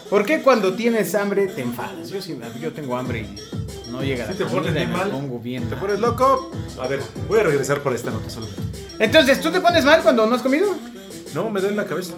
¿Por 0.08 0.24
qué 0.24 0.40
cuando 0.40 0.74
tienes 0.74 1.14
hambre 1.14 1.48
te 1.48 1.62
enfadas? 1.62 2.08
Yo, 2.08 2.22
sí, 2.22 2.38
yo 2.60 2.72
tengo 2.72 2.96
hambre 2.96 3.20
y 3.20 3.90
no 3.90 4.02
llega 4.02 4.24
la 4.26 4.32
¿Sí 4.32 4.38
te 4.38 4.44
comida 4.44 4.62
pones 4.62 4.74
me 4.74 4.86
mal? 4.86 5.10
pongo 5.10 5.38
bien. 5.38 5.68
¿Te 5.68 5.76
pones 5.76 5.98
loco? 6.00 6.50
A 6.80 6.86
ver, 6.86 7.00
voy 7.28 7.40
a 7.40 7.42
regresar 7.42 7.80
por 7.80 7.92
esta 7.92 8.10
nota 8.10 8.30
solo. 8.30 8.46
Entonces, 8.98 9.40
¿tú 9.40 9.50
te 9.50 9.60
pones 9.60 9.84
mal 9.84 10.00
cuando 10.02 10.26
no 10.26 10.34
has 10.36 10.42
comido? 10.42 10.74
No, 11.34 11.50
me 11.50 11.60
duele 11.60 11.76
la 11.76 11.84
cabeza. 11.84 12.14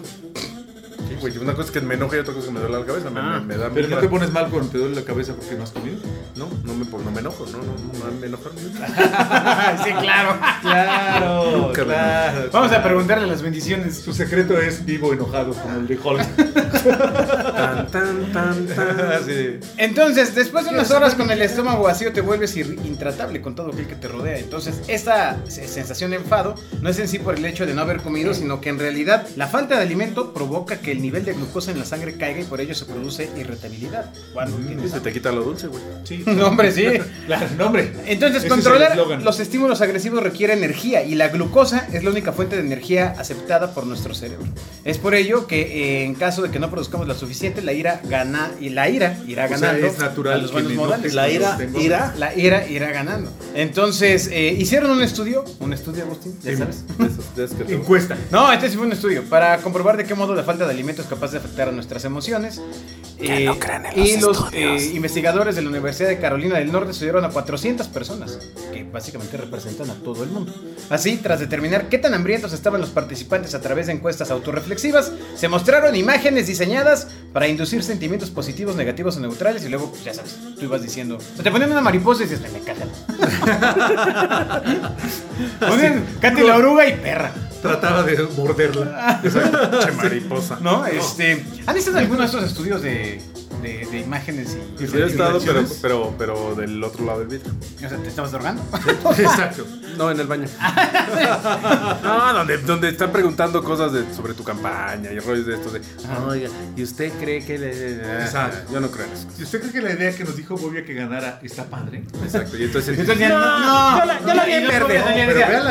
Güey, 1.19 1.37
una 1.37 1.53
cosa 1.53 1.67
es 1.67 1.71
que 1.71 1.81
me 1.81 1.95
enoje 1.95 2.17
y 2.17 2.19
otra 2.19 2.33
cosa 2.33 2.45
es 2.47 2.53
que 2.53 2.53
me 2.53 2.59
duele 2.61 2.79
la 2.79 2.85
cabeza. 2.85 3.09
Me, 3.09 3.19
Ah, 3.19 3.39
me, 3.39 3.55
me 3.55 3.57
da 3.57 3.69
Pero 3.73 3.87
no 3.89 3.97
te 3.97 4.07
pones 4.09 4.31
mal 4.31 4.49
cuando 4.49 4.69
te 4.69 4.77
duele 4.77 4.95
la 4.95 5.03
cabeza 5.03 5.33
porque 5.35 5.55
no 5.55 5.63
has 5.63 5.71
comido. 5.71 5.97
No, 6.35 6.47
no 6.63 6.73
me, 6.73 6.85
no 6.85 7.11
me 7.11 7.19
enojo, 7.19 7.45
no, 7.47 7.57
no, 7.57 7.63
no 8.09 8.19
me 8.19 8.27
enojo. 8.27 8.49
sí, 9.83 9.91
claro. 10.01 10.37
Claro, 10.61 11.51
Nunca 11.67 11.81
me- 11.85 11.93
claro. 11.93 12.49
Vamos 12.51 12.71
a 12.71 12.83
preguntarle 12.83 13.27
las 13.27 13.41
bendiciones. 13.41 13.97
Su 13.97 14.13
secreto 14.13 14.57
es 14.57 14.85
vivo 14.85 15.13
enojado 15.13 15.53
como 15.53 15.77
el 15.77 15.87
de 15.87 15.97
Hulk. 15.97 16.21
Tan, 16.83 17.87
tan, 17.87 18.31
tan, 18.31 18.65
tan. 18.67 18.89
Sí. 19.25 19.59
Entonces, 19.77 20.33
después 20.33 20.65
de 20.65 20.71
unas 20.71 20.89
horas 20.91 21.15
con 21.15 21.29
el 21.29 21.41
estómago 21.41 21.83
vacío, 21.83 22.11
te 22.13 22.21
vuelves 22.21 22.55
intratable 22.55 23.41
con 23.41 23.55
todo 23.55 23.69
aquel 23.71 23.87
que 23.87 23.95
te 23.95 24.07
rodea. 24.07 24.37
Entonces, 24.39 24.79
esta 24.87 25.37
se- 25.47 25.67
sensación 25.67 26.11
de 26.11 26.17
enfado 26.17 26.55
no 26.81 26.89
es 26.89 26.99
en 26.99 27.07
sí 27.07 27.19
por 27.19 27.35
el 27.35 27.45
hecho 27.45 27.65
de 27.65 27.73
no 27.73 27.81
haber 27.81 27.97
comido, 28.01 28.33
sino 28.33 28.61
que 28.61 28.69
en 28.69 28.79
realidad 28.79 29.27
la 29.35 29.47
falta 29.47 29.75
de 29.75 29.81
alimento 29.81 30.33
provoca 30.33 30.77
que 30.77 30.91
el 30.91 31.01
nivel 31.01 31.08
de 31.11 31.33
glucosa 31.33 31.71
en 31.71 31.79
la 31.79 31.85
sangre 31.85 32.15
caiga 32.15 32.39
y 32.41 32.43
por 32.43 32.61
ello 32.61 32.73
se 32.75 32.85
produce 32.85 33.29
irritabilidad. 33.37 34.11
Cuando 34.33 34.57
tienes 34.57 34.91
Se 34.91 34.99
te 34.99 35.11
quita 35.11 35.31
lo 35.31 35.43
dulce, 35.43 35.67
güey. 35.67 35.81
Sí. 36.03 36.23
No, 36.25 36.47
hombre, 36.47 36.71
sí. 36.71 36.85
Claro, 37.25 37.47
no, 37.57 37.65
hombre. 37.67 37.91
Entonces, 38.05 38.37
Ese 38.43 38.47
es 38.47 38.53
controlar 38.53 38.97
los 39.23 39.39
estímulos 39.39 39.81
agresivos 39.81 40.21
requiere 40.23 40.53
energía 40.53 41.03
y 41.03 41.15
la 41.15 41.27
glucosa 41.29 41.87
es 41.91 42.03
la 42.03 42.09
única 42.11 42.31
fuente 42.33 42.55
de 42.55 42.61
energía 42.61 43.15
aceptada 43.17 43.73
por 43.73 43.85
nuestro 43.85 44.13
cerebro. 44.13 44.45
Es 44.85 44.97
por 44.97 45.15
ello 45.15 45.47
que 45.47 45.61
eh, 45.61 46.05
en 46.05 46.15
caso 46.15 46.41
de 46.41 46.49
que 46.49 46.59
no 46.59 46.69
produzcamos 46.69 47.07
la 47.07 47.13
suficiente, 47.15 47.61
la 47.61 47.73
ira 47.73 48.01
gana 48.05 48.51
y 48.59 48.69
la 48.69 48.89
ira 48.89 49.17
irá 49.27 49.45
O 49.45 49.47
sea, 49.49 49.57
ganando 49.57 49.87
es 49.87 49.97
natural 49.99 50.39
a 50.39 50.41
los 50.41 50.51
buenos 50.51 50.73
modales. 50.73 51.13
La 51.13 51.29
ira, 51.29 51.57
ira. 51.79 52.13
La 52.17 52.35
ira 52.35 52.67
irá 52.67 52.91
ganando. 52.91 53.31
Entonces, 53.55 54.29
eh, 54.31 54.55
hicieron 54.57 54.91
un 54.91 55.01
estudio, 55.01 55.43
un 55.59 55.73
estudio, 55.73 56.03
Agustín, 56.03 56.35
ya 56.41 56.57
sabes. 56.57 56.85
De 56.97 57.05
esos- 57.05 57.35
de 57.35 57.43
esos 57.45 57.57
que 57.57 57.73
Encuesta. 57.75 58.17
No, 58.31 58.51
este 58.51 58.69
sí 58.69 58.77
fue 58.77 58.85
un 58.85 58.93
estudio 58.93 59.23
para 59.29 59.57
comprobar 59.59 59.97
de 59.97 60.05
qué 60.05 60.15
modo 60.15 60.33
la 60.35 60.43
falta 60.43 60.65
de 60.65 60.71
alimentos 60.71 60.98
es 61.01 61.07
capaz 61.07 61.31
de 61.31 61.37
afectar 61.37 61.69
a 61.69 61.71
nuestras 61.71 62.05
emociones. 62.05 62.61
Eh, 63.21 63.45
no 63.45 63.59
crean 63.59 63.85
en 63.85 63.99
y 63.99 64.17
los 64.17 64.39
los 64.39 64.53
eh, 64.53 64.91
investigadores 64.93 65.55
de 65.55 65.61
la 65.61 65.69
Universidad 65.69 66.07
de 66.07 66.19
Carolina 66.19 66.57
del 66.57 66.71
Norte 66.71 66.91
estudiaron 66.91 67.25
a 67.25 67.29
400 67.29 67.87
personas, 67.87 68.39
que 68.71 68.83
básicamente 68.83 69.35
representan 69.35 69.89
a 69.89 69.95
todo 69.95 70.23
el 70.23 70.29
mundo. 70.29 70.53
Así, 70.89 71.17
tras 71.17 71.39
determinar 71.39 71.89
qué 71.89 71.97
tan 71.97 72.13
hambrientos 72.13 72.53
estaban 72.53 72.79
los 72.79 72.91
participantes 72.91 73.55
a 73.55 73.61
través 73.61 73.87
de 73.87 73.93
encuestas 73.93 74.31
autorreflexivas, 74.31 75.11
se 75.35 75.47
mostraron 75.47 75.95
imágenes 75.95 76.47
diseñadas 76.47 77.07
para 77.33 77.47
inducir 77.47 77.83
sentimientos 77.83 78.29
positivos, 78.29 78.75
negativos 78.75 79.17
o 79.17 79.19
neutrales. 79.19 79.65
Y 79.65 79.69
luego, 79.69 79.89
pues, 79.89 80.03
ya 80.03 80.13
sabes, 80.13 80.37
tú 80.57 80.65
ibas 80.65 80.81
diciendo, 80.81 81.17
te 81.41 81.51
ponían 81.51 81.71
una 81.71 81.81
mariposa 81.81 82.23
y 82.23 82.27
dices, 82.27 82.41
me, 82.41 82.49
me 82.49 82.59
cagan. 82.61 82.89
Ponían 85.59 86.05
Katy 86.21 86.41
la 86.41 86.57
oruga 86.57 86.87
y 86.87 86.95
perra. 86.97 87.31
Trataba 87.61 88.03
de 88.03 88.23
morderla. 88.37 89.21
Che 89.21 89.91
mariposa. 89.91 90.57
¿No? 90.61 90.85
Este, 90.85 91.45
¿Han 91.65 91.75
visto 91.75 91.95
alguno 91.97 92.19
de 92.21 92.25
estos 92.25 92.43
estudios 92.43 92.81
de, 92.81 93.21
de, 93.61 93.85
de 93.91 93.99
imágenes 93.99 94.57
y, 94.79 94.83
he 94.83 95.05
estado, 95.05 95.39
pero, 95.45 95.65
pero, 95.81 96.15
pero 96.17 96.55
del 96.55 96.81
otro 96.83 97.05
lado 97.05 97.19
del 97.19 97.27
vidrio. 97.27 97.53
O 97.75 97.79
sea, 97.89 97.97
¿te 97.97 98.07
estabas 98.07 98.31
drogando? 98.31 98.63
Exacto. 99.17 99.65
No, 99.97 100.09
en 100.11 100.19
el 100.21 100.27
baño. 100.27 100.47
no, 102.03 102.33
donde, 102.33 102.57
donde 102.59 102.89
están 102.89 103.11
preguntando 103.11 103.61
cosas 103.63 103.91
de, 103.91 104.13
sobre 104.13 104.33
tu 104.33 104.43
campaña 104.43 105.11
y 105.11 105.19
rollos 105.19 105.45
de 105.45 105.55
estos 105.55 105.73
de. 105.73 105.81
Oiga, 106.27 106.49
¿y 106.77 106.83
usted 106.83 107.11
cree 107.19 107.43
que 107.43 107.57
le.? 107.57 108.21
Exacto. 108.21 108.71
Yo 108.71 108.79
no 108.79 108.89
creo 108.89 109.05
en 109.05 109.11
eso. 109.13 109.27
¿Y 109.37 109.43
usted 109.43 109.59
cree 109.59 109.71
que 109.73 109.81
la 109.81 109.91
idea 109.91 110.15
que 110.15 110.23
nos 110.23 110.37
dijo 110.37 110.55
Bobia 110.55 110.85
que 110.85 110.93
ganara 110.93 111.39
está 111.43 111.65
padre? 111.65 112.03
Exacto. 112.23 112.57
Y 112.57 112.63
entonces. 112.63 112.97
Entonces 112.97 113.29
no, 113.29 113.59
no, 113.59 113.99
yo 113.99 114.05
la- 114.05 114.19
yo 114.21 114.33
la 114.33 114.45
vi 114.45 114.53
en 114.53 114.67
verde. 114.67 115.03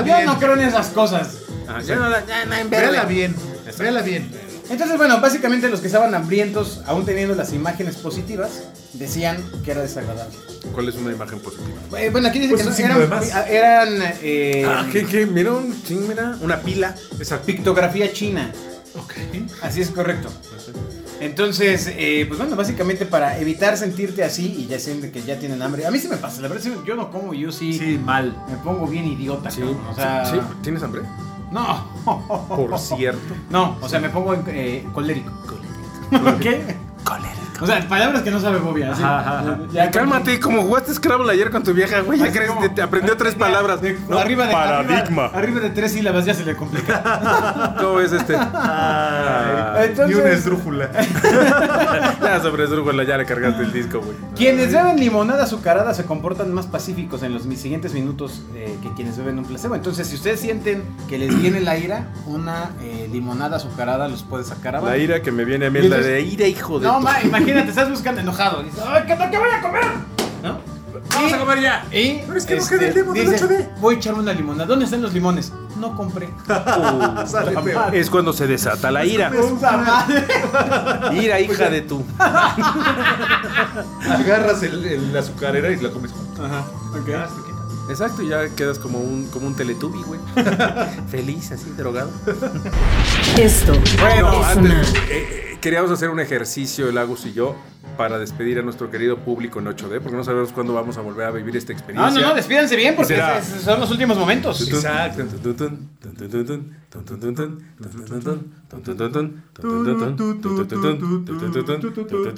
Yo 0.06 0.24
no 0.26 0.38
creo 0.38 0.52
en 0.54 0.60
esas 0.60 0.88
cosas. 0.88 1.38
Ajá, 1.68 1.80
yo 1.82 1.96
no 1.96 2.08
la- 2.08 2.24
ya, 2.26 2.44
no, 2.46 2.54
en 2.54 2.70
verde. 2.70 2.86
Véala 2.90 3.04
bien. 3.04 3.34
Véala 3.78 4.02
bien. 4.02 4.30
Entonces, 4.70 4.98
bueno, 4.98 5.18
básicamente 5.20 5.68
los 5.70 5.80
que 5.80 5.86
estaban 5.86 6.14
hambrientos, 6.14 6.82
aún 6.86 7.06
teniendo 7.06 7.34
las 7.34 7.52
imágenes 7.54 7.96
positivas, 7.96 8.64
decían 8.92 9.42
que 9.64 9.70
era 9.70 9.80
desagradable. 9.80 10.34
¿Cuál 10.74 10.88
es 10.90 10.94
una 10.96 11.10
imagen 11.12 11.38
positiva? 11.40 11.78
Eh, 11.98 12.10
Bueno, 12.10 12.28
aquí 12.28 12.38
dice 12.38 12.50
Pues 12.50 12.62
que 12.62 12.68
un 12.68 12.74
signo 12.74 12.96
eran, 12.96 13.00
de 13.00 13.06
más. 13.16 13.48
eran 13.48 13.88
eh, 14.22 14.66
Ah, 14.68 14.86
¿qué, 14.92 15.06
qué? 15.06 15.24
Mira, 15.24 15.52
un, 15.52 15.74
sí, 15.86 15.94
mira, 15.94 16.36
una 16.42 16.60
pila. 16.60 16.94
Exacto. 17.18 17.46
pictografía 17.46 18.12
china. 18.12 18.52
Ok. 18.94 19.14
Así 19.62 19.80
es 19.80 19.88
correcto. 19.90 20.28
Entonces, 21.20 21.90
eh, 21.96 22.26
pues 22.28 22.38
bueno, 22.38 22.54
básicamente 22.54 23.04
para 23.06 23.38
evitar 23.38 23.76
sentirte 23.76 24.22
así 24.22 24.54
y 24.58 24.66
ya 24.66 24.78
sienten 24.78 25.10
que 25.10 25.22
ya 25.22 25.38
tienen 25.38 25.60
hambre. 25.62 25.84
A 25.86 25.90
mí 25.90 25.98
sí 25.98 26.08
me 26.08 26.16
pasa, 26.16 26.40
la 26.42 26.48
verdad, 26.48 26.62
sí, 26.62 26.72
yo 26.86 26.94
no 26.94 27.10
como, 27.10 27.34
yo 27.34 27.50
sí, 27.50 27.72
Sí, 27.76 27.98
mal. 27.98 28.36
me 28.48 28.56
pongo 28.58 28.86
bien 28.86 29.06
idiota. 29.06 29.50
Sí, 29.50 29.60
cabrón, 29.60 29.80
o 29.90 29.94
sea, 29.94 30.24
sí, 30.26 30.36
¿Tienes 30.62 30.82
hambre? 30.82 31.02
No. 31.50 31.84
Por 32.48 32.78
cierto. 32.78 33.34
No, 33.50 33.76
o 33.80 33.88
sea, 33.88 34.00
me 34.00 34.08
pongo 34.08 34.34
eh, 34.46 34.86
colérico. 34.92 35.32
¿Qué? 36.40 36.76
Colérico. 37.04 37.47
O 37.60 37.66
sea, 37.66 37.86
palabras 37.88 38.22
que 38.22 38.30
no 38.30 38.40
sabe 38.40 38.58
así. 38.90 39.02
Ya, 39.72 39.90
cálmate, 39.90 40.38
como 40.40 40.62
jugaste 40.62 40.94
Scrabble 40.94 41.32
ayer 41.32 41.50
con 41.50 41.62
tu 41.62 41.72
vieja, 41.74 42.00
güey. 42.00 42.18
Ya 42.18 42.30
crees 42.32 42.50
que 42.52 42.68
te 42.68 42.82
aprendió 42.82 43.16
tres 43.16 43.34
de- 43.34 43.38
palabras. 43.40 43.80
de- 43.80 43.98
No, 44.08 44.18
arriba 44.18 44.46
de 44.46 44.52
paradigma. 44.52 45.24
Arriba, 45.26 45.38
arriba 45.38 45.60
de 45.60 45.70
tres 45.70 45.92
sílabas 45.92 46.24
ya 46.24 46.34
se 46.34 46.44
le 46.44 46.54
complica. 46.56 47.74
¿Cómo 47.80 48.00
es 48.00 48.12
este? 48.12 48.36
Ah, 48.36 49.78
Entonces, 49.82 50.16
Ni 50.16 50.22
una 50.22 50.30
esdrújula. 50.32 50.90
ya 52.22 52.40
sobre 52.42 52.64
Esdrújula 52.64 53.04
ya 53.04 53.16
le 53.16 53.24
cargaste 53.24 53.62
el 53.62 53.72
disco, 53.72 54.00
güey. 54.00 54.16
Quienes 54.36 54.72
beben 54.72 54.98
limonada 55.00 55.44
azucarada 55.44 55.94
se 55.94 56.04
comportan 56.04 56.52
más 56.52 56.66
pacíficos 56.66 57.22
en 57.22 57.32
los 57.34 57.46
mis 57.46 57.60
siguientes 57.60 57.94
minutos 57.94 58.42
eh, 58.54 58.76
que 58.82 58.92
quienes 58.94 59.16
beben 59.16 59.38
un 59.38 59.44
placebo. 59.44 59.74
Entonces, 59.74 60.06
si 60.06 60.16
ustedes 60.16 60.40
sienten 60.40 60.82
que 61.08 61.18
les 61.18 61.36
viene 61.40 61.60
la 61.60 61.76
ira, 61.78 62.08
una 62.26 62.70
eh, 62.82 63.08
limonada 63.10 63.56
azucarada 63.56 64.08
los 64.08 64.22
puede 64.22 64.44
sacar 64.44 64.76
abajo. 64.76 64.90
La 64.90 64.98
ira 64.98 65.22
que 65.22 65.32
me 65.32 65.44
viene 65.44 65.66
a 65.66 65.70
mí 65.70 65.80
Y 65.80 65.84
es 65.84 65.90
la 65.90 65.98
de 65.98 66.20
ira, 66.22 66.46
hijo 66.46 66.78
de. 66.78 66.86
No, 66.86 67.00
ma, 67.00 67.20
imagínate, 67.22 67.47
estás 67.56 67.88
buscando 67.90 68.20
enojado. 68.20 68.62
Dices, 68.62 68.80
¡ay, 68.86 69.02
qué, 69.06 69.16
qué 69.30 69.38
voy 69.38 69.48
a 69.50 69.60
comer! 69.62 69.84
¿No? 70.42 70.58
Vamos 71.14 71.32
a 71.32 71.38
comer 71.38 71.60
ya. 71.60 71.84
Y 71.92 72.18
Pero 72.26 72.38
es 72.38 72.44
que 72.46 72.56
no 72.56 72.66
queda 72.66 72.86
el 72.88 72.94
limón 72.94 73.14
del 73.14 73.30
dice, 73.30 73.44
8D. 73.46 73.68
voy 73.80 73.94
a 73.94 73.98
echarme 73.98 74.20
una 74.20 74.32
limonada. 74.32 74.66
¿Dónde 74.66 74.84
están 74.84 75.00
los 75.02 75.12
limones? 75.14 75.52
No 75.78 75.94
compré. 75.96 76.28
Sale 77.26 77.52
peor. 77.62 77.94
Es 77.94 78.10
cuando 78.10 78.32
se 78.32 78.46
desata 78.46 78.90
la 78.90 79.04
ira. 79.04 79.30
Ira, 81.12 81.40
hija 81.40 81.70
de 81.70 81.82
tu. 81.82 82.04
Agarras 84.10 84.62
el, 84.62 84.84
el- 84.84 85.12
la 85.12 85.20
azucarera 85.20 85.70
y 85.70 85.76
la 85.76 85.90
comes. 85.90 86.12
Ajá, 86.42 86.64
ok. 86.92 87.08
Exacto, 87.88 88.22
y 88.22 88.28
ya 88.28 88.48
quedas 88.50 88.78
como 88.78 88.98
un, 88.98 89.26
como 89.28 89.46
un 89.46 89.54
teletubi, 89.56 90.02
güey. 90.02 90.20
Feliz, 91.10 91.50
así, 91.52 91.70
drogado. 91.76 92.10
Esto 93.36 93.72
Bueno, 94.00 94.40
es 94.42 94.46
antes, 94.46 94.88
sonar. 94.88 95.10
eh, 95.10 95.52
eh, 95.52 95.58
queríamos 95.60 95.90
hacer 95.90 96.10
un 96.10 96.20
ejercicio, 96.20 96.88
el 96.88 96.98
Agus 96.98 97.24
y 97.26 97.32
yo, 97.32 97.56
para 97.98 98.16
despedir 98.18 98.60
a 98.60 98.62
nuestro 98.62 98.90
querido 98.92 99.18
público 99.18 99.58
en 99.58 99.66
8D, 99.66 100.00
porque 100.00 100.16
no 100.16 100.22
sabemos 100.22 100.52
cuándo 100.52 100.72
vamos 100.72 100.96
a 100.96 101.00
volver 101.00 101.26
a 101.26 101.30
vivir 101.32 101.56
esta 101.56 101.72
No, 101.72 101.78
experiencia. 101.78 102.20
no, 102.22 102.28
no, 102.28 102.34
despídanse 102.36 102.76
bien 102.76 102.94
porque 102.94 103.14
Será. 103.14 103.38
es- 103.38 103.52
es- 103.56 103.62
son 103.62 103.80
los 103.80 103.90
últimos 103.90 104.16
momentos. 104.16 104.60
Exacto. 104.66 105.24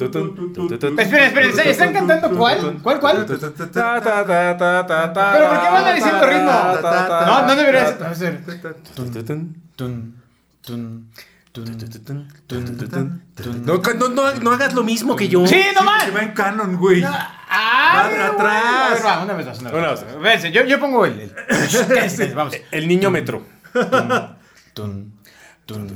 Esperen, 0.00 0.98
esperen, 0.98 1.50
¿están- 1.50 1.66
¿están 1.68 1.92
cantando 1.92 2.30
cuál? 2.36 2.78
¿Cuál, 2.82 2.98
cuál? 3.00 3.24
Pero 3.26 3.38
¿por 3.38 3.42
qué 3.42 3.50
van 5.70 5.94
diciendo 5.94 6.26
ritmo? 6.26 6.52
No, 7.26 7.46
no 7.46 7.56
debería 7.56 8.14
ser. 8.14 8.40
No, 13.64 13.78
no, 13.94 14.08
no, 14.08 14.34
no 14.34 14.52
hagas 14.52 14.72
lo 14.74 14.84
mismo 14.84 15.16
que 15.16 15.28
yo. 15.28 15.46
¡Sí, 15.46 15.60
no 15.74 15.82
más! 15.82 16.04
Que 16.04 16.10
va 16.12 16.22
en 16.22 16.32
canon, 16.32 16.76
güey. 16.76 17.02
¡Ay, 17.02 18.16
Va 18.18 18.26
atrás. 18.28 19.04
Va, 19.04 19.22
una 19.24 19.34
vez 19.34 19.46
más, 19.46 19.58
una 19.60 19.70
vez 19.72 20.02
Una 20.04 20.14
más. 20.20 20.42
vez. 20.42 20.52
Yo, 20.52 20.64
yo 20.64 20.78
pongo 20.78 21.04
el. 21.06 21.18
el- 21.20 21.34
este, 21.98 22.32
vamos. 22.34 22.54
El 22.70 22.86
niño 22.86 23.10
metro. 23.10 23.44
Tun, 24.74 25.14
tun, 25.66 25.88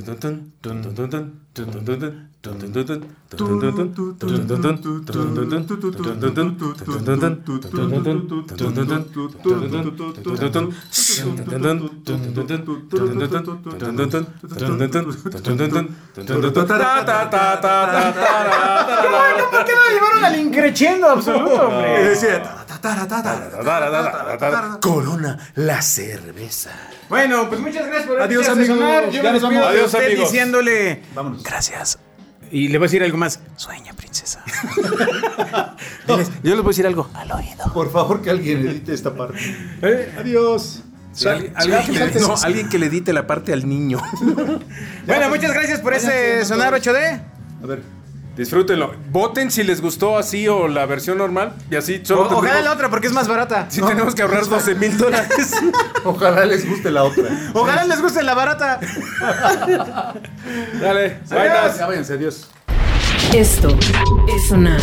¿Por 19.51 19.65
qué 19.65 19.73
no 19.73 19.95
llevaron 19.95 20.25
al 20.25 20.39
increchendo 20.41 21.09
absoluto, 21.09 21.69
hombre? 21.69 22.09
Decía, 22.09 22.67
Corona, 24.81 25.39
la 25.55 25.81
cerveza. 25.81 26.71
Bueno, 27.09 27.49
pues 27.49 27.61
muchas 27.61 27.87
gracias 27.87 28.07
por 28.07 28.21
Adiós, 28.21 28.49
amigos. 28.49 28.79
Yo 29.13 29.23
me 29.23 29.33
despido 29.33 29.71
de 29.71 29.85
usted 29.85 30.17
diciéndole. 30.19 31.03
Gracias. 31.45 31.99
Y 32.51 32.69
le 32.69 32.79
voy 32.79 32.87
a 32.87 32.89
decir 32.89 33.03
algo 33.03 33.17
más. 33.17 33.41
Sueña, 33.57 33.93
princesa. 33.95 34.43
Diles, 36.07 36.31
yo 36.43 36.55
les 36.55 36.63
voy 36.63 36.67
a 36.67 36.69
decir 36.69 36.87
algo 36.87 37.09
al 37.15 37.33
oído. 37.33 37.73
Por 37.73 37.91
favor, 37.91 38.23
que 38.23 38.31
alguien 38.31 38.67
edite 38.67 38.95
esta 38.95 39.15
parte. 39.15 39.39
Eh, 39.83 40.15
Adiós. 40.19 40.83
sí, 41.13 41.29
alguien, 41.29 41.53
alguien 41.57 41.83
que 41.85 42.19
le, 42.19 42.21
no, 42.21 42.35
alguien 42.43 42.69
que 42.69 42.79
le 42.79 42.87
edite 42.87 43.13
la 43.13 43.27
parte 43.27 43.53
al 43.53 43.69
niño. 43.69 44.01
Bueno, 45.07 45.29
muchas 45.29 45.53
gracias 45.53 45.81
por 45.81 45.95
ese 45.95 46.45
sonar 46.45 46.71
todos. 46.81 46.97
8D. 46.97 47.21
A 47.63 47.67
ver. 47.67 47.83
Disfrútenlo. 48.37 48.95
Voten 49.11 49.51
si 49.51 49.63
les 49.63 49.81
gustó 49.81 50.19
así 50.19 50.49
o 50.49 50.67
la 50.67 50.87
versión 50.87 51.19
normal. 51.19 51.53
Y 51.71 51.77
así 51.77 52.01
O- 52.03 52.07
solo 52.07 52.29
ojalá 52.39 52.61
la 52.63 52.73
otra 52.73 52.91
porque 52.91 53.07
es 53.07 53.13
más 53.13 53.29
barata. 53.29 53.67
Sí, 53.71 53.81
tenemos 53.83 54.15
que 54.15 54.23
ahorrar 54.23 54.47
12 54.47 54.75
mil 54.75 54.97
dólares. 54.99 55.53
Ojalá 56.05 56.45
les 56.45 56.69
guste 56.69 56.91
la 56.91 57.05
otra. 57.05 57.29
Ojalá 57.55 57.85
les 57.85 58.01
guste 58.03 58.23
la 58.23 58.35
barata. 58.35 58.81
Dale, 60.81 61.19
Adiós. 61.31 62.11
adiós. 62.11 62.49
Esto 63.33 63.69
es 64.29 64.49
sonar. 64.49 64.81